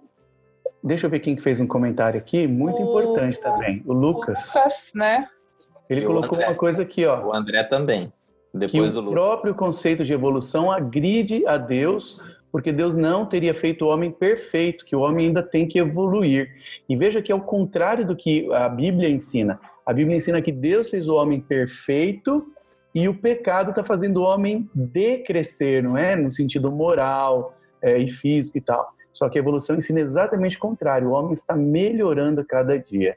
deixa 0.83 1.07
eu 1.07 1.11
ver 1.11 1.21
quem 1.21 1.37
fez 1.37 1.61
um 1.61 1.67
comentário 1.67 2.19
aqui, 2.19 2.47
muito 2.47 2.83
o... 2.83 2.83
importante 2.83 3.41
também. 3.41 3.83
O 3.87 3.93
Lucas. 3.93 4.45
Lucas, 4.47 4.93
né? 4.95 5.29
Ele 5.89 6.07
colocou 6.07 6.39
uma 6.39 6.55
coisa 6.55 6.83
aqui, 6.83 7.05
ó. 7.05 7.27
O 7.27 7.35
André 7.35 7.65
também. 7.65 8.13
Depois 8.53 8.93
que 8.93 8.99
o 8.99 9.11
próprio 9.11 9.55
conceito 9.55 10.05
de 10.05 10.13
evolução 10.13 10.71
agride 10.71 11.47
a 11.47 11.57
Deus, 11.57 12.21
porque 12.51 12.73
Deus 12.73 12.97
não 12.97 13.25
teria 13.25 13.55
feito 13.55 13.85
o 13.85 13.89
homem 13.89 14.11
perfeito, 14.11 14.85
que 14.85 14.97
o 14.97 15.01
homem 15.01 15.29
ainda 15.29 15.43
tem 15.43 15.69
que 15.69 15.79
evoluir. 15.79 16.51
E 16.89 16.97
veja 16.97 17.23
que 17.23 17.31
é 17.31 17.35
o 17.35 17.41
contrário 17.41 18.05
do 18.05 18.17
que 18.17 18.53
a 18.53 18.69
Bíblia 18.69 19.09
ensina. 19.09 19.61
A 19.87 19.93
Bíblia 19.93 20.17
ensina 20.17 20.43
que 20.43 20.53
Deus 20.53 20.91
fez 20.91 21.09
o 21.09 21.15
homem 21.15 21.41
perfeito 21.41 22.45
e 22.95 23.09
o 23.09 23.15
pecado 23.15 23.71
está 23.71 23.85
fazendo 23.85 24.19
o 24.19 24.25
homem 24.25 24.69
decrescer, 24.75 25.83
não 25.83 25.97
é? 25.97 26.17
No 26.17 26.31
sentido 26.31 26.73
moral 26.73 27.55
é, 27.81 27.99
e 27.99 28.11
físico 28.11 28.59
e 28.59 28.61
tal. 28.61 28.93
Só 29.13 29.29
que 29.29 29.39
a 29.39 29.41
evolução 29.41 29.77
ensina 29.77 30.01
exatamente 30.01 30.57
o 30.57 30.61
contrário. 30.61 31.09
O 31.09 31.13
homem 31.13 31.35
está 31.35 31.55
melhorando 31.55 32.41
a 32.41 32.45
cada 32.45 32.77
dia. 32.77 33.17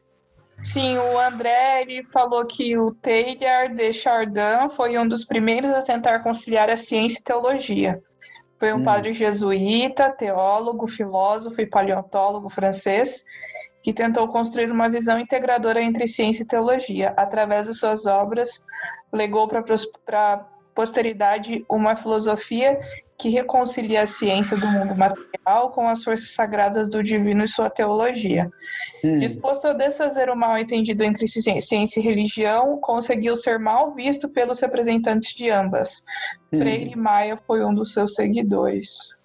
Sim, 0.64 0.98
o 0.98 1.20
André 1.20 1.82
ele 1.82 2.04
falou 2.06 2.46
que 2.46 2.78
o 2.78 2.92
Teilhard 2.92 3.76
de 3.76 3.92
Chardin 3.92 4.70
foi 4.76 4.98
um 4.98 5.08
dos 5.08 5.26
primeiros 5.26 5.72
a 5.74 5.82
tentar 5.82 6.20
conciliar 6.20 6.70
a 6.70 6.78
ciência 6.78 7.20
e 7.20 7.24
teologia. 7.24 8.02
Foi 8.58 8.72
um 8.74 8.78
hum. 8.78 8.84
padre 8.84 9.12
jesuíta, 9.12 10.10
teólogo, 10.10 10.88
filósofo 10.88 11.60
e 11.60 11.66
paleontólogo 11.66 12.50
francês 12.50 13.26
que 13.84 13.92
tentou 13.92 14.30
construir 14.30 14.72
uma 14.72 14.88
visão 14.88 15.20
integradora 15.20 15.82
entre 15.82 16.08
ciência 16.08 16.44
e 16.44 16.48
teologia. 16.48 17.14
Através 17.18 17.68
de 17.68 17.74
suas 17.74 18.06
obras, 18.06 18.66
legou 19.12 19.46
para 19.50 20.46
posteridade 20.74 21.66
uma 21.70 21.94
filosofia 21.94 22.80
que 23.18 23.30
reconcilia 23.30 24.02
a 24.02 24.06
ciência 24.06 24.58
do 24.58 24.68
mundo 24.68 24.96
material 24.96 25.72
com 25.72 25.88
as 25.88 26.04
forças 26.04 26.32
sagradas 26.32 26.90
do 26.90 27.02
divino 27.04 27.44
e 27.44 27.48
sua 27.48 27.70
teologia. 27.70 28.50
Hum. 29.04 29.18
Disposto 29.18 29.68
a 29.68 29.74
desfazer 29.74 30.30
o 30.30 30.36
mal 30.36 30.58
entendido 30.58 31.04
entre 31.04 31.28
ciência 31.28 32.00
e 32.00 32.04
religião, 32.04 32.78
conseguiu 32.80 33.36
ser 33.36 33.60
mal 33.60 33.94
visto 33.94 34.28
pelos 34.30 34.62
representantes 34.62 35.34
de 35.34 35.50
ambas. 35.50 36.04
Hum. 36.52 36.58
Freire 36.58 36.96
Maia 36.96 37.38
foi 37.38 37.64
um 37.64 37.74
dos 37.74 37.94
seus 37.94 38.16
seguidores. 38.16 39.22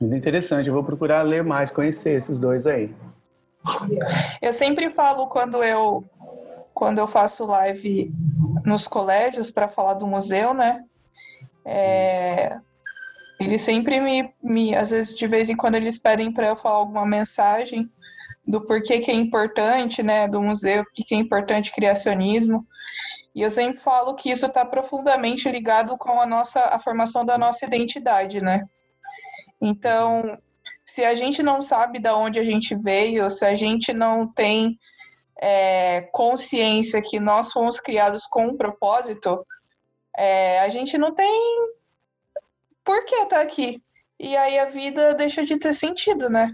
Muito 0.00 0.16
interessante, 0.16 0.68
eu 0.68 0.74
vou 0.74 0.84
procurar 0.84 1.22
ler 1.22 1.42
mais, 1.42 1.70
conhecer 1.70 2.16
esses 2.16 2.38
dois 2.38 2.66
aí. 2.66 2.94
Eu 4.40 4.52
sempre 4.52 4.88
falo 4.88 5.26
quando 5.26 5.62
eu 5.62 6.04
quando 6.72 6.98
eu 6.98 7.08
faço 7.08 7.44
live 7.44 8.14
nos 8.64 8.86
colégios 8.86 9.50
para 9.50 9.68
falar 9.68 9.94
do 9.94 10.06
museu, 10.06 10.54
né? 10.54 10.84
É, 11.70 12.58
eles 13.38 13.60
sempre 13.60 14.00
me, 14.00 14.34
me, 14.42 14.74
às 14.74 14.88
vezes 14.90 15.14
de 15.14 15.26
vez 15.26 15.50
em 15.50 15.56
quando 15.56 15.74
eles 15.74 15.98
pedem 15.98 16.32
para 16.32 16.46
eu 16.48 16.56
falar 16.56 16.76
alguma 16.78 17.04
mensagem 17.04 17.90
do 18.46 18.62
porquê 18.62 19.00
que 19.00 19.10
é 19.10 19.14
importante, 19.14 20.02
né, 20.02 20.26
do 20.26 20.40
museu, 20.40 20.80
o 20.80 20.86
que 20.90 21.14
é 21.14 21.18
importante 21.18 21.70
criacionismo. 21.70 22.66
E 23.34 23.42
eu 23.42 23.50
sempre 23.50 23.78
falo 23.78 24.14
que 24.14 24.30
isso 24.30 24.46
está 24.46 24.64
profundamente 24.64 25.48
ligado 25.50 25.96
com 25.98 26.18
a 26.18 26.26
nossa 26.26 26.60
a 26.64 26.78
formação 26.78 27.24
da 27.24 27.36
nossa 27.36 27.66
identidade, 27.66 28.40
né? 28.40 28.64
Então, 29.60 30.38
se 30.86 31.04
a 31.04 31.14
gente 31.14 31.42
não 31.42 31.60
sabe 31.60 31.98
de 31.98 32.10
onde 32.10 32.40
a 32.40 32.44
gente 32.44 32.74
veio, 32.74 33.28
se 33.30 33.44
a 33.44 33.54
gente 33.54 33.92
não 33.92 34.26
tem 34.26 34.78
é, 35.40 36.08
consciência 36.12 37.02
que 37.02 37.20
nós 37.20 37.52
fomos 37.52 37.78
criados 37.78 38.26
com 38.26 38.46
um 38.46 38.56
propósito, 38.56 39.44
é, 40.16 40.60
a 40.60 40.68
gente 40.68 40.96
não 40.98 41.14
tem 41.14 41.72
por 42.84 43.04
que 43.04 43.26
tá 43.26 43.40
aqui. 43.40 43.82
E 44.18 44.36
aí 44.36 44.58
a 44.58 44.64
vida 44.64 45.14
deixa 45.14 45.44
de 45.44 45.58
ter 45.58 45.72
sentido, 45.72 46.28
né? 46.28 46.52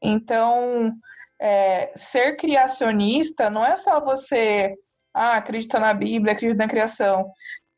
Então, 0.00 0.92
é, 1.40 1.92
ser 1.96 2.36
criacionista 2.36 3.50
não 3.50 3.64
é 3.64 3.76
só 3.76 4.00
você 4.00 4.74
ah, 5.12 5.36
acredita 5.36 5.78
na 5.78 5.92
Bíblia, 5.94 6.32
acredita 6.32 6.58
na 6.58 6.68
criação. 6.68 7.30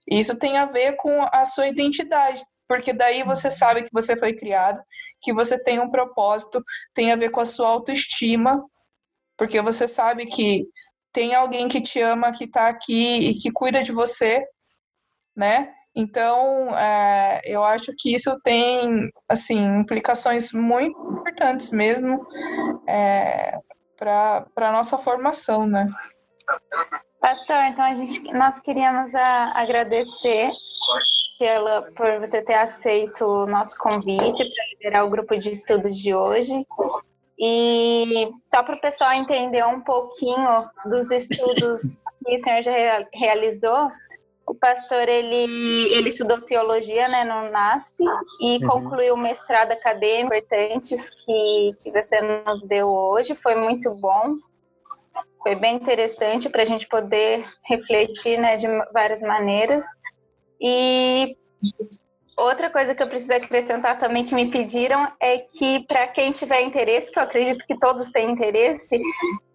Isso 0.09 0.39
tem 0.39 0.57
a 0.57 0.67
ver 0.67 0.97
com 0.97 1.23
a 1.33 1.45
sua 1.45 1.69
identidade, 1.69 2.43
porque 2.69 2.93
daí 2.93 3.23
você 3.23 3.51
sabe 3.51 3.83
que 3.83 3.91
você 3.93 4.17
foi 4.17 4.35
criado, 4.35 4.81
que 5.21 5.33
você 5.33 5.62
tem 5.62 5.81
um 5.81 5.91
propósito, 5.91 6.62
tem 6.95 7.12
a 7.12 7.17
ver 7.17 7.31
com 7.31 7.41
a 7.41 7.47
sua 7.47 7.69
autoestima, 7.69 8.64
porque 9.37 9.61
você 9.61 9.89
sabe 9.89 10.27
que 10.27 10.67
tem 11.12 11.35
alguém 11.35 11.69
que 11.69 11.81
te 11.81 12.01
ama, 12.01 12.33
que 12.33 12.45
está 12.45 12.69
aqui 12.69 13.31
e 13.31 13.35
que 13.35 13.51
cuida 13.51 13.83
de 13.83 13.93
você, 13.93 14.47
né? 15.37 15.72
Então, 15.95 16.76
é, 16.76 17.41
eu 17.45 17.64
acho 17.64 17.93
que 17.99 18.14
isso 18.14 18.39
tem, 18.43 19.11
assim, 19.28 19.64
implicações 19.78 20.53
muito 20.53 20.99
importantes 21.20 21.70
mesmo 21.70 22.26
é, 22.87 23.59
para 23.97 24.47
a 24.57 24.72
nossa 24.72 24.99
formação, 24.99 25.66
né? 25.66 25.89
Pastor, 27.18 27.57
então 27.70 27.84
a 27.84 27.95
gente, 27.95 28.22
nós 28.32 28.59
queríamos 28.59 29.14
a, 29.14 29.53
agradecer 29.59 30.51
pela, 31.39 31.82
por 31.93 32.20
você 32.20 32.43
ter 32.43 32.55
aceito 32.55 33.24
o 33.24 33.47
nosso 33.47 33.76
convite 33.78 34.45
para 34.45 34.66
liderar 34.72 35.07
o 35.07 35.11
grupo 35.11 35.37
de 35.37 35.51
estudos 35.51 35.97
de 35.99 36.14
hoje. 36.14 36.66
E 37.39 38.30
só 38.47 38.62
para 38.62 38.76
o 38.76 38.80
pessoal 38.80 39.12
entender 39.12 39.64
um 39.64 39.80
pouquinho 39.80 40.68
dos 40.87 41.11
estudos 41.11 41.97
que 42.24 42.34
o 42.34 42.39
senhor 42.39 42.62
já 42.62 42.72
realizou, 43.14 43.91
o 44.47 44.55
pastor 44.55 45.09
ele, 45.09 45.92
ele 45.92 46.09
estudou 46.09 46.40
teologia 46.40 47.09
né, 47.09 47.24
no 47.24 47.51
NASP 47.51 47.97
e 48.40 48.59
uhum. 48.59 48.68
concluiu 48.68 49.14
o 49.14 49.18
mestrado 49.18 49.72
acadêmico 49.72 50.34
importantes 50.34 51.11
que, 51.11 51.72
que 51.82 51.90
você 51.90 52.20
nos 52.20 52.62
deu 52.62 52.88
hoje. 52.88 53.34
Foi 53.34 53.57
muito 53.57 53.92
bom, 54.01 54.36
foi 55.42 55.57
bem 55.57 55.74
interessante 55.76 56.49
para 56.49 56.62
a 56.62 56.66
gente 56.66 56.86
poder 56.88 57.44
refletir 57.64 58.38
né, 58.38 58.57
de 58.57 58.66
várias 58.92 59.20
maneiras. 59.20 59.84
E 60.61 61.36
Outra 62.36 62.68
coisa 62.68 62.94
que 62.94 63.03
eu 63.03 63.09
preciso 63.09 63.32
acrescentar 63.32 63.99
também 63.99 64.26
que 64.26 64.34
me 64.34 64.51
pediram 64.51 65.11
é 65.18 65.38
que, 65.38 65.86
para 65.86 66.07
quem 66.07 66.32
tiver 66.32 66.61
interesse, 66.61 67.11
que 67.11 67.18
eu 67.18 67.22
acredito 67.22 67.66
que 67.66 67.78
todos 67.78 68.12
têm 68.12 68.30
interesse, 68.30 69.01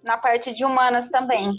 na 0.04 0.18
parte 0.18 0.52
de 0.56 0.66
humanas 0.66 1.08
também. 1.10 1.52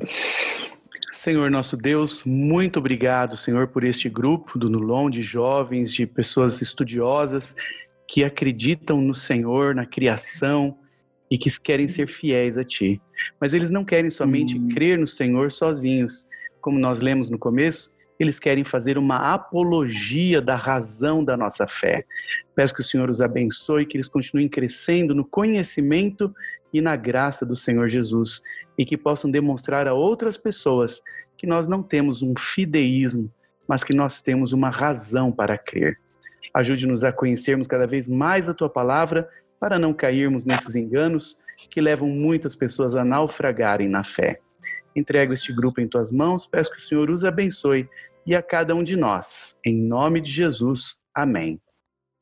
Senhor 1.11 1.49
nosso 1.49 1.75
Deus, 1.75 2.23
muito 2.23 2.77
obrigado, 2.77 3.35
Senhor, 3.35 3.67
por 3.67 3.83
este 3.83 4.07
grupo 4.07 4.59
do 4.59 4.69
Nulon 4.69 5.09
de 5.09 5.23
jovens, 5.23 5.91
de 5.91 6.05
pessoas 6.05 6.61
estudiosas 6.61 7.55
que 8.07 8.23
acreditam 8.23 9.01
no 9.01 9.13
Senhor, 9.13 9.73
na 9.73 9.87
criação 9.87 10.77
e 11.31 11.37
que 11.37 11.49
querem 11.61 11.87
ser 11.87 12.09
fiéis 12.09 12.57
a 12.57 12.63
Ti. 12.63 13.01
Mas 13.39 13.53
eles 13.53 13.71
não 13.71 13.85
querem 13.85 14.11
somente 14.11 14.59
hum. 14.59 14.67
crer 14.67 14.99
no 14.99 15.07
Senhor 15.07 15.49
sozinhos, 15.49 16.27
como 16.59 16.77
nós 16.77 16.99
lemos 16.99 17.29
no 17.29 17.39
começo, 17.39 17.95
eles 18.19 18.37
querem 18.37 18.63
fazer 18.63 18.97
uma 18.99 19.33
apologia 19.33 20.39
da 20.39 20.55
razão 20.55 21.23
da 21.23 21.35
nossa 21.35 21.65
fé. 21.67 22.05
Peço 22.53 22.75
que 22.75 22.81
o 22.81 22.83
Senhor 22.83 23.09
os 23.09 23.21
abençoe, 23.21 23.85
que 23.85 23.97
eles 23.97 24.07
continuem 24.07 24.47
crescendo 24.47 25.15
no 25.15 25.25
conhecimento 25.25 26.31
e 26.71 26.81
na 26.81 26.95
graça 26.95 27.45
do 27.45 27.55
Senhor 27.55 27.87
Jesus 27.87 28.41
e 28.77 28.85
que 28.85 28.95
possam 28.95 29.31
demonstrar 29.31 29.87
a 29.87 29.93
outras 29.93 30.37
pessoas 30.37 31.01
que 31.37 31.47
nós 31.47 31.67
não 31.67 31.81
temos 31.81 32.21
um 32.21 32.33
fideísmo, 32.37 33.31
mas 33.67 33.83
que 33.83 33.95
nós 33.95 34.21
temos 34.21 34.53
uma 34.53 34.69
razão 34.69 35.31
para 35.31 35.57
crer. 35.57 35.97
Ajude-nos 36.53 37.03
a 37.03 37.11
conhecermos 37.11 37.65
cada 37.65 37.87
vez 37.87 38.07
mais 38.07 38.47
a 38.47 38.53
tua 38.53 38.69
palavra 38.69 39.27
para 39.61 39.77
não 39.77 39.93
cairmos 39.93 40.43
nesses 40.43 40.75
enganos 40.75 41.37
que 41.69 41.79
levam 41.79 42.09
muitas 42.09 42.55
pessoas 42.55 42.95
a 42.95 43.05
naufragarem 43.05 43.87
na 43.87 44.03
fé. 44.03 44.39
Entrego 44.95 45.33
este 45.33 45.53
grupo 45.53 45.79
em 45.79 45.87
tuas 45.87 46.11
mãos, 46.11 46.47
peço 46.47 46.71
que 46.71 46.79
o 46.79 46.81
Senhor 46.81 47.11
os 47.11 47.23
abençoe 47.23 47.87
e 48.25 48.35
a 48.35 48.41
cada 48.41 48.73
um 48.73 48.81
de 48.81 48.97
nós. 48.97 49.55
Em 49.63 49.75
nome 49.75 50.19
de 50.19 50.31
Jesus. 50.31 50.97
Amém. 51.13 51.61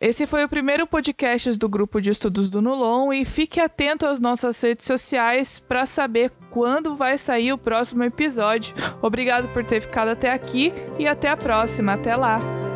Esse 0.02 0.28
foi 0.28 0.44
o 0.46 0.50
primeiro 0.50 0.86
podcast 0.86 1.58
do 1.58 1.68
grupo 1.68 2.00
de 2.02 2.10
estudos 2.10 2.50
do 2.50 2.62
Nulon 2.62 3.12
e 3.12 3.26
fique 3.26 3.60
atento 3.60 4.06
às 4.06 4.20
nossas 4.20 4.62
redes 4.62 4.86
sociais 4.86 5.60
para 5.60 5.86
saber 5.86 6.32
quando 6.52 6.96
vai 6.96 7.18
sair 7.18 7.52
o 7.52 7.58
próximo 7.58 8.04
episódio. 8.04 8.74
Obrigado 9.02 9.52
por 9.54 9.64
ter 9.64 9.82
ficado 9.82 10.10
até 10.10 10.32
aqui 10.32 10.74
e 10.98 11.08
até 11.08 11.30
a 11.30 11.38
próxima. 11.38 11.94
Até 11.94 12.16
lá! 12.16 12.68